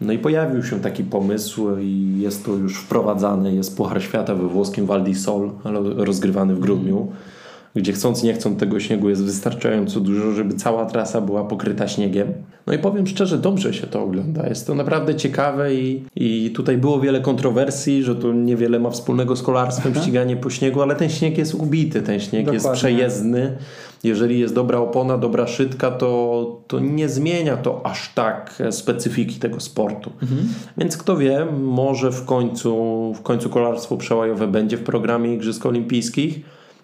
[0.00, 3.54] No i pojawił się taki pomysł i jest to już wprowadzane.
[3.54, 5.50] Jest Puchar Świata we włoskim Val di Sol,
[5.96, 7.00] rozgrywany w grudniu.
[7.00, 7.39] Mhm
[7.74, 12.32] gdzie chcąc nie chcąc tego śniegu jest wystarczająco dużo, żeby cała trasa była pokryta śniegiem.
[12.66, 14.48] No i powiem szczerze, dobrze się to ogląda.
[14.48, 19.36] Jest to naprawdę ciekawe i, i tutaj było wiele kontrowersji, że to niewiele ma wspólnego
[19.36, 20.02] z kolarstwem, Aha.
[20.02, 22.68] ściganie po śniegu, ale ten śnieg jest ubity, ten śnieg Dokładnie.
[22.68, 23.56] jest przejezdny.
[24.04, 29.60] Jeżeli jest dobra opona, dobra szytka, to, to nie zmienia to aż tak specyfiki tego
[29.60, 30.12] sportu.
[30.22, 30.40] Mhm.
[30.78, 32.74] Więc kto wie, może w końcu,
[33.14, 36.40] w końcu kolarstwo przełajowe będzie w programie Igrzysk Olimpijskich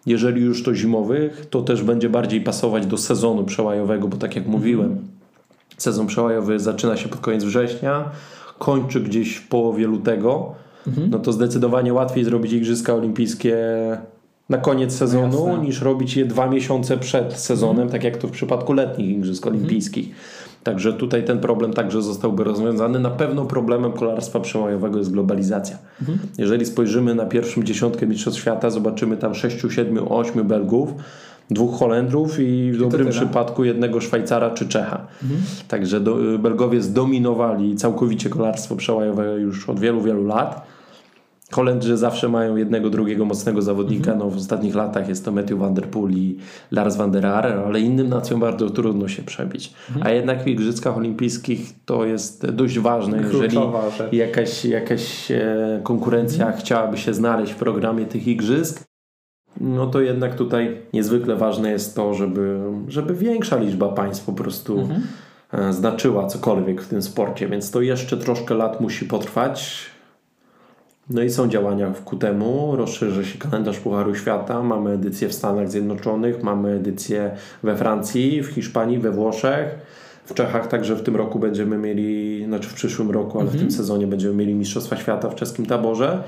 [0.06, 4.46] jeżeli już to zimowych, to też będzie bardziej pasować do sezonu przełajowego, bo tak jak
[4.46, 4.98] mówiłem,
[5.78, 8.10] sezon przełajowy zaczyna się pod koniec września,
[8.58, 10.54] kończy gdzieś w połowie lutego,
[10.86, 11.10] mhm.
[11.10, 13.56] no to zdecydowanie łatwiej zrobić Igrzyska Olimpijskie
[14.48, 17.88] na koniec sezonu, no niż robić je dwa miesiące przed sezonem, mhm.
[17.88, 19.64] tak jak to w przypadku letnich Igrzysk mhm.
[20.66, 22.98] Także tutaj ten problem także zostałby rozwiązany.
[22.98, 25.78] Na pewno problemem kolarstwa przełajowego jest globalizacja.
[26.00, 26.18] Mhm.
[26.38, 30.94] Jeżeli spojrzymy na pierwszą dziesiątkę Mistrzostw Świata, zobaczymy tam 6, 7, 8 Belgów,
[31.50, 35.06] dwóch Holendrów i w I dobrym przypadku jednego Szwajcara czy Czecha.
[35.22, 35.40] Mhm.
[35.68, 40.66] Także do, Belgowie zdominowali całkowicie kolarstwo przełajowe już od wielu, wielu lat.
[41.52, 44.12] Holendrzy zawsze mają jednego, drugiego mocnego zawodnika.
[44.12, 44.18] -hmm.
[44.18, 46.38] No, w ostatnich latach jest to Matthew van der Poel i
[46.70, 49.68] Lars van der Aare, ale innym nacjom bardzo trudno się przebić.
[49.68, 50.00] -hmm.
[50.02, 53.58] A jednak w Igrzyskach Olimpijskich to jest dość ważne, jeżeli
[54.12, 56.58] jakaś, jakaś e, konkurencja -hmm.
[56.58, 58.84] chciałaby się znaleźć w programie tych Igrzysk,
[59.60, 64.80] no to jednak tutaj niezwykle ważne jest to, żeby, żeby większa liczba państw po prostu
[64.80, 65.02] mhm.
[65.52, 69.86] e, znaczyła cokolwiek w tym sporcie, więc to jeszcze troszkę lat musi potrwać
[71.10, 72.76] no i są działania ku temu.
[72.76, 74.62] Rozszerza się kalendarz Pucharu Świata.
[74.62, 77.30] Mamy edycję w Stanach Zjednoczonych, mamy edycję
[77.62, 79.78] we Francji, w Hiszpanii, we Włoszech.
[80.24, 83.60] W Czechach także w tym roku będziemy mieli, znaczy w przyszłym roku, ale w tym
[83.60, 83.76] mhm.
[83.76, 86.22] sezonie będziemy mieli Mistrzostwa Świata w czeskim taborze.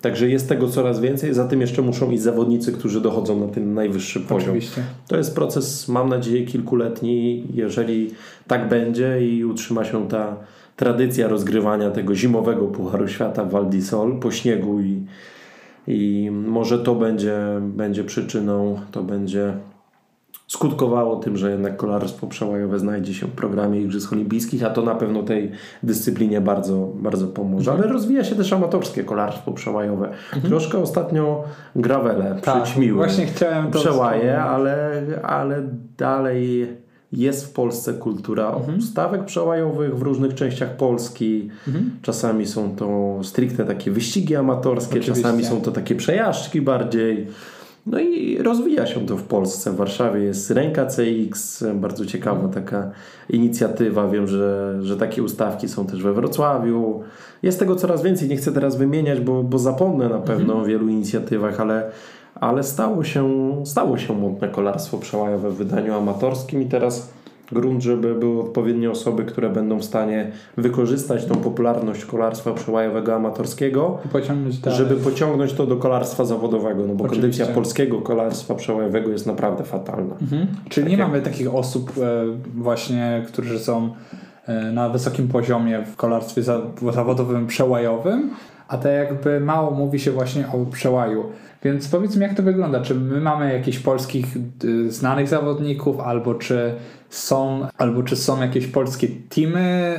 [0.00, 1.34] Także jest tego coraz więcej.
[1.34, 4.50] Za tym jeszcze muszą iść zawodnicy, którzy dochodzą na ten najwyższy poziom.
[4.50, 4.82] Oczywiście.
[5.08, 7.46] To jest proces, mam nadzieję, kilkuletni.
[7.54, 8.10] Jeżeli
[8.46, 10.36] tak będzie i utrzyma się ta
[10.76, 15.06] tradycja rozgrywania tego zimowego Pucharu Świata w Val di Sol po śniegu i,
[15.86, 19.54] i może to będzie, będzie przyczyną, to będzie
[20.46, 24.94] skutkowało tym, że jednak kolarstwo przełajowe znajdzie się w programie Igrzysk Olimpijskich, a to na
[24.94, 25.50] pewno tej
[25.82, 27.70] dyscyplinie bardzo, bardzo pomoże.
[27.70, 27.84] Mhm.
[27.84, 30.08] Ale rozwija się też amatorskie kolarstwo przełajowe.
[30.08, 30.42] Mhm.
[30.42, 31.44] Troszkę ostatnio
[31.76, 32.96] gravele tak, przyćmiły.
[32.96, 35.62] Właśnie chciałem to Przełaje, ale, ale
[35.98, 36.68] dalej
[37.16, 38.82] jest w Polsce kultura mhm.
[38.82, 41.50] stawek przełajowych w różnych częściach Polski.
[41.66, 41.90] Mhm.
[42.02, 45.22] Czasami są to stricte takie wyścigi amatorskie, Oczywiście.
[45.22, 47.26] czasami są to takie przejażdżki bardziej.
[47.86, 49.72] No i rozwija się to w Polsce.
[49.72, 52.64] W Warszawie jest Ręka CX, bardzo ciekawa mhm.
[52.64, 52.90] taka
[53.30, 54.08] inicjatywa.
[54.08, 57.02] Wiem, że, że takie ustawki są też we Wrocławiu.
[57.42, 58.28] Jest tego coraz więcej.
[58.28, 60.60] Nie chcę teraz wymieniać, bo, bo zapomnę na pewno mhm.
[60.60, 61.90] o wielu inicjatywach, ale
[62.40, 67.14] ale stało się, stało się modne kolarstwo przełajowe w wydaniu amatorskim i teraz
[67.52, 73.98] grunt, żeby były odpowiednie osoby, które będą w stanie wykorzystać tą popularność kolarstwa przełajowego amatorskiego,
[74.64, 77.20] żeby pociągnąć to do kolarstwa zawodowego, no bo Oczywiście.
[77.20, 80.14] kondycja polskiego kolarstwa przełajowego jest naprawdę fatalna.
[80.20, 80.46] Mhm.
[80.68, 81.08] Czyli tak nie jak...
[81.08, 82.24] mamy takich osób e,
[82.54, 83.94] właśnie, którzy są
[84.46, 86.42] e, na wysokim poziomie w kolarstwie
[86.92, 88.30] zawodowym przełajowym,
[88.68, 91.24] a to jakby mało mówi się właśnie o przełaju.
[91.64, 92.80] Więc powiedz mi, jak to wygląda?
[92.80, 94.26] Czy my mamy jakichś polskich
[94.64, 96.74] y, znanych zawodników, albo czy
[97.08, 99.96] są, albo czy są jakieś polskie teamy,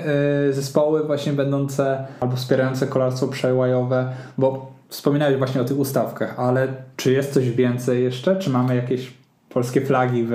[0.49, 4.11] y, zespoły właśnie będące albo wspierające kolarstwo przełajowe?
[4.37, 8.35] Bo wspominałeś właśnie o tych ustawkach, ale czy jest coś więcej jeszcze?
[8.35, 9.13] Czy mamy jakieś
[9.49, 10.31] polskie flagi w,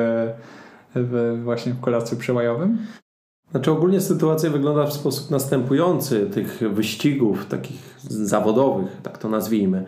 [0.95, 2.79] w właśnie w kolarstwie przełajowym?
[3.51, 6.27] Znaczy ogólnie sytuacja wygląda w sposób następujący.
[6.35, 9.85] Tych wyścigów takich zawodowych, tak to nazwijmy,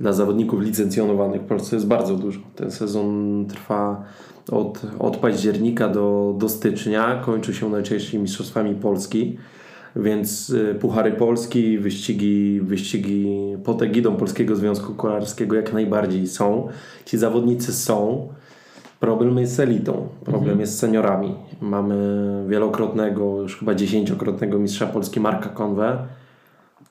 [0.00, 2.40] dla zawodników licencjonowanych w Polsce jest bardzo dużo.
[2.56, 4.04] Ten sezon trwa
[4.52, 9.38] od, od października do, do stycznia, kończy się najczęściej Mistrzostwami Polski,
[9.96, 16.68] więc y, Puchary Polski, wyścigi, wyścigi pod egidą Polskiego Związku Kolarskiego jak najbardziej są.
[17.04, 18.28] Ci zawodnicy są.
[19.00, 20.60] Problem jest z elitą, problem mhm.
[20.60, 21.34] jest z seniorami.
[21.60, 21.96] Mamy
[22.48, 25.98] wielokrotnego, już chyba dziesięciokrotnego mistrza Polski Marka Konwę,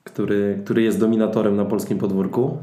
[0.04, 2.58] który, który jest dominatorem na polskim podwórku.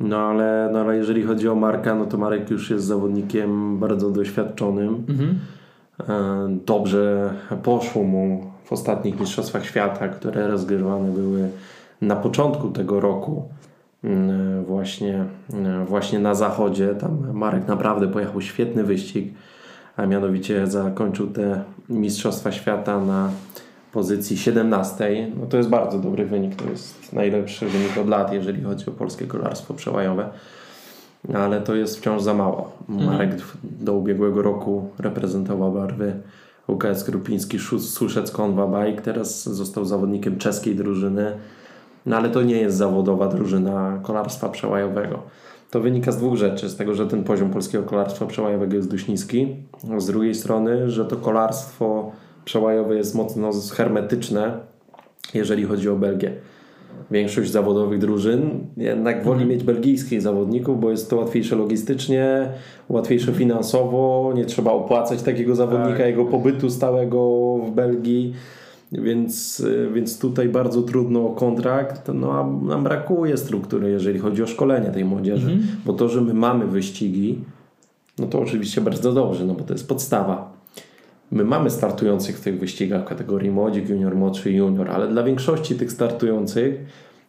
[0.00, 4.10] No ale, no ale jeżeli chodzi o Marka, no to Marek już jest zawodnikiem bardzo
[4.10, 5.04] doświadczonym.
[5.08, 5.38] Mhm.
[6.08, 11.48] E, dobrze poszło mu w ostatnich Mistrzostwach Świata, które rozgrywane były
[12.00, 13.48] na początku tego roku
[14.66, 16.94] właśnie, mm, właśnie na zachodzie.
[16.94, 19.34] Tam Marek naprawdę pojechał świetny wyścig,
[19.96, 23.30] a mianowicie zakończył te Mistrzostwa Świata na
[23.92, 25.32] pozycji 17.
[25.40, 28.92] No to jest bardzo dobry wynik, to jest najlepszy wynik od lat, jeżeli chodzi o
[28.92, 30.28] polskie kolarstwo przełajowe.
[31.34, 32.72] Ale to jest wciąż za mało.
[32.88, 33.10] Mhm.
[33.10, 33.58] Marek mhm.
[33.62, 36.12] do ubiegłego roku reprezentował barwy
[36.66, 39.02] UKS Krupiński Suszec Konwa Bike.
[39.02, 41.32] Teraz został zawodnikiem czeskiej drużyny.
[42.06, 45.22] No ale to nie jest zawodowa drużyna kolarstwa przełajowego.
[45.70, 46.68] To wynika z dwóch rzeczy.
[46.68, 49.56] Z tego, że ten poziom polskiego kolarstwa przełajowego jest dość niski.
[49.98, 52.12] Z drugiej strony, że to kolarstwo
[52.44, 54.58] przełajowe jest mocno hermetyczne,
[55.34, 56.32] jeżeli chodzi o Belgię.
[57.10, 59.50] Większość zawodowych drużyn jednak woli mhm.
[59.50, 62.48] mieć belgijskich zawodników, bo jest to łatwiejsze logistycznie,
[62.88, 66.06] łatwiejsze finansowo, nie trzeba opłacać takiego zawodnika, tak.
[66.06, 67.20] jego pobytu stałego
[67.66, 68.34] w Belgii.
[68.92, 69.64] Więc,
[69.94, 74.90] więc tutaj bardzo trudno o kontrakt, no a nam brakuje struktury, jeżeli chodzi o szkolenie
[74.90, 75.68] tej młodzieży, mhm.
[75.84, 77.38] bo to, że my mamy wyścigi,
[78.18, 80.56] no to oczywiście bardzo dobrze, no bo to jest podstawa.
[81.30, 85.74] My mamy startujących w tych wyścigach w kategorii młodzik, junior, młodszy junior, ale dla większości
[85.74, 86.86] tych startujących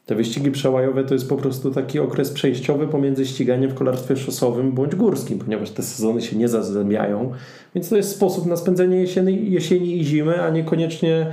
[0.08, 4.72] te wyścigi przełajowe to jest po prostu taki okres przejściowy pomiędzy ściganiem w kolarstwie szosowym
[4.72, 7.32] bądź górskim, ponieważ te sezony się nie zazębiają,
[7.76, 11.28] więc to jest sposób na spędzenie jesieni, jesieni i zimy, a niekoniecznie,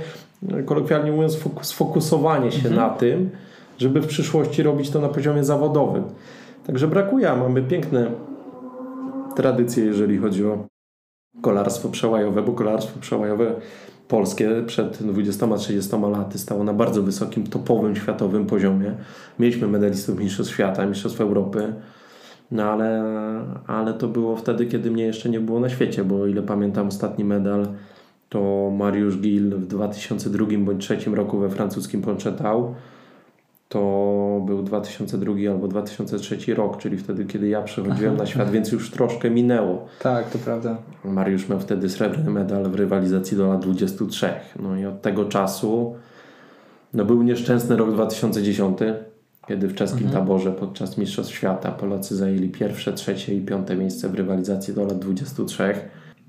[0.65, 2.75] kolokwialnie mówiąc, sfokusowanie się mhm.
[2.75, 3.29] na tym,
[3.77, 6.03] żeby w przyszłości robić to na poziomie zawodowym.
[6.67, 8.11] Także brakuje, mamy piękne
[9.35, 10.65] tradycje, jeżeli chodzi o
[11.41, 13.55] kolarstwo przełajowe, bo kolarstwo przełajowe
[14.07, 18.93] polskie przed 20-30 laty stało na bardzo wysokim, topowym światowym poziomie.
[19.39, 21.73] Mieliśmy medalistów Mistrzostw Świata, Mistrzostw Europy,
[22.51, 23.03] no ale,
[23.67, 26.87] ale to było wtedy, kiedy mnie jeszcze nie było na świecie, bo o ile pamiętam
[26.87, 27.67] ostatni medal
[28.29, 32.75] to Mariusz Gil w 2002 bądź 2003 roku we francuskim Ponchetau
[33.75, 38.91] to był 2002 albo 2003 rok, czyli wtedy, kiedy ja przychodziłem na świat, więc już
[38.91, 39.85] troszkę minęło.
[40.01, 40.77] Tak, to prawda.
[41.05, 44.29] Mariusz miał wtedy srebrny medal w rywalizacji do lat 23.
[44.59, 45.95] No i od tego czasu
[46.93, 48.77] no był nieszczęsny rok 2010,
[49.47, 50.23] kiedy w czeskim mhm.
[50.23, 54.99] taborze podczas Mistrzostw Świata Polacy zajęli pierwsze, trzecie i piąte miejsce w rywalizacji do lat
[54.99, 55.73] 23.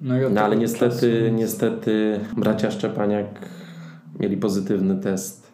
[0.01, 1.35] No, no ale niestety, czasu...
[1.37, 3.27] niestety bracia Szczepaniak
[4.21, 5.46] mieli pozytywny test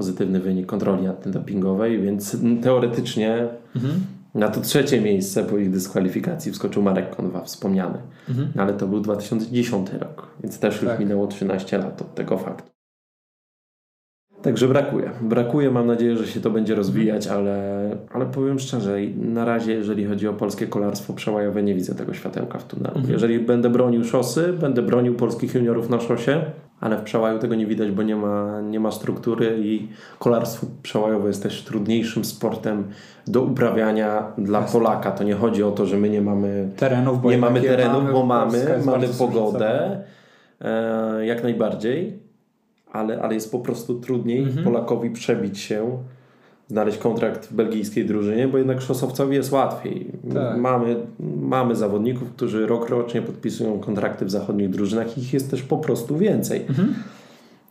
[0.00, 3.94] pozytywny wynik kontroli antydopingowej, więc teoretycznie mhm.
[4.34, 7.98] na to trzecie miejsce po ich dyskwalifikacji wskoczył Marek Konwa, wspomniany.
[8.28, 8.48] Mhm.
[8.56, 11.00] Ale to był 2010 rok, więc też już tak.
[11.00, 12.70] minęło 13 lat od tego faktu.
[14.42, 15.10] Także brakuje.
[15.20, 17.56] Brakuje, mam nadzieję, że się to będzie rozwijać, ale,
[18.12, 22.58] ale powiem szczerze, na razie, jeżeli chodzi o polskie kolarstwo przełajowe, nie widzę tego światełka
[22.58, 22.96] w tunelu.
[22.96, 23.12] Mhm.
[23.12, 26.44] Jeżeli będę bronił szosy, będę bronił polskich juniorów na szosie,
[26.80, 29.88] ale w przełaju tego nie widać, bo nie ma, nie ma struktury i
[30.18, 32.84] kolarstwo przełajowe jest też trudniejszym sportem
[33.26, 35.10] do uprawiania dla Polaka.
[35.10, 38.12] To nie chodzi o to, że my nie mamy terenów, bo nie mamy terenów, mamy,
[38.12, 40.00] bo mamy, mamy pogodę,
[40.60, 42.18] e, jak najbardziej,
[42.92, 44.64] ale, ale jest po prostu trudniej mhm.
[44.64, 45.98] Polakowi przebić się
[46.70, 50.06] znaleźć kontrakt w belgijskiej drużynie, bo jednak szosowcowi jest łatwiej.
[50.34, 50.58] Tak.
[50.58, 50.96] Mamy,
[51.40, 55.78] mamy zawodników, którzy rok rocznie podpisują kontrakty w zachodnich drużynach i ich jest też po
[55.78, 56.64] prostu więcej.
[56.68, 56.94] Mhm.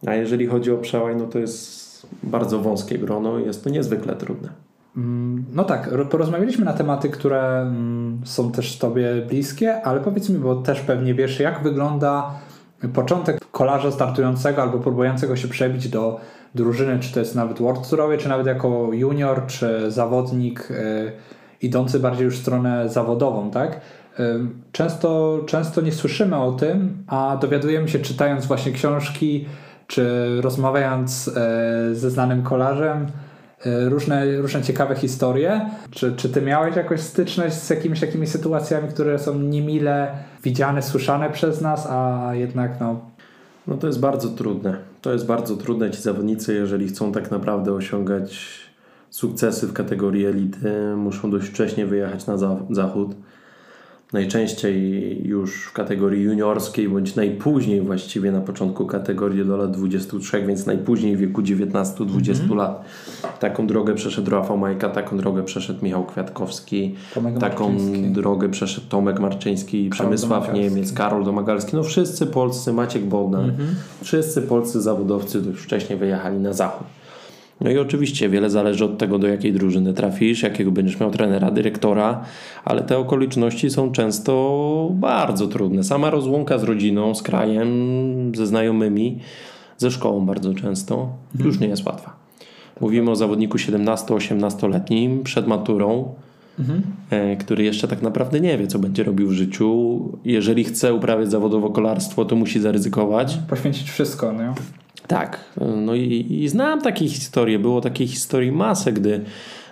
[0.05, 4.15] A jeżeli chodzi o przełaj, no to jest bardzo wąskie grono i jest to niezwykle
[4.15, 4.49] trudne.
[4.97, 10.39] Mm, no tak, porozmawialiśmy na tematy, które mm, są też Tobie bliskie, ale powiedz mi,
[10.39, 12.31] bo też pewnie wiesz, jak wygląda
[12.93, 16.19] początek kolarza startującego albo próbującego się przebić do
[16.55, 21.11] drużyny, czy to jest nawet World Tourowie, czy nawet jako junior, czy zawodnik y,
[21.61, 23.81] idący bardziej już w stronę zawodową, tak?
[24.19, 24.39] Y,
[24.71, 29.45] często, często nie słyszymy o tym, a dowiadujemy się czytając właśnie książki,
[29.87, 31.31] czy rozmawiając y,
[31.95, 33.07] ze znanym kolarzem,
[33.65, 35.69] różne, różne ciekawe historie.
[35.91, 40.11] Czy, czy ty miałeś jakąś styczność z jakimiś takimi sytuacjami, które są niemile
[40.43, 42.99] widziane, słyszane przez nas, a jednak no,
[43.67, 44.88] no to jest bardzo trudne.
[45.01, 45.91] To jest bardzo trudne.
[45.91, 48.49] Ci zawodnicy, jeżeli chcą tak naprawdę osiągać
[49.09, 52.37] sukcesy w kategorii elity, muszą dość wcześnie wyjechać na
[52.69, 53.15] zachód.
[54.13, 60.65] Najczęściej już w kategorii juniorskiej, bądź najpóźniej właściwie na początku kategorii do lat 23, więc
[60.65, 62.57] najpóźniej w wieku 19-20 Mhm.
[62.57, 62.85] lat.
[63.39, 67.77] Taką drogę przeszedł Rafał Majka, taką drogę przeszedł Michał Kwiatkowski, Tomek taką
[68.11, 70.53] drogę przeszedł Tomek Marczyński, Przemysław.
[70.53, 71.75] Niemiec, Karol Domagalski.
[71.75, 73.69] No wszyscy polscy, Maciek Bodnar, Mhm.
[74.01, 76.87] wszyscy polscy zawodowcy już wcześniej wyjechali na zachód.
[77.61, 81.51] No i oczywiście wiele zależy od tego, do jakiej drużyny trafisz, jakiego będziesz miał trenera,
[81.51, 82.21] dyrektora,
[82.65, 85.83] ale te okoliczności są często bardzo trudne.
[85.83, 87.69] Sama rozłąka z rodziną, z krajem,
[88.35, 89.19] ze znajomymi,
[89.77, 91.09] ze szkołą bardzo często
[91.45, 92.15] już nie jest łatwa.
[92.81, 96.13] Mówimy o zawodniku 17-18-letnim przed maturą,
[97.09, 99.99] e, który jeszcze tak naprawdę nie wie, co będzie robił w życiu.
[100.25, 103.39] Jeżeli chce uprawiać zawodowo kolarstwo, to musi zaryzykować.
[103.49, 104.53] Poświęcić wszystko, no.
[105.09, 105.39] Tak,
[105.85, 107.59] no i, i znam takie historie.
[107.59, 109.21] Było takiej historii masę, gdy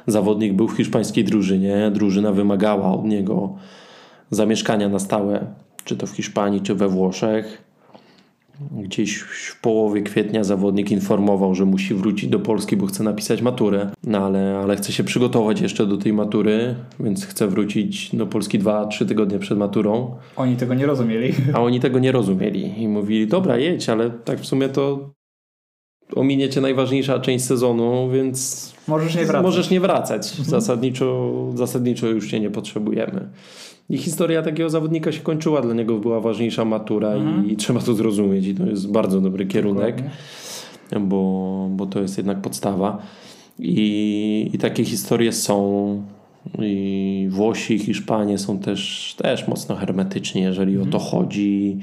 [0.08, 3.56] zawodnik był w hiszpańskiej drużynie, drużyna wymagała od niego
[4.32, 5.46] zamieszkania na stałe,
[5.84, 7.64] czy to w Hiszpanii, czy we Włoszech.
[8.72, 13.90] Gdzieś w połowie kwietnia zawodnik informował, że musi wrócić do Polski, bo chce napisać maturę,
[14.04, 18.60] no ale, ale chce się przygotować jeszcze do tej matury, więc chce wrócić do Polski
[18.60, 20.16] 2-3 tygodnie przed maturą.
[20.36, 21.34] Oni tego nie rozumieli.
[21.54, 25.17] A oni tego nie rozumieli i mówili, dobra, jedź, ale tak w sumie to
[26.16, 29.44] ominiecie najważniejsza część sezonu, więc Możesz nie wracać.
[29.44, 30.26] możesz nie wracać.
[30.28, 33.30] Zasadniczo, zasadniczo już cię nie potrzebujemy.
[33.90, 37.14] I historia takiego zawodnika się kończyła, dla niego była ważniejsza matura
[37.48, 41.00] i trzeba to zrozumieć i to jest bardzo dobry kierunek, Dokładnie.
[41.10, 43.02] bo, bo to jest jednak podstawa.
[43.60, 46.02] I, I takie historie są.
[46.60, 51.78] I Włosi i Hiszpanie są też, też mocno hermetyczni, jeżeli o to chodzi.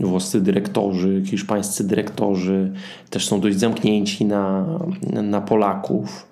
[0.00, 2.72] Włoscy dyrektorzy, hiszpańscy dyrektorzy
[3.10, 4.66] też są dość zamknięci na,
[5.12, 6.26] na Polaków.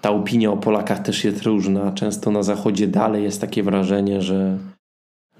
[0.00, 1.92] Ta opinia o Polakach też jest różna.
[1.92, 4.58] Często na zachodzie dalej jest takie wrażenie, że,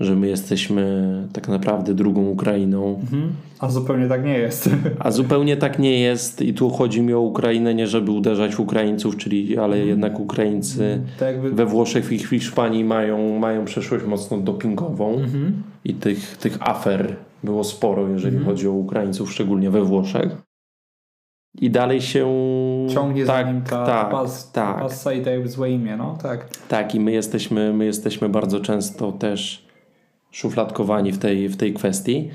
[0.01, 2.99] że my jesteśmy tak naprawdę drugą Ukrainą.
[3.01, 3.33] Mhm.
[3.59, 4.71] A zupełnie tak nie jest.
[4.99, 8.61] A zupełnie tak nie jest i tu chodzi mi o Ukrainę, nie żeby uderzać w
[8.61, 11.51] Ukraińców, czyli, ale jednak Ukraińcy Tak jakby...
[11.51, 15.63] we Włoszech i w Hiszpanii mają, mają przeszłość mocno dopingową Mhm.
[15.85, 20.37] i tych, tych afer było sporo, jeżeli chodzi o Ukraińców, szczególnie we Włoszech.
[21.61, 22.27] I dalej się
[22.95, 25.97] Ciągnie za tak, nim ta, tak, ta, pas, tak, ta pasa i daje złe imię,
[25.97, 26.49] no tak.
[26.69, 29.66] tak, i my jesteśmy, my jesteśmy bardzo często też
[30.37, 32.31] szufladkowani w tej, w tej kwestii.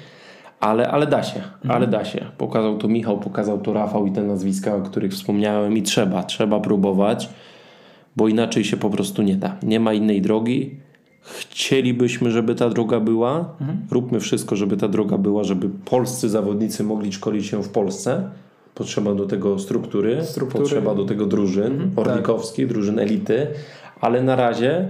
[0.60, 2.26] Ale, ale da się, ale da się.
[2.38, 6.60] Pokazał to Michał, pokazał to Rafał i te nazwiska, o których wspomniałem i trzeba, trzeba
[6.60, 7.30] próbować,
[8.15, 9.57] bo inaczej się po prostu nie da.
[9.64, 10.76] Nie ma innej drogi.
[11.22, 13.56] Chcielibyśmy, żeby ta droga była.
[13.91, 18.30] Róbmy wszystko, żeby ta droga była, żeby polscy zawodnicy mogli szkolić się w Polsce.
[18.76, 20.64] Potrzeba do tego struktury, Struktury.
[20.64, 23.48] potrzeba do tego drużyn orlikowskich, drużyn elity,
[24.02, 24.88] ale na razie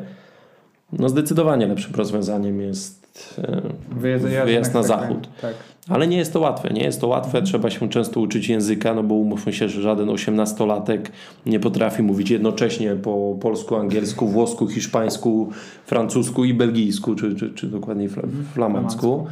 [0.94, 3.01] no zdecydowanie lepszym rozwiązaniem jest
[3.38, 3.62] e,
[3.96, 5.30] Wyjazd, wyjazd na tak, zachód.
[5.42, 5.54] Tak.
[5.90, 9.04] Ale nie jest to łatwe, nie jest to łatwe, trzeba się często uczyć języka, no
[9.04, 11.12] bo umówmy się, że żaden osiemnastolatek
[11.46, 15.50] nie potrafi mówić jednocześnie po polsku, angielsku, włosku, hiszpańsku,
[15.86, 18.24] francusku i belgijsku, czy, czy, czy dokładniej fla,
[18.54, 19.28] flamandzku.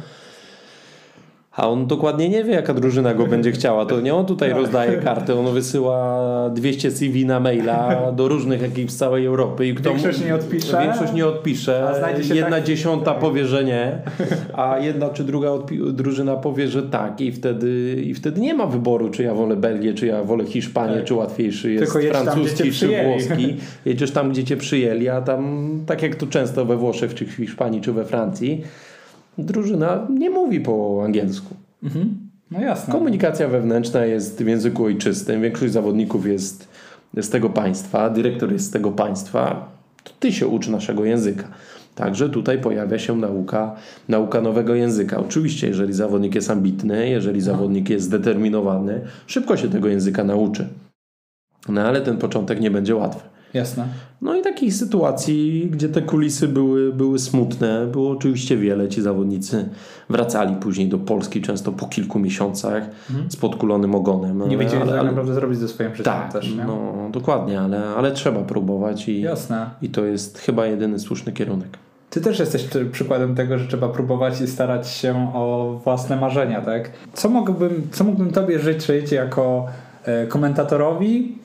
[1.60, 3.86] A on dokładnie nie wie, jaka drużyna go będzie chciała.
[3.86, 8.90] To nie on tutaj rozdaje karty, on wysyła 200 CV na maila do różnych ekip
[8.90, 9.66] z całej Europy.
[9.66, 10.82] I kto Większość nie odpisze.
[10.82, 11.88] Większość nie odpisze.
[11.88, 13.98] A znajdzie się Jedna tak- dziesiąta powie, że nie,
[14.52, 17.20] a jedna czy druga odpi- drużyna powie, że tak.
[17.20, 20.94] I wtedy, I wtedy nie ma wyboru, czy ja wolę Belgię, czy ja wolę Hiszpanię,
[20.96, 21.04] Tak.
[21.04, 23.56] czy łatwiejszy jest francuski, czy włoski.
[23.84, 27.32] Jedziesz tam, gdzie cię przyjęli, a tam, tak jak to często we Włoszech, czy w
[27.32, 28.62] Hiszpanii, czy we Francji,
[29.44, 31.54] drużyna nie mówi po angielsku.
[31.82, 32.30] Mhm.
[32.50, 32.92] No jasne.
[32.92, 35.42] Komunikacja wewnętrzna jest w języku ojczystym.
[35.42, 36.68] Większość zawodników jest
[37.16, 39.68] z tego państwa, dyrektor jest z tego państwa.
[40.04, 41.48] To ty się uczy naszego języka.
[41.94, 43.76] Także tutaj pojawia się nauka,
[44.08, 45.18] nauka nowego języka.
[45.18, 50.68] Oczywiście, jeżeli zawodnik jest ambitny, jeżeli zawodnik jest zdeterminowany, szybko się tego języka nauczy.
[51.68, 53.28] No ale ten początek nie będzie łatwy.
[53.54, 53.88] Jasne.
[54.22, 58.88] No i takich sytuacji, gdzie te kulisy były, były smutne, było oczywiście wiele.
[58.88, 59.68] Ci zawodnicy
[60.10, 62.82] wracali później do Polski, często po kilku miesiącach
[63.28, 64.48] z podkulonym ogonem.
[64.48, 66.64] Nie wiedzieli, co tak naprawdę zrobić ze swoim życiem Tak, też, nie?
[66.64, 69.70] no dokładnie, ale, ale trzeba próbować i, Jasne.
[69.82, 71.78] i to jest chyba jedyny słuszny kierunek.
[72.10, 76.90] Ty też jesteś przykładem tego, że trzeba próbować i starać się o własne marzenia, tak?
[77.12, 79.66] Co mógłbym, co mógłbym Tobie życzyć jako
[80.04, 81.38] e, komentatorowi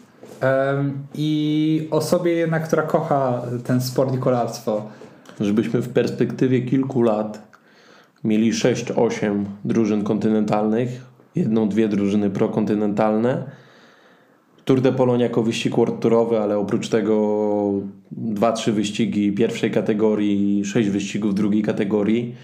[1.16, 4.86] i osobie jednak, która kocha ten sport i kolarstwo?
[5.40, 7.58] Żebyśmy w perspektywie kilku lat
[8.24, 10.90] mieli 6-8 drużyn kontynentalnych,
[11.36, 13.44] jedną, dwie drużyny prokontynentalne,
[14.66, 17.74] Tour de Pologne jako wyścig world tourowy, ale oprócz tego
[18.12, 22.36] dwa, trzy wyścigi pierwszej kategorii, sześć wyścigów drugiej kategorii.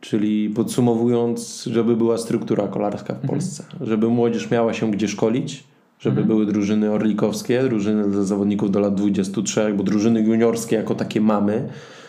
[0.00, 3.28] Czyli podsumowując, żeby była struktura kolarska w mhm.
[3.28, 5.64] Polsce, żeby młodzież miała się gdzie szkolić,
[6.00, 6.26] żeby mhm.
[6.26, 11.68] były drużyny orlikowskie, drużyny dla zawodników do lat 23, bo drużyny juniorskie jako takie mamy.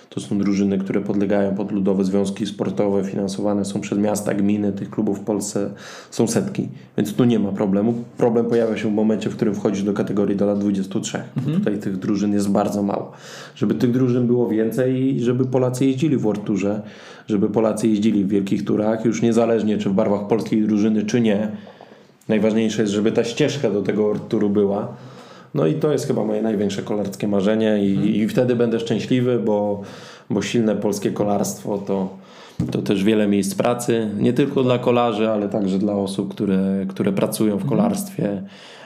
[0.09, 4.71] To są drużyny, które podlegają pod ludowe związki sportowe, finansowane są przez miasta, gminy.
[4.71, 5.69] Tych klubów w Polsce
[6.11, 6.67] są setki,
[6.97, 7.93] więc tu nie ma problemu.
[8.17, 11.21] Problem pojawia się w momencie, w którym wchodzisz do kategorii do lat 23.
[11.37, 11.57] Mhm.
[11.57, 13.11] Tutaj tych drużyn jest bardzo mało.
[13.55, 16.81] Żeby tych drużyn było więcej i żeby Polacy jeździli w World Tourze,
[17.27, 21.51] żeby Polacy jeździli w wielkich turach, już niezależnie czy w barwach polskiej drużyny, czy nie.
[22.29, 24.93] Najważniejsze jest, żeby ta ścieżka do tego World Touru była
[25.53, 28.15] no i to jest chyba moje największe kolarskie marzenie i, hmm.
[28.15, 29.81] i wtedy będę szczęśliwy, bo,
[30.29, 32.09] bo silne polskie kolarstwo to,
[32.71, 37.11] to też wiele miejsc pracy, nie tylko dla kolarzy, ale także dla osób, które, które
[37.11, 37.69] pracują w mhm.
[37.69, 38.43] kolarstwie.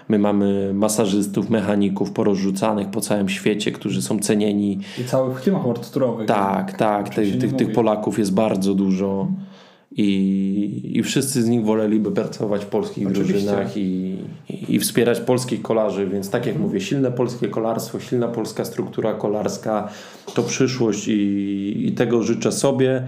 [0.09, 4.79] My mamy masażystów, mechaników porozrzucanych po całym świecie, którzy są cenieni.
[5.01, 5.91] I całych firmach world
[6.27, 7.09] Tak, tak.
[7.09, 9.27] Tych, tych, tych Polaków jest bardzo dużo.
[9.29, 9.52] Mhm
[9.97, 13.33] i, i wszyscy z nich woleliby pracować w polskich Oczywiście.
[13.33, 14.17] drużynach i,
[14.49, 19.13] i, i, wspierać polskich kolarzy, więc tak jak mówię, silne polskie kolarstwo, silna polska struktura
[19.13, 19.89] kolarska
[20.33, 23.03] to przyszłość i, i tego życzę sobie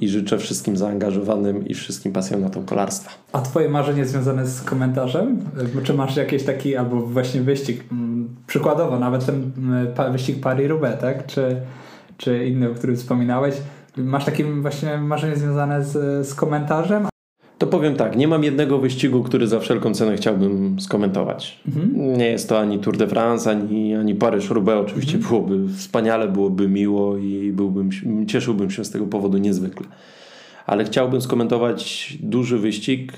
[0.00, 3.10] i życzę wszystkim zaangażowanym i wszystkim pasjonatom kolarstwa.
[3.32, 5.38] A twoje marzenie związane z komentarzem?
[5.82, 11.26] Czy masz jakiś taki, albo właśnie wyścig, mm, przykładowo nawet ten mm, wyścig Paris-Roubaix, tak?
[11.26, 11.56] Czy,
[12.18, 13.54] czy inny, o którym wspominałeś,
[13.96, 17.08] Masz takie właśnie marzenie związane z, z komentarzem?
[17.58, 21.60] To powiem tak, nie mam jednego wyścigu, który za wszelką cenę chciałbym skomentować.
[21.68, 22.16] Mhm.
[22.18, 24.80] Nie jest to ani Tour de France, ani, ani Paryż-Roubaix.
[24.80, 25.28] Oczywiście mhm.
[25.28, 27.90] byłoby wspaniale, byłoby miło i byłbym,
[28.26, 29.86] cieszyłbym się z tego powodu niezwykle.
[30.66, 33.12] Ale chciałbym skomentować duży wyścig,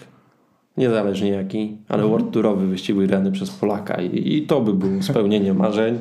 [0.77, 2.11] niezależnie jaki, ale mhm.
[2.11, 5.99] World Tourowy wyścig wygrany przez Polaka i, i to by było spełnienie marzeń.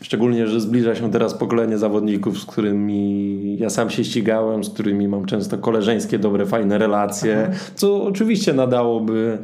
[0.00, 5.08] Szczególnie, że zbliża się teraz pokolenie zawodników, z którymi ja sam się ścigałem, z którymi
[5.08, 7.58] mam często koleżeńskie, dobre, fajne relacje, Aha.
[7.74, 9.38] co oczywiście nadałoby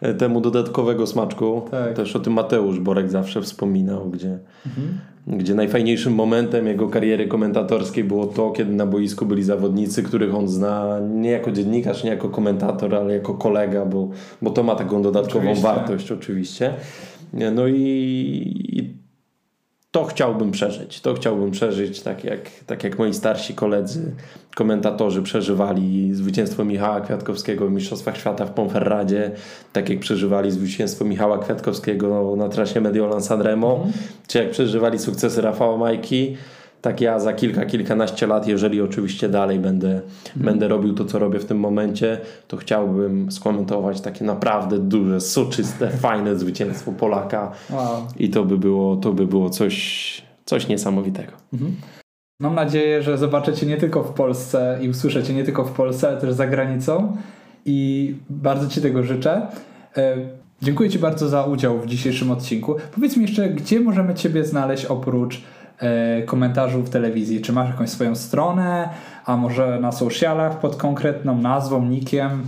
[0.00, 1.62] e, temu dodatkowego smaczku.
[1.70, 1.94] Tak.
[1.94, 4.98] Też o tym Mateusz Borek zawsze wspominał, gdzie, mhm.
[5.26, 10.48] gdzie najfajniejszym momentem jego kariery komentatorskiej było to, kiedy na boisku byli zawodnicy, których on
[10.48, 14.08] zna nie jako dziennikarz, nie jako komentator, ale jako kolega, bo,
[14.42, 15.62] bo to ma taką dodatkową oczywiście.
[15.62, 16.74] wartość oczywiście.
[17.32, 17.74] No i,
[18.72, 19.03] i
[19.94, 21.00] to chciałbym przeżyć.
[21.00, 24.14] To chciałbym przeżyć, tak jak, tak jak moi starsi koledzy,
[24.54, 29.30] komentatorzy przeżywali zwycięstwo Michała Kwiatkowskiego w Mistrzostwach Świata w Ponferradzie,
[29.72, 33.92] tak jak przeżywali zwycięstwo Michała Kwiatkowskiego na trasie Mediolan Sanremo, mm.
[34.26, 36.36] czy jak przeżywali sukcesy Rafała Majki
[36.84, 40.44] tak ja za kilka, kilkanaście lat, jeżeli oczywiście dalej będę, mhm.
[40.44, 45.90] będę robił to, co robię w tym momencie, to chciałbym skomentować takie naprawdę duże, soczyste,
[46.06, 47.52] fajne zwycięstwo Polaka.
[47.70, 48.06] Wow.
[48.18, 51.32] I to by było, to by było coś, coś niesamowitego.
[51.52, 51.76] Mhm.
[52.40, 56.20] Mam nadzieję, że zobaczycie nie tylko w Polsce i usłyszycie nie tylko w Polsce, ale
[56.20, 57.16] też za granicą.
[57.64, 59.46] I bardzo Ci tego życzę.
[59.96, 60.16] E,
[60.62, 62.76] dziękuję Ci bardzo za udział w dzisiejszym odcinku.
[62.94, 65.42] Powiedz mi jeszcze, gdzie możemy Ciebie znaleźć oprócz
[66.26, 67.40] komentarzu w telewizji?
[67.40, 68.88] Czy masz jakąś swoją stronę,
[69.24, 72.42] a może na socialach pod konkretną nazwą, nikiem?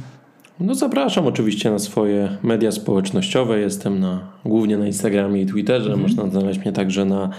[0.60, 3.60] No zapraszam oczywiście na swoje media społecznościowe.
[3.60, 5.92] Jestem na, głównie na Instagramie i Twitterze.
[5.92, 6.00] Mhm.
[6.02, 7.30] Można znaleźć mnie także na,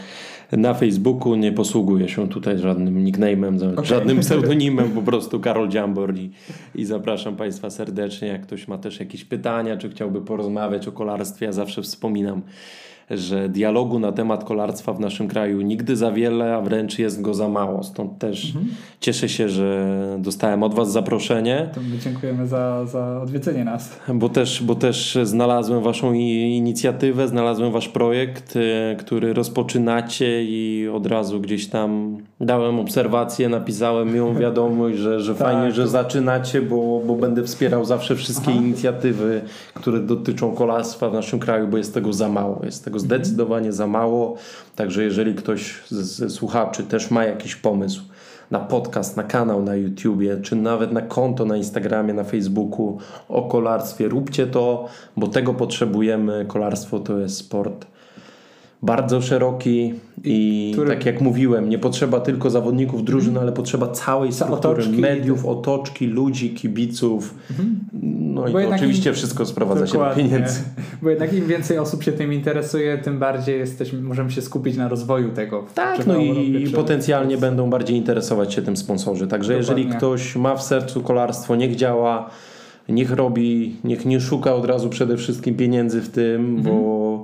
[0.51, 1.35] na Facebooku.
[1.35, 3.85] Nie posługuję się tutaj żadnym nickname'em, okay.
[3.85, 6.31] żadnym pseudonimem, po prostu Karol Dziambor i,
[6.75, 8.27] i zapraszam Państwa serdecznie.
[8.27, 12.41] Jak ktoś ma też jakieś pytania, czy chciałby porozmawiać o kolarstwie, ja zawsze wspominam
[13.09, 17.33] że dialogu na temat kolarstwa w naszym kraju nigdy za wiele, a wręcz jest go
[17.33, 17.83] za mało.
[17.83, 18.65] Stąd też mhm.
[18.99, 21.69] cieszę się, że dostałem od Was zaproszenie.
[21.75, 23.99] To my dziękujemy za, za odwiedzenie nas.
[24.13, 31.07] Bo też, bo też znalazłem Waszą inicjatywę, znalazłem Wasz projekt, y, który rozpoczynacie i od
[31.07, 35.47] razu gdzieś tam dałem obserwację, napisałem miłą wiadomość, że, że tak.
[35.47, 38.59] fajnie, że zaczynacie, bo, bo będę wspierał zawsze wszystkie Aha.
[38.61, 39.41] inicjatywy,
[39.73, 42.61] które dotyczą kolarstwa w naszym kraju, bo jest tego za mało.
[42.63, 44.37] Jest tego tego zdecydowanie za mało.
[44.75, 48.01] Także jeżeli ktoś ze słuchaczy też ma jakiś pomysł
[48.51, 52.97] na podcast, na kanał na YouTubie, czy nawet na konto na Instagramie, na Facebooku
[53.29, 54.87] o kolarstwie, róbcie to,
[55.17, 56.45] bo tego potrzebujemy.
[56.47, 57.85] Kolarstwo to jest sport
[58.81, 59.93] bardzo szeroki
[60.23, 60.89] i Który...
[60.89, 63.43] tak jak mówiłem, nie potrzeba tylko zawodników drużyn, mm.
[63.43, 67.35] ale potrzeba całej struktury otoczki, mediów, otoczki, ludzi, kibiców.
[67.59, 67.79] Mm.
[68.33, 69.15] No Bo i oczywiście im...
[69.15, 70.23] wszystko sprowadza Dokładnie.
[70.23, 70.59] się do pieniędzy.
[71.01, 74.87] Bo jednak im więcej osób się tym interesuje, tym bardziej jesteśmy, możemy się skupić na
[74.87, 75.65] rozwoju tego.
[75.75, 79.27] Tak, no i potencjalnie będą bardziej interesować się tym sponsorzy.
[79.27, 79.83] Także Dokładnie.
[79.83, 82.29] jeżeli ktoś ma w sercu kolarstwo, niech działa
[82.89, 86.63] niech robi, niech nie szuka od razu przede wszystkim pieniędzy w tym, mhm.
[86.63, 87.23] bo,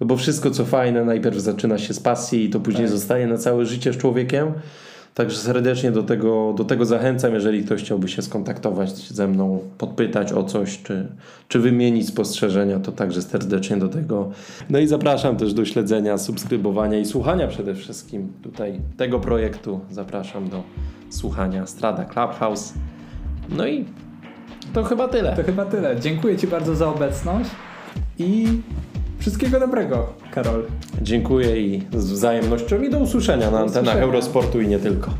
[0.00, 2.92] bo wszystko co fajne najpierw zaczyna się z pasji i to później tak.
[2.92, 4.52] zostaje na całe życie z człowiekiem.
[5.14, 10.32] Także serdecznie do tego, do tego zachęcam, jeżeli ktoś chciałby się skontaktować ze mną, podpytać
[10.32, 11.08] o coś, czy,
[11.48, 14.30] czy wymienić spostrzeżenia, to także serdecznie do tego.
[14.70, 19.80] No i zapraszam też do śledzenia, subskrybowania i słuchania przede wszystkim tutaj tego projektu.
[19.90, 20.62] Zapraszam do
[21.10, 22.74] słuchania Strada Clubhouse.
[23.48, 23.84] No i
[24.72, 25.36] to chyba tyle.
[25.36, 26.00] To chyba tyle.
[26.00, 27.50] Dziękuję Ci bardzo za obecność
[28.18, 28.46] i
[29.22, 30.64] Wszystkiego dobrego, Karol.
[31.02, 34.02] Dziękuję i z wzajemnością i do usłyszenia na do antenach usłyszenia.
[34.02, 35.10] Eurosportu i nie tylko.